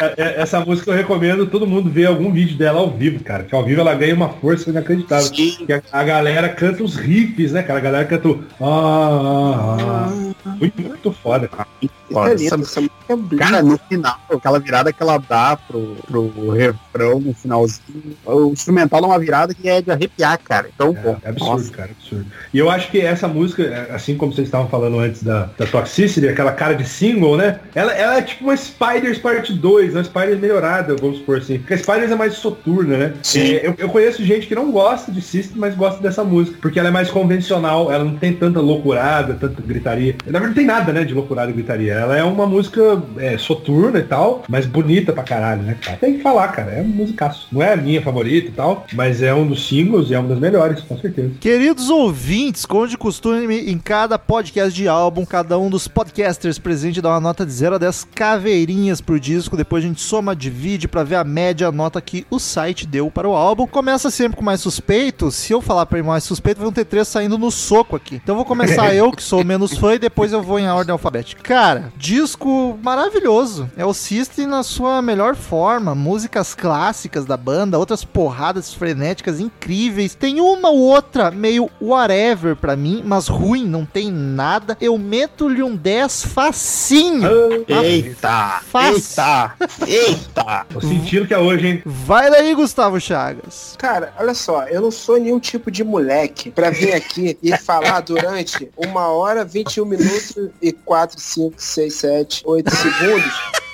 [0.00, 3.44] É- é- Essa música eu recomendo todo mundo ver algum vídeo dela ao vivo, cara.
[3.44, 5.26] Que ao vivo ela ganha uma força inacreditável.
[5.34, 5.66] Sim.
[5.66, 7.78] Que a, a galera canta os riffs, né, cara?
[7.78, 8.44] A galera canta o...
[8.60, 10.48] Ah, ah, ah.
[10.58, 11.68] Muito, muito foda, cara.
[12.12, 12.30] Foda.
[12.30, 13.36] É lindo, Essa- essa música é linda.
[13.36, 19.00] Cara, no final, aquela virada que ela dá pro, pro refrão no finalzinho, o instrumental
[19.00, 20.68] dá uma virada que é de arrepiar, cara.
[20.74, 21.70] Então, pô, É, é absurdo, nossa.
[21.72, 22.26] cara, absurdo.
[22.52, 25.66] E eu acho que essa música, é, assim como vocês estavam falando antes da, da
[25.66, 27.60] Toxicity, aquela cara de single, né?
[27.74, 31.58] Ela, ela é tipo uma Spiders Parte 2, uma Spiders melhorada, vamos supor assim.
[31.58, 33.14] Porque a Spiders é mais soturna, né?
[33.22, 33.40] Sim.
[33.54, 36.56] É, eu, eu conheço gente que não gosta de System, mas gosta dessa música.
[36.60, 40.14] Porque ela é mais convencional, ela não tem tanta loucurada, tanta gritaria.
[40.26, 41.92] Na verdade, não tem nada, né, de loucurada e gritaria.
[41.98, 45.96] Ela é uma música é, soturna e tal, mas bonita pra caralho, né, cara?
[45.98, 46.72] Tem que falar, cara.
[46.72, 47.48] É um musicaço.
[47.50, 50.28] Não é a minha favorita e tal, mas é um dos singles e é uma
[50.28, 51.32] das melhores, com certeza.
[51.40, 57.00] Queridos ouvintes, como de costume, em cada podcast de álbum, cada um dos podcasters presente
[57.00, 59.56] dá uma nota de 0 a 10 caveirinhas pro disco.
[59.56, 63.10] Depois a gente soma, divide pra ver a média, a nota que o site deu
[63.10, 63.66] para o álbum.
[63.66, 65.30] Começa sempre com mais suspeito.
[65.30, 68.16] Se eu falar pra ir mais suspeito, vão ter três saindo no soco aqui.
[68.16, 70.92] Então eu vou começar eu, que sou menos fã, e depois eu vou em ordem
[70.92, 71.42] alfabética.
[71.42, 71.92] Cara, cara.
[71.96, 73.70] Disco maravilhoso.
[73.76, 75.94] É o System na sua melhor forma.
[75.94, 80.14] Músicas clássicas da banda, outras porradas frenéticas incríveis.
[80.14, 84.76] Tem uma ou outra meio whatever pra mim, mas ruim, não tem nada.
[84.80, 87.28] Eu meto-lhe um 10 facinho.
[87.68, 88.60] Eita!
[88.64, 88.98] Fácil.
[88.98, 89.54] Eita!
[89.86, 90.66] Eita!
[90.70, 91.82] Tô sentindo que é hoje, hein?
[91.84, 93.74] Vai daí, Gustavo Chagas.
[93.78, 98.00] Cara, olha só, eu não sou nenhum tipo de moleque pra vir aqui e falar
[98.00, 103.32] durante uma hora, 21 minutos e 4, 5, 6, 7, 8 segundos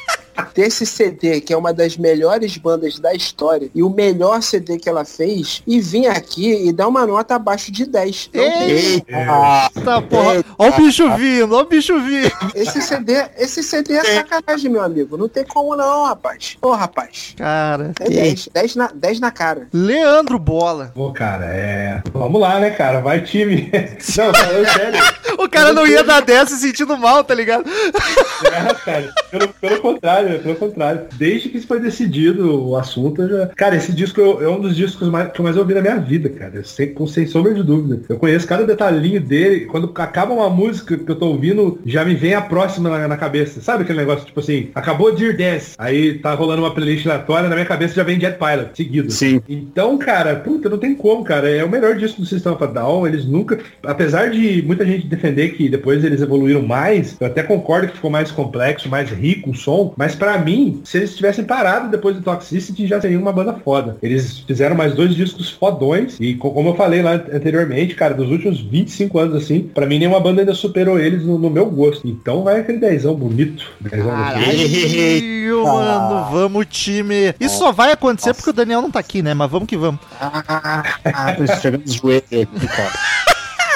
[0.54, 4.88] desse CD, que é uma das melhores bandas da história, e o melhor CD que
[4.88, 8.30] ela fez, e vir aqui e dar uma nota abaixo de 10.
[8.32, 9.70] Não tem- Eita!
[9.76, 10.44] Eita porra.
[10.58, 12.30] Ó o bicho vindo, ó o bicho vindo.
[12.54, 15.16] Esse CD, esse CD é sacanagem, meu amigo.
[15.16, 16.56] Não tem como não, rapaz.
[16.62, 17.34] Ô, rapaz.
[17.36, 17.92] Cara.
[18.00, 18.48] É 10.
[18.52, 19.68] 10 na, 10 na cara.
[19.72, 20.92] Leandro Bola.
[20.94, 22.02] Pô, cara, é.
[22.12, 23.00] Vamos lá, né, cara?
[23.00, 23.70] Vai time.
[24.16, 25.00] Não, falando sério.
[25.36, 27.64] O cara não ia dar 10 se sentindo mal, tá ligado?
[27.68, 29.12] É, cara.
[29.30, 31.02] Pelo, pelo contrário, pelo contrário.
[31.16, 33.46] Desde que isso foi decidido o assunto, eu já.
[33.48, 35.96] Cara, esse disco eu- é um dos discos mais, que eu mais ouvi na minha
[35.96, 36.62] vida, cara.
[36.64, 38.00] Sem, com, sem sombra de dúvida.
[38.08, 39.66] Eu conheço cada detalhinho dele.
[39.66, 43.16] Quando acaba uma música que eu tô ouvindo, já me vem a próxima na, na
[43.16, 43.60] cabeça.
[43.60, 45.74] Sabe aquele negócio, tipo assim, acabou Dear Dance.
[45.78, 49.10] Aí tá rolando uma playlist aleatória, na minha cabeça já vem Jet Pilot, seguido.
[49.10, 49.40] Sim.
[49.48, 51.48] Então, cara, puta, não tem como, cara.
[51.48, 53.06] É o melhor disco do System of a Down.
[53.06, 53.58] Eles nunca.
[53.82, 58.10] Apesar de muita gente defender que depois eles evoluíram mais, eu até concordo que ficou
[58.10, 59.94] mais complexo, mais rico o som.
[59.96, 63.96] Mas pra mim, se eles tivessem parado depois do Toxicity, já seria uma banda foda.
[64.02, 66.16] Eles fizeram mais dois discos fodões.
[66.20, 69.98] E co- como eu falei lá anteriormente, cara, dos últimos 25 anos, assim, pra mim
[69.98, 72.06] nenhuma banda ainda superou eles no, no meu gosto.
[72.06, 73.64] Então vai aquele dezão bonito.
[73.80, 77.34] Dezão Caralho, mano, vamos time.
[77.40, 79.34] Isso só vai acontecer porque o Daniel não tá aqui, né?
[79.34, 80.00] Mas vamos que vamos.
[80.20, 82.90] Ah, tô chegando nos joelhos aqui, cara.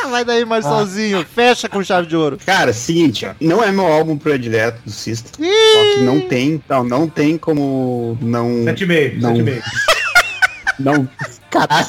[0.08, 1.24] Ah, vai daí, Marcelzinho.
[1.24, 2.38] Fecha com chave de ouro.
[2.44, 3.34] Cara, seguinte, ó.
[3.40, 5.32] Não é meu álbum predileto do System.
[5.32, 6.62] Só que não tem.
[6.68, 8.64] Não, não tem como não.
[8.64, 9.34] 7,5, Não.
[9.34, 9.62] 7,5.
[10.78, 11.08] Não.
[11.50, 11.86] Caralho.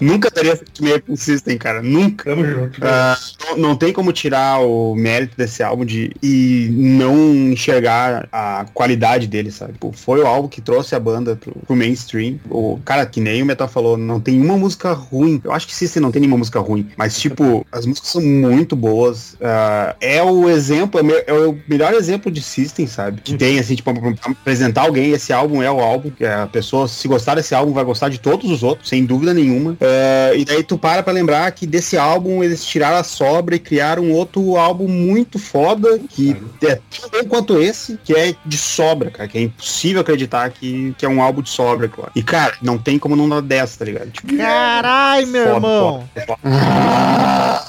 [0.00, 1.82] Nunca daria 7,5 pro System, cara.
[1.82, 2.30] Nunca.
[2.30, 2.80] Tamo junto.
[2.82, 8.66] Ah, não, não tem como tirar o mérito desse álbum de, e não enxergar a
[8.74, 9.74] qualidade dele, sabe?
[9.78, 12.38] Pô, foi o álbum que trouxe a banda pro, pro mainstream.
[12.50, 15.40] O cara, que nem o Metal falou, não tem uma música ruim.
[15.42, 16.88] Eu acho que System não tem nenhuma música ruim.
[16.96, 19.36] Mas, tipo, as músicas são muito boas.
[19.40, 23.20] Ah, é o exemplo, é o é o melhor exemplo de System, sabe?
[23.22, 26.10] Que tem, assim, tipo, pra pra apresentar alguém, esse álbum é o álbum.
[26.10, 29.34] Que a pessoa, se gostar desse álbum, vai gostar de todos os outros, sem dúvida
[29.34, 29.76] nenhuma.
[29.80, 33.58] É, e daí tu para pra lembrar que desse álbum eles tiraram a sobra e
[33.58, 38.56] criaram um outro álbum muito foda, que é tão bom quanto esse, que é de
[38.58, 39.28] sobra, cara.
[39.28, 42.10] Que é impossível acreditar que, que é um álbum de sobra, claro.
[42.14, 44.10] E, cara, não tem como não dar dessa, tá ligado?
[44.10, 46.08] Tipo, Carai, meu foda, irmão.
[46.14, 46.38] foda, foda.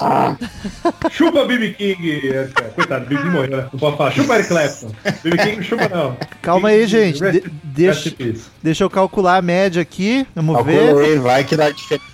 [1.10, 2.20] Chupa BB King.
[2.74, 3.66] Coitado, BB King morreu, né?
[3.72, 4.10] Não pode falar.
[4.12, 4.90] Chupa Eric Clapton.
[5.22, 6.16] BB King não chupa não.
[6.42, 7.20] Calma aí, gente.
[7.20, 8.12] De- deixa,
[8.62, 10.26] deixa eu calcular a média aqui.
[10.34, 10.76] Vamos Calcula
[11.20, 12.09] vai que dá diferença.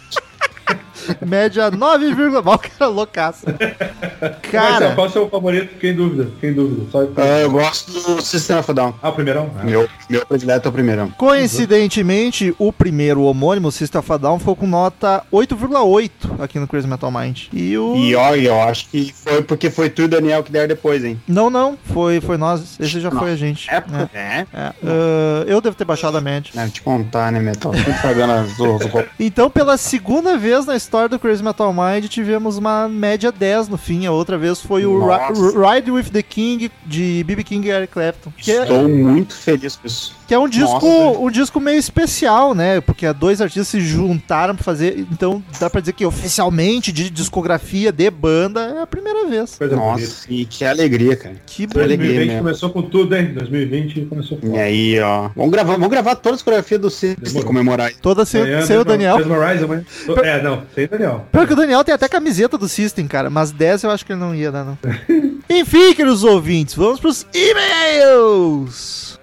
[1.24, 3.46] Média 9, mal cara loucaço.
[3.46, 5.68] Marcelo, Cara, qual é o seu favorito?
[5.70, 6.24] Fiquei em dúvida.
[6.34, 6.86] Fiquei em dúvida.
[6.90, 7.02] Só...
[7.16, 8.94] Ah, eu gosto do System of Down.
[9.02, 9.50] Ah, o primeirão?
[9.58, 9.64] Ah.
[9.64, 11.10] Meu, meu predileto é o primeirão.
[11.16, 16.10] coincidentemente, o primeiro homônimo, System of Down, ficou com nota 8,8
[16.40, 17.44] aqui no Crazy Metal Mind.
[17.52, 17.96] E o...
[17.96, 21.04] E ó, eu acho que foi porque foi tu e o Daniel que deram depois,
[21.04, 21.20] hein?
[21.26, 22.78] Não, não, foi, foi nós.
[22.80, 23.68] Esse já foi a gente.
[23.70, 23.82] É,
[24.14, 24.18] É.
[24.18, 24.46] é.
[24.52, 26.50] É, ah, eu devo ter baixado a média.
[26.54, 27.72] Deve te contar, né, Metal?
[27.74, 28.82] Sempre pagando as duas.
[29.18, 33.76] Então, pela segunda vez na história do Crazy Metal Mind, tivemos uma média 10 no
[33.76, 34.06] fim.
[34.06, 35.00] A outra vez foi o.
[35.06, 38.32] Ride with the King de BB King e Eric Clapton.
[38.36, 40.14] Que é, Estou muito feliz com isso.
[40.26, 42.80] que é um disco, Nossa, um disco meio especial, né?
[42.80, 45.06] Porque dois artistas se juntaram pra fazer.
[45.12, 49.56] Então, dá pra dizer que oficialmente de discografia de banda é a primeira vez.
[49.56, 49.76] Coisa.
[49.76, 51.36] Nossa, e que alegria, cara.
[51.46, 52.38] Que alegria 2020 mesmo.
[52.42, 53.32] começou com tudo, hein?
[53.34, 55.30] 2020 começou E com aí, ó.
[55.36, 57.92] Vamos gravar, vamos gravar todas as coreografias do System comemorar.
[58.00, 59.16] Toda sem, sem o Daniel.
[59.16, 59.84] Horizon, mas...
[60.24, 61.26] É, não, sem o Daniel.
[61.32, 63.28] Pior que o Daniel tem até camiseta do System, cara.
[63.30, 64.78] Mas 10 eu acho que ele não ia dar, não.
[65.48, 69.18] Enfim, queridos ouvintes, vamos pros e-mails.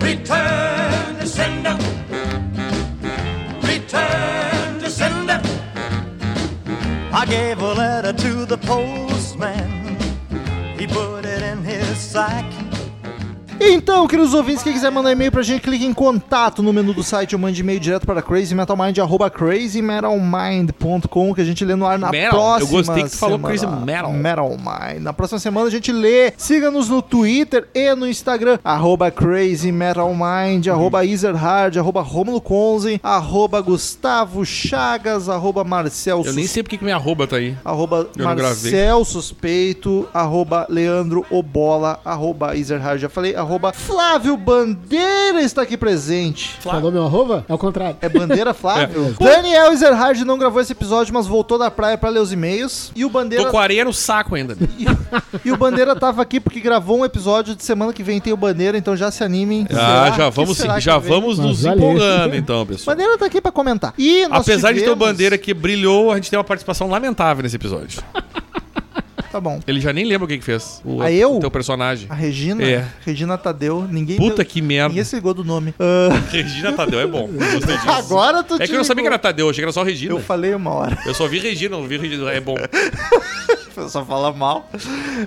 [0.00, 1.76] Return to sender.
[3.62, 5.40] Return to sender.
[7.12, 9.96] I gave a letter to the postman.
[10.78, 12.44] He put it in his sack.
[13.66, 17.02] Então, queridos ouvintes, quem quiser mandar e-mail pra gente, clique em contato no menu do
[17.02, 21.98] site ou mande e-mail direto para crazymetalmind, arroba crazymetalmind.com, que a gente lê no ar
[21.98, 22.30] na Metal.
[22.30, 23.56] próxima Eu gostei que tu falou semana.
[23.56, 24.12] Crazy Metal.
[24.12, 25.02] Metal Mind.
[25.02, 26.32] Na próxima semana a gente lê.
[26.36, 34.44] Siga-nos no Twitter e no Instagram, arroba crazymetalmind, arroba Ezerhard, arroba Romulo Conze, arroba Gustavo
[34.44, 37.56] Chagas, arroba Marcel Eu nem sei porque que minha arroba tá aí.
[37.64, 45.62] arroba Eu Marcel Suspeito, arroba Leandro Obola, arroba Ezerhard, já falei, arroba Flávio Bandeira está
[45.62, 46.56] aqui presente.
[46.60, 47.44] Falou meu arroba?
[47.48, 47.96] É o contrário.
[48.00, 49.14] É Bandeira Flávio?
[49.18, 52.92] Daniel Ezerhard não gravou esse episódio, mas voltou da praia pra ler os e-mails.
[52.94, 53.44] E o Bandeira...
[53.44, 54.56] Tô com areia no saco ainda.
[55.44, 58.32] E, e o Bandeira tava aqui porque gravou um episódio de semana que vem tem
[58.32, 59.66] o Bandeira, então já se animem.
[59.70, 60.10] Ah, Será?
[60.16, 62.94] já vamos, que já vamos nos empolgando então, pessoal.
[62.96, 63.94] Bandeira tá aqui pra comentar.
[63.96, 66.88] E nós Apesar de ter o tivemos- Bandeira que brilhou, a gente tem uma participação
[66.88, 68.02] lamentável nesse episódio.
[69.34, 69.58] Tá bom.
[69.66, 70.80] Ele já nem lembra o que que fez.
[70.84, 71.38] O Ah, eu?
[71.38, 72.06] o teu personagem.
[72.08, 72.86] A Regina, É.
[73.04, 74.90] Regina Tadeu, ninguém Puta que merda.
[74.90, 75.74] Ninguém se ligou do nome.
[75.82, 77.28] Ah, Regina Tadeu é bom.
[77.32, 77.90] Eu Gostei disso.
[77.90, 79.82] agora tu É que eu não sabia que era Tadeu, eu achei que era só
[79.82, 80.14] Regina.
[80.14, 80.96] Eu falei uma hora.
[81.04, 82.30] Eu só vi Regina, não vi Regina.
[82.30, 82.54] É bom.
[83.88, 84.68] Só fala mal.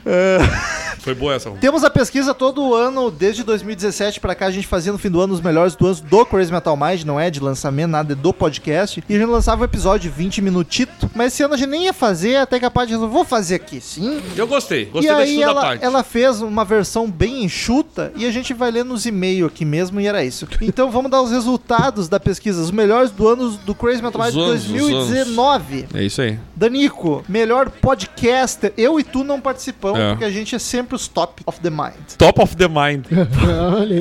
[0.05, 1.49] Ah, Foi boa essa.
[1.51, 5.21] Temos a pesquisa todo ano, desde 2017 pra cá, a gente fazia no fim do
[5.21, 8.15] ano os melhores do ano do Crazy Metal Mind, não é de lançamento, nada é
[8.15, 9.03] do podcast.
[9.07, 11.85] E a gente lançava um episódio de 20 minutito, mas esse ano a gente nem
[11.85, 14.21] ia fazer, até capaz de resolver, vou fazer aqui sim.
[14.35, 14.83] Eu gostei.
[14.83, 15.83] e Gostei da aí ela, parte.
[15.83, 19.99] ela fez uma versão bem enxuta e a gente vai ler nos e-mails aqui mesmo
[19.99, 20.47] e era isso.
[20.61, 24.35] Então vamos dar os resultados da pesquisa, os melhores do ano do Crazy Metal Mind
[24.35, 25.87] os 2019.
[25.93, 26.39] É isso aí.
[26.55, 27.69] Danico, melhor
[28.37, 28.73] podcaster.
[28.77, 30.09] Eu e tu não participamos, É.
[30.09, 31.93] porque a gente é sempre os top of the mind.
[32.17, 33.05] Top of the mind.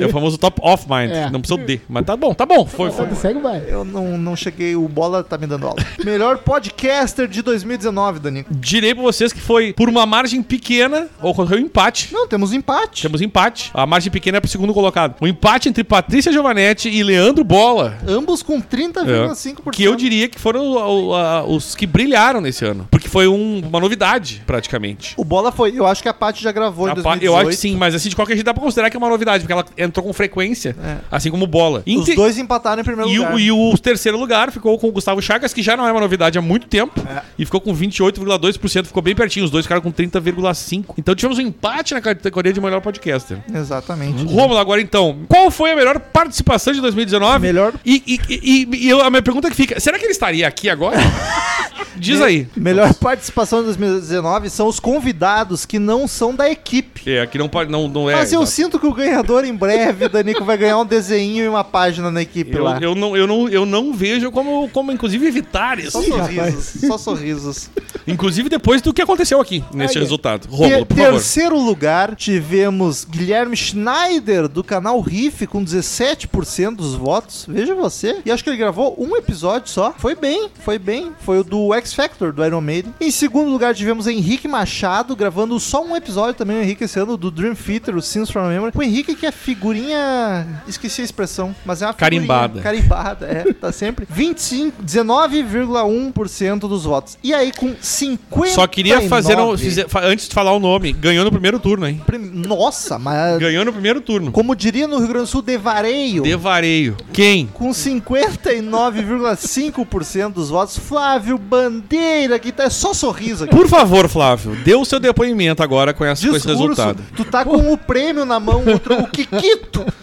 [0.01, 1.11] É o famoso top of mind.
[1.11, 1.29] É.
[1.29, 1.79] Não precisa o D.
[1.89, 2.65] Mas tá bom, tá bom.
[2.65, 3.07] Foi, foi.
[3.15, 3.63] Segue vai.
[3.67, 5.77] Eu não, não cheguei, o Bola tá me dando aula.
[6.03, 8.53] melhor podcaster de 2019, Danico.
[8.53, 12.09] Direi pra vocês que foi por uma margem pequena, ocorreu um empate.
[12.13, 13.01] Não, temos empate.
[13.03, 13.71] Temos empate.
[13.73, 15.15] A margem pequena é pro segundo colocado.
[15.21, 17.97] Um empate entre Patrícia Giovanetti e Leandro Bola.
[18.07, 19.71] Ambos com 30,5%.
[19.71, 22.87] Que eu diria que foram o- o- a- os que brilharam nesse ano.
[22.91, 25.13] Porque foi um- uma novidade, praticamente.
[25.17, 25.73] O Bola foi.
[25.77, 27.25] Eu acho que a Paty já gravou em A pa- 2018.
[27.25, 29.09] eu acho que sim, mas assim, de qualquer jeito dá pra considerar que é uma
[29.09, 30.97] novidade, porque ela entrou com frequência, É.
[31.11, 31.79] assim como bola.
[31.85, 33.33] Os Inte- dois empataram em primeiro E lugar.
[33.33, 36.01] o, e o terceiro lugar ficou com o Gustavo Chagas, que já não é uma
[36.01, 36.99] novidade há muito tempo.
[37.09, 37.21] É.
[37.37, 39.45] E ficou com 28,2%, ficou bem pertinho.
[39.45, 40.93] Os dois ficaram com 30,5%.
[40.97, 43.37] Então tivemos um empate na categoria de melhor podcaster.
[43.53, 44.23] Exatamente.
[44.25, 47.39] Rômulo, agora então, qual foi a melhor participação de 2019?
[47.47, 50.47] Melhor- E, e, e- e eu- a minha pergunta que fica: será que ele estaria
[50.47, 50.97] aqui agora?
[51.95, 52.47] Diz aí.
[52.55, 54.16] Melhor participação de 2019
[54.51, 57.09] são os convidados que não são da equipe.
[57.09, 57.49] É, aqui não.
[57.69, 58.15] Não, não é.
[58.15, 58.55] Mas eu exato.
[58.55, 62.21] sinto que o ganhador em breve, Danico, vai ganhar um desenho e uma página na
[62.21, 62.77] equipe eu, lá.
[62.79, 65.91] eu não, eu, não, eu não vejo como, como inclusive, evitar isso.
[65.91, 67.69] Só sorrisos, só sorrisos.
[68.07, 70.47] Inclusive depois do que aconteceu aqui nesse Aí, resultado.
[70.49, 71.11] Rômulo, por favor.
[71.11, 77.45] terceiro lugar, tivemos Guilherme Schneider, do canal Riff, com 17% dos votos.
[77.47, 78.21] Veja você.
[78.25, 79.93] E acho que ele gravou um episódio só.
[79.97, 81.11] Foi bem, foi bem.
[81.19, 82.93] Foi o do X Factor, do Iron Maiden.
[82.99, 87.15] Em segundo lugar, tivemos Henrique Machado, gravando só um episódio também, o Henrique, esse ano,
[87.17, 88.71] do Dream Theater, o Sins from Memory.
[88.75, 90.61] O Henrique que é figurinha...
[90.67, 92.61] Esqueci a expressão, mas é uma figurinha Carimbada.
[92.61, 93.53] Carimbada, é.
[93.53, 94.05] Tá sempre.
[94.09, 97.17] 25, 19,1% dos votos.
[97.23, 99.37] E aí, com 50 Só queria fazer.
[99.39, 102.01] um- fizer- antes de falar o nome, ganhou no primeiro turno, hein?
[102.33, 103.39] Nossa, mas...
[103.39, 104.31] Ganhou no primeiro turno.
[104.31, 106.23] Como diria no Rio Grande do Sul, devareio.
[106.23, 106.95] Devareio.
[107.13, 107.47] Quem?
[107.47, 113.55] Com 59,5% dos votos, Flávio Bandeira, que tá é só sorriso aqui.
[113.55, 117.03] Por favor, Flávio, dê o seu depoimento agora com, essa, com esse resultado.
[117.15, 119.85] tu tá com o prêmio na mão, o, tro- o Kikito.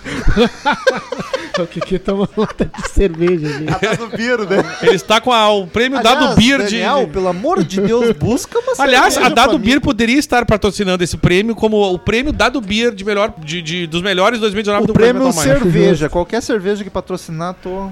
[1.56, 3.66] O Kiki toma uma lata de cerveja ali.
[3.68, 4.56] Ah, tá no Biro, né?
[4.82, 6.80] Ele está com a- o prêmio Dado Beer de.
[6.80, 9.66] Daniel, pelo amor de Deus, busca uma Aliás, a Dado mim.
[9.66, 13.86] Beer poderia estar patrocinando esse prêmio como o prêmio Dado Beer de melhor, de, de-
[13.86, 16.08] dos melhores 2019 O do prêmio Metal cerveja.
[16.08, 17.88] Qualquer cerveja que patrocinar, tô...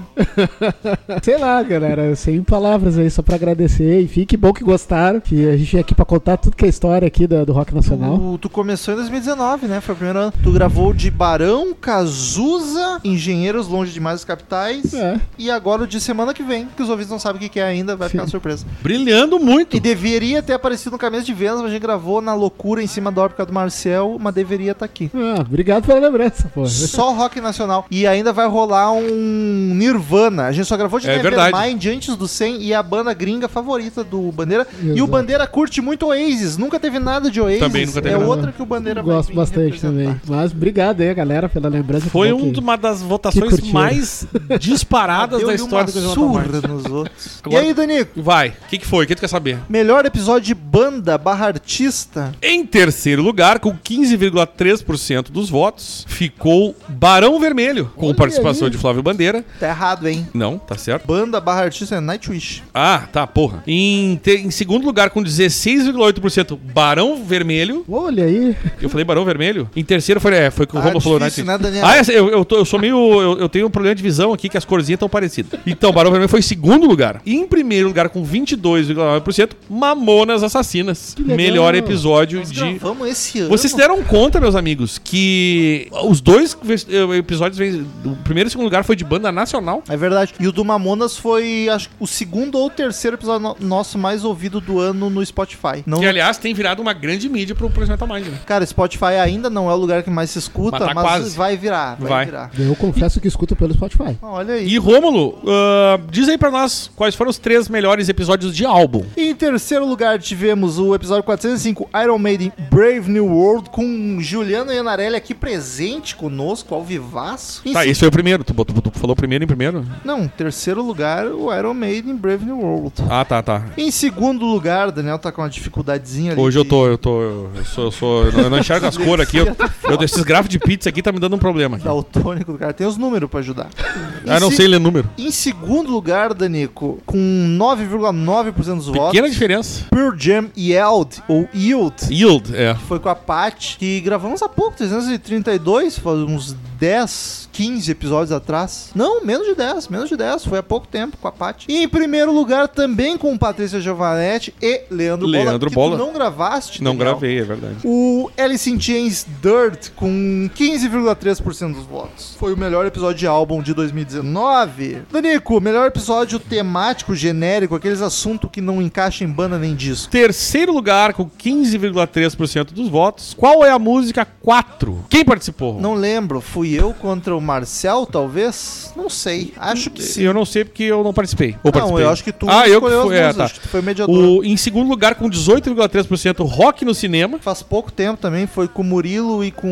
[1.23, 4.01] Sei lá, galera, sem palavras aí, só pra agradecer.
[4.01, 5.21] Enfim, que bom que gostaram.
[5.21, 8.17] Que a gente aqui pra contar tudo que é história aqui da- do rock nacional.
[8.17, 9.81] Tu, tu começou em 2019, né?
[9.81, 10.33] Foi o primeiro ano.
[10.41, 14.93] Tu gravou de Barão, Cazuza, Engenheiros Longe Demais dos Capitais.
[14.93, 15.19] É.
[15.37, 17.63] E agora o de semana que vem, que os ouvintes não sabem o que é
[17.63, 18.65] ainda, vai ficar uma surpresa.
[18.81, 19.75] Brilhando muito.
[19.75, 22.87] E deveria ter aparecido no Caminho de Vênus, mas a gente gravou na loucura em
[22.87, 25.11] cima da órbita do Marcel, mas deveria estar aqui.
[25.13, 26.65] Ah, obrigado pela lembrança, pô.
[26.65, 27.85] Só rock nacional.
[27.91, 30.43] E ainda vai rolar um Nirvana.
[30.45, 31.89] A gente só gravou de É Nevermind verdade.
[31.89, 34.65] antes do 100 e a banda gringa favorita do Bandeira.
[34.81, 35.07] E o Exato.
[35.07, 36.57] Bandeira curte muito Oasis.
[36.57, 37.59] Nunca teve nada de Oasis.
[37.59, 38.29] Também nunca teve É nada.
[38.29, 39.89] outra que o Bandeira vai Gosto vir bastante representar.
[39.89, 40.21] também.
[40.27, 42.07] Mas obrigado aí, galera, pela lembrança.
[42.09, 43.73] Foi Que bom um- que- uma das votações curtiram.
[43.73, 44.25] mais
[44.59, 47.41] disparadas da história do surra nos outros.
[47.49, 48.21] E aí, Danico?
[48.21, 49.03] Vai, o que, que foi?
[49.05, 49.57] O que tu quer saber?
[49.69, 52.31] Melhor episódio de banda barra artista.
[52.41, 58.71] Em terceiro lugar, com 15,3% dos votos, ficou Barão Vermelho, com Olha participação aí.
[58.71, 59.43] de Flávio Bandeira.
[59.59, 60.27] Tá errado, hein?
[60.33, 61.05] Não, tá certo.
[61.05, 62.63] Banda barra artista é Nightwish.
[62.73, 63.63] Ah, tá, porra.
[63.67, 65.21] Em, te- em segundo lugar, com
[65.63, 67.85] 16,8%, Barão Vermelho.
[67.89, 68.55] Olha aí.
[68.81, 69.69] Eu falei Barão Vermelho?
[69.75, 71.29] Em terceiro foi, é, foi que o Ah, Romulo falou, né?
[71.37, 71.85] né, Daniel?
[71.85, 72.97] Ah, eu, eu, tô- eu sou meio.
[73.21, 75.59] Eu, eu tenho um problema de visão aqui, que as corzinhas estão parecidas.
[75.65, 77.21] Então, Barão Vermelho foi em segundo lugar.
[77.25, 81.15] E em primeiro lugar, com 22,9%, Mamonas Assassinas.
[81.17, 81.37] legal.
[81.37, 82.59] Melhor episódio Nós de.
[82.73, 83.49] gravamos esse ano.
[83.49, 86.55] Vocês se deram conta, meus amigos, que os dois
[86.89, 89.83] eh, episódios, vem- o primeiro e o segundo lugar foi de banda nacional.
[89.89, 90.33] É verdade.
[90.39, 94.23] E o do Mamonas foi, acho que o segundo ou terceiro episódio no- nosso mais
[94.23, 95.52] ouvido do ano no Spotify.
[95.85, 98.37] Não, Que, aliás, tem virado uma grande mídia pro Pro Metal Mind, né?
[98.45, 101.37] Cara, Spotify ainda não é o lugar que mais se escuta, Mas mas, tá quase.
[101.37, 102.25] vai virar, vai, Vai.
[102.25, 102.51] virar.
[102.57, 104.17] Eu confesso que escuto pelo Spotify.
[104.21, 104.67] Olha aí.
[104.67, 109.03] E Rômulo, ah, diz aí pra nós quais foram os três melhores episódios de álbum.
[109.17, 114.71] E em terceiro lugar tivemos o episódio 405, Iron Maiden Brave New World, com Juliano
[114.71, 117.61] Ianarelli aqui presente conosco, ao vivaço.
[117.65, 118.43] Em Tá, se- esse foi o primeiro.
[118.43, 119.85] Tu, botou- tu falou primeiro em primeiro?
[120.03, 122.93] Não, terceiro lugar, o Iron Maiden Brave New World.
[123.09, 123.65] Ah, tá, tá.
[123.77, 126.41] Em segundo lugar, Daniel tá com uma dificuldadezinha ali.
[126.41, 129.27] Hoje eu de- tô, eu tô, eu sou, eu sou, eu não enxergo as cores
[129.27, 129.37] aqui.
[129.37, 129.47] Eu,
[129.89, 131.85] eu, esses gráficos de pizza aqui tá me dando um problema aqui.
[131.85, 132.73] Daltônico do cara.
[132.73, 133.69] Tem os números pra ajudar.
[134.25, 135.09] Ah, não se- sei ler número.
[135.17, 137.17] Em segundo lugar, Danico, com
[137.59, 139.85] 9,9% dos Pequena votos, diferença.
[139.89, 142.73] Pure Jam Yield, ou Yield, Yield, é.
[142.87, 148.91] foi com a Paty, que gravamos há pouco, 332, faz uns 10, 15 episódios atrás.
[148.95, 151.65] Não, menos de 10, menos de 10, foi há pouco tempo com a Paty.
[151.69, 155.97] E em primeiro lugar, também com Patrícia Giovanetti e Leandro, Leandro que Bola.
[155.97, 157.13] tu não gravaste, Não Daniel.
[157.17, 157.75] gravei, é verdade.
[157.83, 162.35] O Alice in Chains Dirt com 15,3% dos votos.
[162.39, 164.99] Foi o melhor episódio de álbum de 2019.
[165.11, 170.11] Danico, melhor episódio temático, genérico, aqueles assuntos que não encaixam em banda nem disco.
[170.11, 173.33] Terceiro lugar, com 15,3% dos votos.
[173.37, 175.05] Qual é a música 4?
[175.09, 175.79] Quem participou?
[175.79, 178.91] Não lembro, fui eu contra o Marcel, talvez?
[178.95, 179.53] Não sei.
[179.57, 180.21] Acho que sim.
[180.23, 181.55] Eu não sei porque eu não participei.
[181.63, 182.03] Ou Não, participei.
[182.05, 183.43] eu acho que tu ah, eu que fui, as é, tá.
[183.45, 184.15] acho que tu foi mediador.
[184.15, 187.39] O, em segundo lugar, com 18,3%, rock no cinema.
[187.39, 189.71] Faz pouco tempo também, foi com o Murilo e com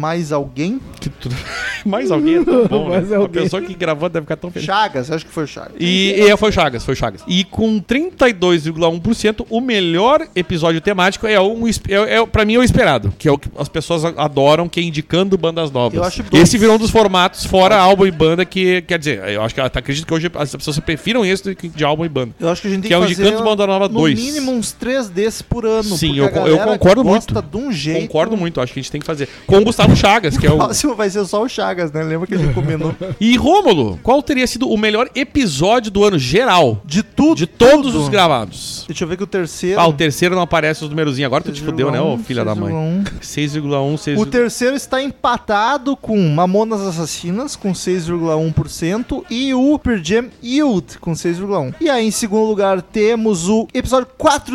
[0.00, 0.80] mais alguém.
[1.00, 1.34] Que tudo...
[1.84, 2.96] Mais alguém é tão bom, né?
[2.96, 3.42] Mais alguém.
[3.42, 4.64] pessoa que gravou deve ficar tão feliz.
[4.64, 5.74] Chagas, acho que foi o Chagas.
[5.78, 7.20] E, e foi Chagas, foi Chagas.
[7.28, 12.62] E com 32,1%, o melhor episódio temático é um é, é, pra mim é o
[12.62, 15.98] esperado, que é o que as pessoas a- adoram, que é indicando bandas novas.
[15.98, 16.42] Eu acho dois.
[16.42, 19.60] Esse virou um dos formatos fora álbum e banda que, quer dizer, eu acho que
[19.60, 22.34] até acredito que hoje as pessoas prefiram esse de álbum e banda.
[22.40, 24.18] Eu acho que a gente tem Que é o fazer Indicando Banda Nova no 2.
[24.18, 25.96] mínimo uns três desses por ano.
[25.96, 27.50] Sim, eu eu concordo gosta muito.
[27.50, 28.02] de um jeito.
[28.02, 29.26] Concordo muito, acho que a gente tem que fazer.
[29.46, 32.02] Com o Gustavo Chagas, que é O próximo vai ser só o Chagas, né?
[32.02, 32.94] Lembra que a gente combinou?
[33.18, 36.82] E Rômulo, qual teria sido o melhor episódio do ano geral?
[36.84, 37.36] De tudo.
[37.38, 38.02] De todos tudo.
[38.02, 38.84] os gravados.
[38.86, 39.80] Deixa eu ver que o terceiro.
[39.80, 41.26] Ah, o terceiro não aparece os numerozinhos.
[41.26, 42.74] Agora tu te fudeu, né, ô filha da mãe?
[43.22, 43.62] 6,1.
[43.62, 50.26] 6,1, 6, O terceiro está empatado com Mamonas Assassinas, com 6,1%, e o Per Jam
[50.42, 51.76] Yield, com 6,1%.
[51.80, 54.08] E aí, em segundo lugar, temos o episódio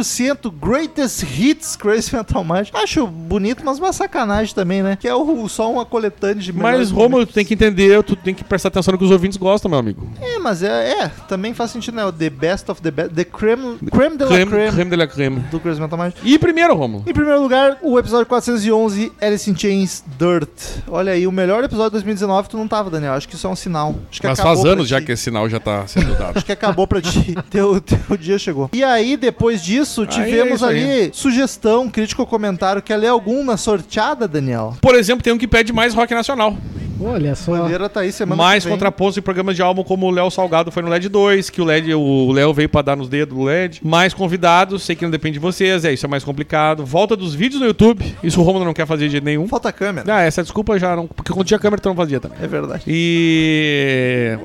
[0.10, 2.70] 400, Greatest Hits Crazy Metal Mind.
[2.74, 4.98] Acho bonito, mas uma sacanagem também, né?
[5.00, 7.28] Que é o, só uma coletânea de Mas, momentos.
[7.28, 9.80] tu tem que entender, tu tem que prestar atenção no que os ouvintes gostam, meu
[9.80, 10.10] amigo.
[10.20, 12.06] É, mas é, é, também faz sentido, né?
[12.06, 14.96] O The Best of the Best, The Creme, creme de la Creme, Creme, creme de
[14.96, 15.40] la creme.
[15.52, 16.14] do Crazy Metal Mind.
[16.24, 17.04] E primeiro, Rômulo?
[17.08, 20.50] Em primeiro lugar, o episódio 411, Alice in Chains Dirt.
[20.88, 23.14] Olha aí, o melhor episódio de 2019 tu não tava, Daniel.
[23.14, 23.96] Acho que isso é um sinal.
[24.10, 26.38] Acho que Mas acabou faz pra anos já que esse sinal já tá sendo dado.
[26.38, 27.36] Acho que acabou pra ti.
[27.50, 28.70] teu, teu dia chegou.
[28.74, 31.02] E aí, depois disso, tivemos aí.
[31.02, 32.82] ali sugestão, crítico ou comentário.
[32.82, 34.76] Quer ler algum na sorteada, Daniel?
[34.82, 36.56] Por exemplo, tem um que pede mais rock nacional.
[37.02, 37.54] Olha só.
[37.54, 40.84] Bandeira tá aí semana mais contrapontos em programas de álbum, como o Léo Salgado foi
[40.84, 43.82] no LED 2, que o LED, o Léo veio pra dar nos dedos do LED.
[43.84, 46.86] Mais convidados, sei que não depende de vocês, é isso é mais complicado.
[46.86, 49.48] Volta dos vídeos no YouTube, isso o Romulo não quer fazer de jeito nenhum.
[49.48, 50.14] Falta câmera.
[50.14, 51.08] Ah, essa desculpa já não.
[51.08, 52.38] Porque quando tinha câmera, tu não fazia também.
[52.42, 52.84] É verdade.
[52.88, 54.38] E.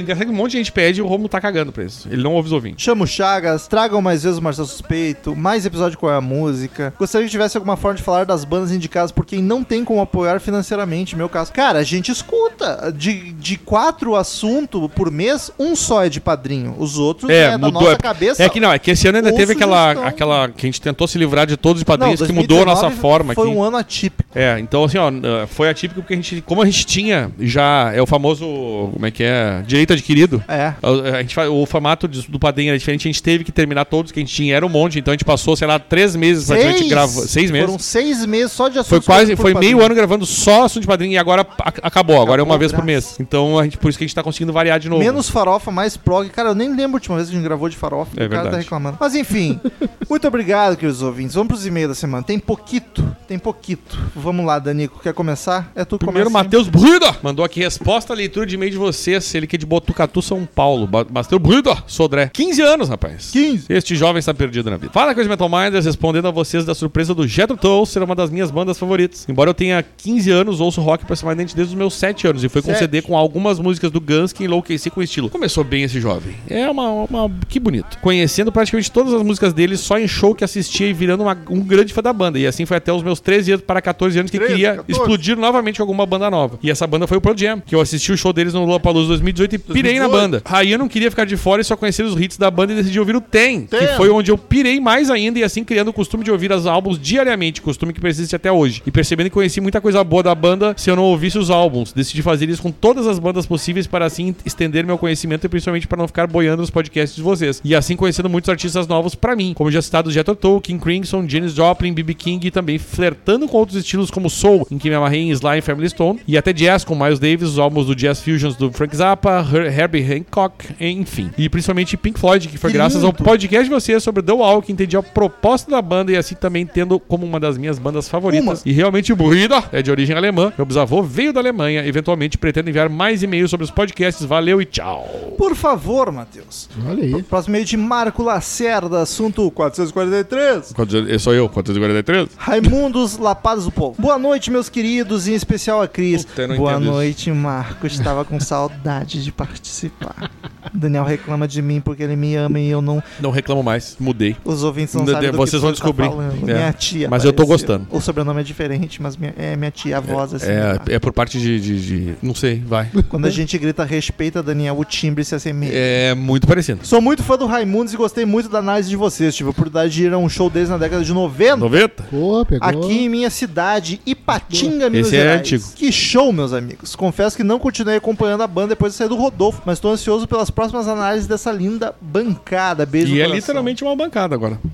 [0.00, 2.08] engraçado que um monte de gente pede e o Romulo tá cagando pra isso.
[2.10, 2.84] Ele não ouve os ouvintes.
[2.84, 6.92] Chama o Chagas, tragam mais vezes o Marcelo Suspeito, mais episódio com a música.
[6.98, 10.00] Gostaria que tivesse alguma forma de falar das bandas indicadas por quem não tem como
[10.00, 11.52] apoiar financeiramente, meu caso.
[11.52, 12.92] Cara, Cara, a gente escuta.
[12.96, 16.74] De, de quatro assuntos por mês, um só é de padrinho.
[16.78, 17.82] Os outros É, é, da mudou.
[17.82, 18.42] nossa é- cabeça.
[18.42, 20.08] É que não, é que esse ano ainda teve aquela, sugestão.
[20.08, 20.48] aquela.
[20.48, 22.82] que a gente tentou se livrar de todos os Não, padrinhos que mudou a nossa
[22.88, 23.56] 2019 forma Foi aqui.
[23.56, 24.28] um ano atípico.
[24.34, 27.92] É, então assim, ó, uh, foi atípico porque a gente, como a gente tinha já,
[27.94, 28.44] é o famoso,
[28.92, 30.42] como é que é, direito adquirido.
[30.48, 30.72] É.
[30.82, 34.12] A, a gente, o formato do padrinho era diferente, a gente teve que terminar todos
[34.12, 36.46] que a gente tinha, era um monte, então a gente passou, sei lá, três meses
[36.46, 37.66] praticamente gravando, seis meses.
[37.66, 39.06] Foram seis meses só de Foi assuntos.
[39.06, 42.40] quase, por foi meio ano gravando só assunto de padrinho e agora a- acabou, agora
[42.40, 43.16] é uma Acabou, vez por mês.
[43.20, 44.95] Então, a gente, por isso que a gente tá conseguindo variar de novo.
[44.98, 46.28] Menos farofa, mais prog.
[46.30, 48.12] Cara, eu nem lembro a última vez que a gente gravou de farofa.
[48.16, 48.96] É o cara tá reclamando.
[49.00, 49.60] Mas enfim,
[50.08, 51.34] muito obrigado, queridos ouvintes.
[51.34, 52.22] Vamos pros e-mails da semana.
[52.22, 53.98] Tem pouquito, tem pouquito.
[54.14, 55.00] Vamos lá, Danico.
[55.00, 55.70] Quer começar?
[55.74, 56.44] É tu que Primeiro, começa.
[56.44, 59.34] Matheus Bruda mandou aqui resposta à leitura de e-mail de vocês.
[59.34, 60.88] Ele que é de Botucatu, São Paulo.
[61.10, 62.30] Matheus Bruda, Sodré.
[62.32, 63.30] 15 anos, rapaz.
[63.32, 63.66] 15.
[63.68, 64.92] Este jovem está perdido na vida.
[64.92, 68.30] Fala, Coisa Metal Minders, respondendo a vocês da surpresa do Jethro Tull ser uma das
[68.30, 69.26] minhas bandas favoritas.
[69.28, 72.62] Embora eu tenha 15 anos, ouço rock aproximadamente desde os meus 7 anos e foi
[72.62, 72.76] com.
[72.76, 75.28] CD com algumas músicas do Guns que enlouqueci com o estilo.
[75.30, 76.34] Começou bem esse jovem.
[76.48, 77.98] É uma, uma- que bonito.
[78.00, 81.60] Conhecendo praticamente todas as músicas dele só em show que assistia e virando uma- um
[81.60, 82.38] grande fã da banda.
[82.38, 84.92] E assim foi até os meus 13 anos para 14 anos que 13, queria 14.
[84.92, 86.58] explodir novamente com alguma banda nova.
[86.62, 89.08] E essa banda foi o Pro Jam, que eu assisti o show deles no Lollapalooza
[89.08, 90.10] 2018 e pirei na 2018.
[90.10, 90.42] banda.
[90.44, 92.76] Aí eu não queria ficar de fora e só conhecer os hits da banda e
[92.76, 93.88] decidi ouvir o Tem, que Tem.
[93.96, 96.98] foi onde eu pirei mais ainda e assim criando o costume de ouvir os álbuns
[96.98, 98.82] diariamente, costume que persiste até hoje.
[98.86, 101.92] E percebendo que conheci muita coisa boa da banda se eu não ouvisse os álbuns.
[101.92, 105.86] Decidi fazer isso com todas as bandas possíveis para assim estender meu conhecimento e principalmente
[105.86, 107.60] para não ficar boiando nos podcasts de vocês.
[107.64, 111.24] E assim conhecendo muitos artistas novos pra mim, como já citado Jethro Tull, King Crimson,
[111.28, 112.14] Janis Joplin, B.B.
[112.14, 115.58] King e também flertando com outros estilos como Soul, em que me amarrei em Sly
[115.58, 118.70] e Family Stone, e até jazz com Miles Davis, os álbuns do Jazz Fusions do
[118.72, 121.30] Frank Zappa, Her- Herbie Hancock, enfim.
[121.38, 123.22] E principalmente Pink Floyd, que foi Que graças ao lindo.
[123.24, 126.66] podcast de vocês sobre The Wall que entendi a proposta da banda e assim também
[126.66, 128.62] tendo como uma das minhas bandas favoritas.
[128.66, 130.52] E realmente Burrida é de origem alemã.
[130.56, 131.86] Meu bisavô veio da Alemanha.
[131.86, 134.24] Eventualmente pretendo enviar mais e-mails sobre os podcasts.
[134.26, 135.34] Valeu e tchau.
[135.38, 136.68] Por favor, Matheus.
[136.86, 137.22] Olha aí.
[137.22, 140.72] Próximo e-mail de Marco Lacerda, assunto 443.
[140.74, 142.28] Quantos, sou eu, 443?
[142.36, 144.00] Raimundos Lapadas do Povo.
[144.00, 146.24] Boa noite, meus queridos, em especial a Cris.
[146.24, 147.86] Puta, Boa entendo noite, Marco.
[147.86, 150.30] Estava com saudade de participar.
[150.74, 153.02] Daniel reclama de mim porque ele me ama e eu não.
[153.20, 154.36] Não reclamo mais, mudei.
[154.44, 156.08] Os ouvintes não De- sabem do que vocês vão tá descobrir.
[156.08, 156.48] falando.
[156.48, 156.54] É.
[156.54, 157.08] Minha tia.
[157.08, 157.86] Mas eu tô gostando.
[157.90, 160.46] O sobrenome é diferente, mas minha, é minha tia, a voz assim.
[160.46, 160.78] né?
[160.88, 162.90] É, é por parte de, de- de- Não sei, vai.
[163.08, 165.72] Quando a gente grita respeita, Daniel, o timbre se assemelha.
[165.74, 166.80] É muito parecido.
[166.84, 169.34] Sou muito fã do Raimundos e gostei muito da análise de vocês.
[169.34, 171.56] Tive a oportunidade de ir a um show deles na década de 90.
[171.56, 172.02] 90?
[172.04, 172.68] Pô, pegou.
[172.68, 175.40] Aqui em minha cidade, Ipatinga, Minas Esse é Gerais.
[175.40, 175.64] antigo.
[175.74, 176.96] Que show, meus amigos.
[176.96, 180.26] Confesso que não continuei acompanhando a banda depois de sair do Rodolfo, mas estou ansioso
[180.26, 182.84] pelas próximas análises dessa linda bancada.
[182.86, 184.58] Beijo E no é literalmente uma bancada agora.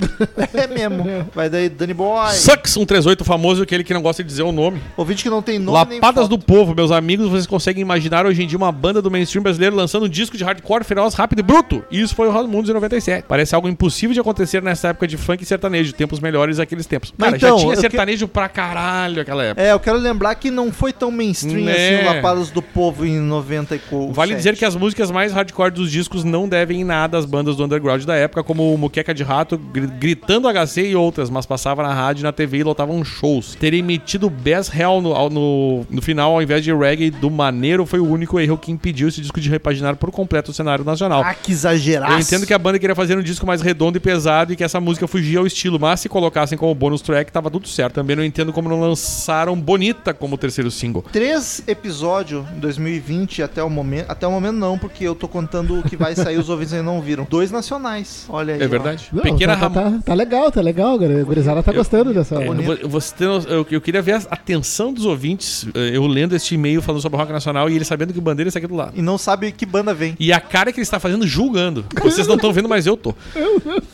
[0.54, 1.04] É mesmo.
[1.34, 2.32] Vai daí, Danny Boy.
[2.32, 4.80] Sucks 138, famoso, aquele que não gosta de dizer o nome.
[4.96, 6.36] Ouvinte que não tem nome nem Lapadas foto.
[6.36, 9.61] do Povo, meus amigos, vocês conseguem imaginar hoje em dia uma banda do mainstream brasileiro
[9.70, 11.84] lançando um disco de hardcore feroz, rápido e bruto.
[11.90, 13.24] E isso foi o Raimundos em 97.
[13.28, 17.12] Parece algo impossível de acontecer nessa época de funk e sertanejo, tempos melhores aqueles tempos.
[17.18, 19.62] Cara, Então, já tinha sertanejo pra caralho aquela época.
[19.62, 21.72] É, eu quero lembrar que não foi tão mainstream Né.
[21.72, 24.12] assim o Lapadas do Povo em 90 e pouco.
[24.12, 27.56] Vale dizer que as músicas mais hardcore dos discos não devem em nada às bandas
[27.56, 31.82] do underground da época, como Muqueca de Rato, Gri- Gritando HC e outras, mas passava
[31.82, 33.55] na rádio, na TV e lotavam shows.
[33.55, 38.01] Terem metido Bass Hell no, no, no final, ao invés de reggae do Maneiro, foi
[38.01, 41.22] o único erro que impediu esse disco de repaginar por completo o cenário nacional.
[41.24, 42.12] Ah, que exageraço.
[42.12, 44.64] Eu entendo que a banda queria fazer um disco mais redondo e pesado e que
[44.64, 47.94] essa música fugia ao estilo, mas se colocassem como bônus track, tava tudo certo.
[47.94, 51.04] Também não entendo como não lançaram Bonita como terceiro single.
[51.12, 54.10] Três episódios em 2020 até o momento.
[54.10, 56.84] Até o momento não, porque eu tô contando o que vai sair, os ouvintes ainda
[56.84, 57.26] não viram.
[57.28, 58.26] Dois nacionais.
[58.28, 58.62] Olha aí.
[58.62, 58.68] É ó.
[58.68, 59.08] verdade?
[59.12, 61.20] Não, Pequena tá, Ram- tá, tá legal, tá legal, galera.
[61.20, 62.36] A gurizada tá gostando dessa.
[62.36, 66.82] É, você eu, eu queria ver a atenção dos ouvintes, eh, eu lendo este e-mail
[66.82, 68.92] falando sobre rock nacional e ele sabendo que bandeira está aqui do lado.
[68.94, 70.14] E não sabe que banda vem.
[70.20, 71.85] E a cara que ele está fazendo julgando.
[72.01, 73.14] Vocês não estão vendo, mas eu tô.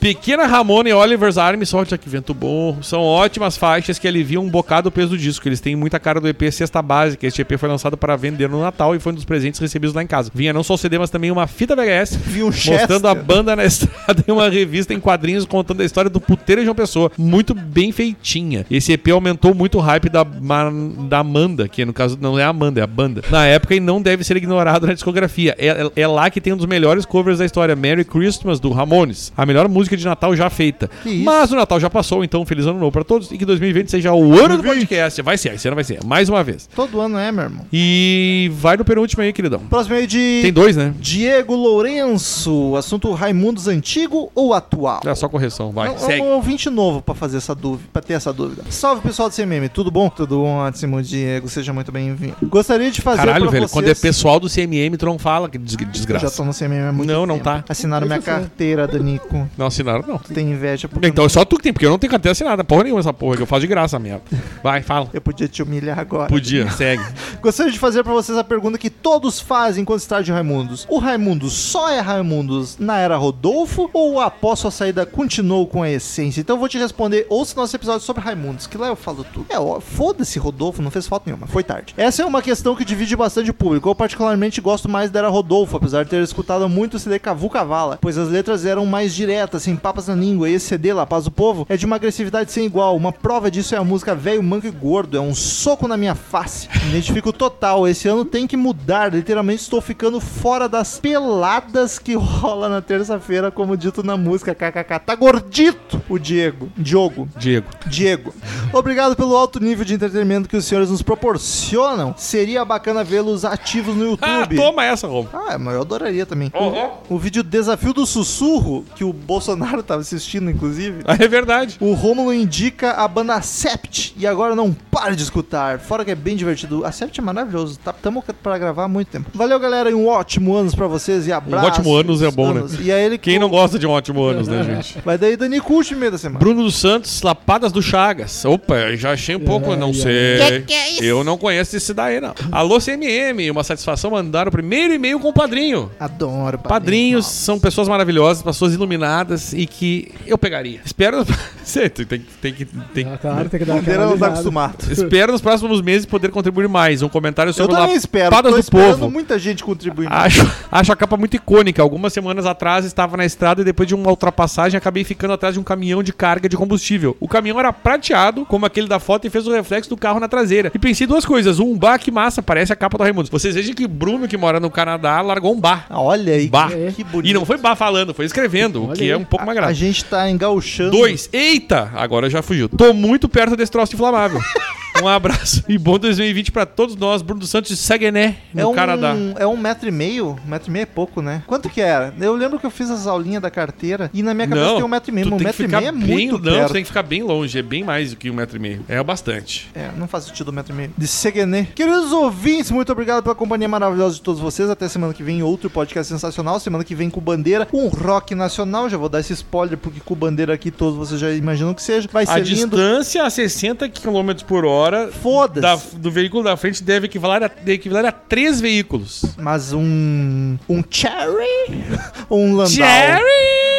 [0.00, 2.82] Pequena Ramona e Oliver's Army, sorte aqui, vento bom.
[2.82, 5.48] São ótimas faixas que aliviam um bocado o peso do disco.
[5.48, 7.26] Eles têm muita cara do EP Sexta Básica.
[7.26, 10.02] Este EP foi lançado para vender no Natal e foi um dos presentes recebidos lá
[10.02, 10.30] em casa.
[10.34, 12.16] Vinha não só o CD, mas também uma fita VHS.
[12.16, 13.24] Vi um Mostrando a Chester.
[13.24, 16.74] banda na estrada em uma revista em quadrinhos contando a história do puteiro de João
[16.74, 17.10] Pessoa.
[17.16, 18.66] Muito bem feitinha.
[18.70, 22.48] Esse EP aumentou muito o hype da, da Amanda, que no caso não é a
[22.48, 23.22] Amanda, é a banda.
[23.30, 25.37] Na época e não deve ser ignorado na discografia.
[25.48, 28.70] É, é- é lá que tem um dos melhores covers da história, Merry Christmas, do
[28.70, 29.32] Ramones.
[29.36, 30.90] A melhor música de Natal já feita.
[31.24, 33.30] Mas o Natal já passou, então feliz ano novo pra todos.
[33.30, 35.20] E que 2020 seja o ano do podcast.
[35.22, 36.02] Vai ser, esse ano vai ser.
[36.04, 36.68] Mais uma vez.
[36.74, 37.66] Todo ano é, meu irmão.
[37.72, 39.60] E vai no penúltimo aí, queridão.
[39.60, 40.94] Próximo aí de Tem dois, né?
[40.98, 45.00] Diego Lourenço, assunto Raimundos antigo ou atual?
[45.04, 45.88] É só correção, vai.
[45.88, 46.20] É um- segue.
[46.20, 48.62] É um ouvinte novo pra fazer essa dúvida, pra ter essa dúvida.
[48.70, 50.08] Salve pessoal do CMM, tudo bom?
[50.08, 52.34] Tudo ótimo, Diego, seja muito bem-vindo.
[52.44, 53.72] Gostaria de fazer Caralho, pra velho, vocês...
[53.72, 56.30] quando é pessoal do CMM, não fala, que des- Eu já desgraça.
[56.36, 57.44] tô no CMM há muito Não, não tempo.
[57.44, 57.64] tá.
[57.68, 59.46] Assinaram minha carteira, Danico.
[59.58, 60.18] Não assinaram, não.
[60.18, 62.32] Tu tem inveja porque Então é só tu que tem, porque eu não tenho carteira
[62.32, 64.22] assinada, porra nenhuma essa porra, que eu faço de graça merda.
[64.62, 65.08] Vai, fala.
[65.12, 66.28] eu podia te humilhar agora.
[66.28, 67.02] Podia, segue.
[67.42, 70.86] Gostaria de fazer pra vocês a pergunta que todos fazem quando se trata de Raimundos.
[70.88, 75.90] O Raimundos só é Raimundos na era Rodolfo ou após sua saída continuou com a
[75.90, 76.40] essência?
[76.40, 79.46] Então eu vou te responder, ouça nosso episódio sobre Raimundos, que lá eu falo tudo.
[79.50, 81.92] É, ó, foda-se Rodolfo, não fez falta nenhuma, foi tarde.
[81.96, 83.88] Essa é uma questão que divide bastante o público.
[83.88, 87.50] Eu particularmente gosto mais da era Rodolfo, apesar de ter escutado muito o CD Cavu
[87.50, 91.06] Cavala, pois as letras eram mais diretas, sem papas na língua, e esse CD, La
[91.06, 92.96] Paz do Povo, é de uma agressividade sem igual.
[92.96, 96.14] Uma prova disso é a música Velho Manco e Gordo, é um soco na minha
[96.14, 96.68] face.
[96.88, 102.68] Identifico total, esse ano tem que mudar, literalmente estou ficando fora das peladas que rola
[102.68, 104.98] na terça-feira, como dito na música, kkk.
[105.04, 107.28] Tá gordito o Diego, Diogo.
[107.36, 107.66] Diego.
[107.86, 108.34] Diego,
[108.72, 112.14] obrigado pelo alto nível de entretenimento que os senhores nos proporcionam.
[112.16, 114.56] Seria bacana vê-los ativos no Ah, YouTube.
[114.56, 116.52] toma essa, Ah, mas eu adoraria também.
[116.54, 116.90] Uhum.
[117.08, 121.02] O vídeo Desafio do Sussurro, que o Bolsonaro tava assistindo, inclusive.
[121.04, 121.76] Ah, É verdade.
[121.80, 125.78] O Rômulo indica a banda Sept e agora não para de escutar.
[125.78, 126.84] Fora que é bem divertido.
[126.84, 127.78] A Sept é maravilhoso.
[127.78, 129.30] Tá, tamo pra gravar há muito tempo.
[129.32, 131.66] Valeu, galera, e um ótimo anos pra vocês e abraço.
[131.66, 132.62] ótimo anos é bom, né?
[132.80, 134.98] E aí ele Quem não gosta de um ótimo anos, né, gente?
[135.04, 136.38] Vai daí Dani Cult meio da semana.
[136.40, 138.44] Bruno dos Santos, Lapadas do Chagas.
[138.44, 140.64] Opa, eu já achei um pouco, não sei.
[141.00, 142.34] Eu não conheço esse daí, não.
[142.50, 145.90] Alô, CMM, uma satisfação mandar o primeiro e-mail com o padrinho.
[145.98, 150.80] Adoro Padrinhos são pessoas maravilhosas, pessoas iluminadas e que eu pegaria.
[150.84, 151.24] Espero.
[151.62, 152.06] Sei, tem,
[152.40, 152.64] tem, que.
[152.64, 154.87] Tem, Ah, claro, tem que dar aquela não tá acostumado.
[154.92, 157.02] Espero nos próximos meses poder contribuir mais.
[157.02, 158.26] Um comentário Eu sobre também espero.
[158.30, 159.10] Lapadas Tô do esperando Povo.
[159.10, 160.12] muita gente contribuindo.
[160.12, 161.80] Acho, acho a capa muito icônica.
[161.82, 165.60] Algumas semanas atrás estava na estrada e depois de uma ultrapassagem acabei ficando atrás de
[165.60, 167.16] um caminhão de carga de combustível.
[167.20, 170.28] O caminhão era prateado, como aquele da foto, e fez o reflexo do carro na
[170.28, 170.70] traseira.
[170.74, 171.58] E pensei duas coisas.
[171.58, 173.28] Um, bah, que massa, parece a capa do Raimundo.
[173.30, 175.86] Vocês vejam que Bruno, que mora no Canadá, largou um bar.
[175.90, 176.70] Ah, Olha aí, Bar.
[176.70, 177.30] que, que bonito.
[177.30, 179.10] E não foi bar falando, foi escrevendo, o Olha que aí.
[179.10, 179.74] é um pouco mais A grave.
[179.74, 180.90] gente tá engauchando.
[180.92, 182.68] Dois, eita, agora já fugiu.
[182.68, 184.40] Tô muito perto desse troço inflamável.
[185.02, 188.66] Um abraço e bom 2020 pra todos nós, Bruno dos Santos de Saguené, no É
[188.66, 189.14] um, Canadá.
[189.38, 190.36] é um metro e meio?
[190.44, 191.42] Um metro e meio é pouco, né?
[191.46, 192.12] Quanto que era?
[192.20, 194.88] Eu lembro que eu fiz as aulinhas da carteira e na minha cabeça tem um
[194.88, 195.34] metro e meio.
[195.34, 196.66] Um metro e meio é bem, muito Não, perto.
[196.68, 198.84] tu tem que ficar bem longe, é bem mais do que um metro e meio.
[198.88, 199.68] É bastante.
[199.74, 200.90] É, não faz sentido um metro e meio.
[200.96, 201.68] De Seguené.
[201.74, 204.68] Queridos ouvintes, muito obrigado pela companhia maravilhosa de todos vocês.
[204.68, 206.58] Até semana que vem, outro podcast sensacional.
[206.58, 208.88] Semana que vem com Bandeira, um rock nacional.
[208.88, 212.08] Já vou dar esse spoiler, porque com Bandeira aqui todos vocês já imaginam que seja.
[212.12, 212.76] Vai A ser lindo.
[212.76, 214.87] distância a 60 km por hora
[215.22, 215.60] Foda-se.
[215.60, 219.24] da- do veículo da frente deve equivaler a, deve equivaler a três veículos.
[219.36, 220.56] Mas um.
[220.68, 221.84] Um Cherry?
[222.28, 222.68] Ou um Landau?
[222.72, 223.22] Cherry!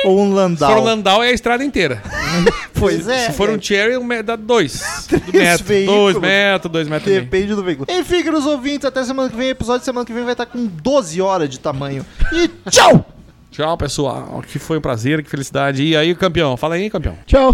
[0.06, 0.72] Ou um Se Landau?
[0.74, 2.02] for um Landau, é a estrada inteira.
[2.80, 3.26] Pois é.
[3.26, 3.52] Se for é.
[3.52, 4.82] um Cherry, um dá dois.
[5.10, 5.66] Do metro.
[5.66, 6.14] veículos.
[6.14, 7.24] Dois metros, dois metros meio.
[7.24, 7.88] Depende do veículo.
[7.92, 9.50] Enfim, queridos ouvintes, até semana que vem.
[9.50, 12.06] Episódio de semana que vem vai estar com 12 horas de tamanho.
[12.32, 13.06] E tchau!
[13.52, 14.42] Tchau, pessoal.
[14.50, 15.84] Que foi um prazer, que felicidade.
[15.84, 16.56] E aí, campeão?
[16.56, 17.18] Fala aí, campeão.
[17.26, 17.54] Tchau.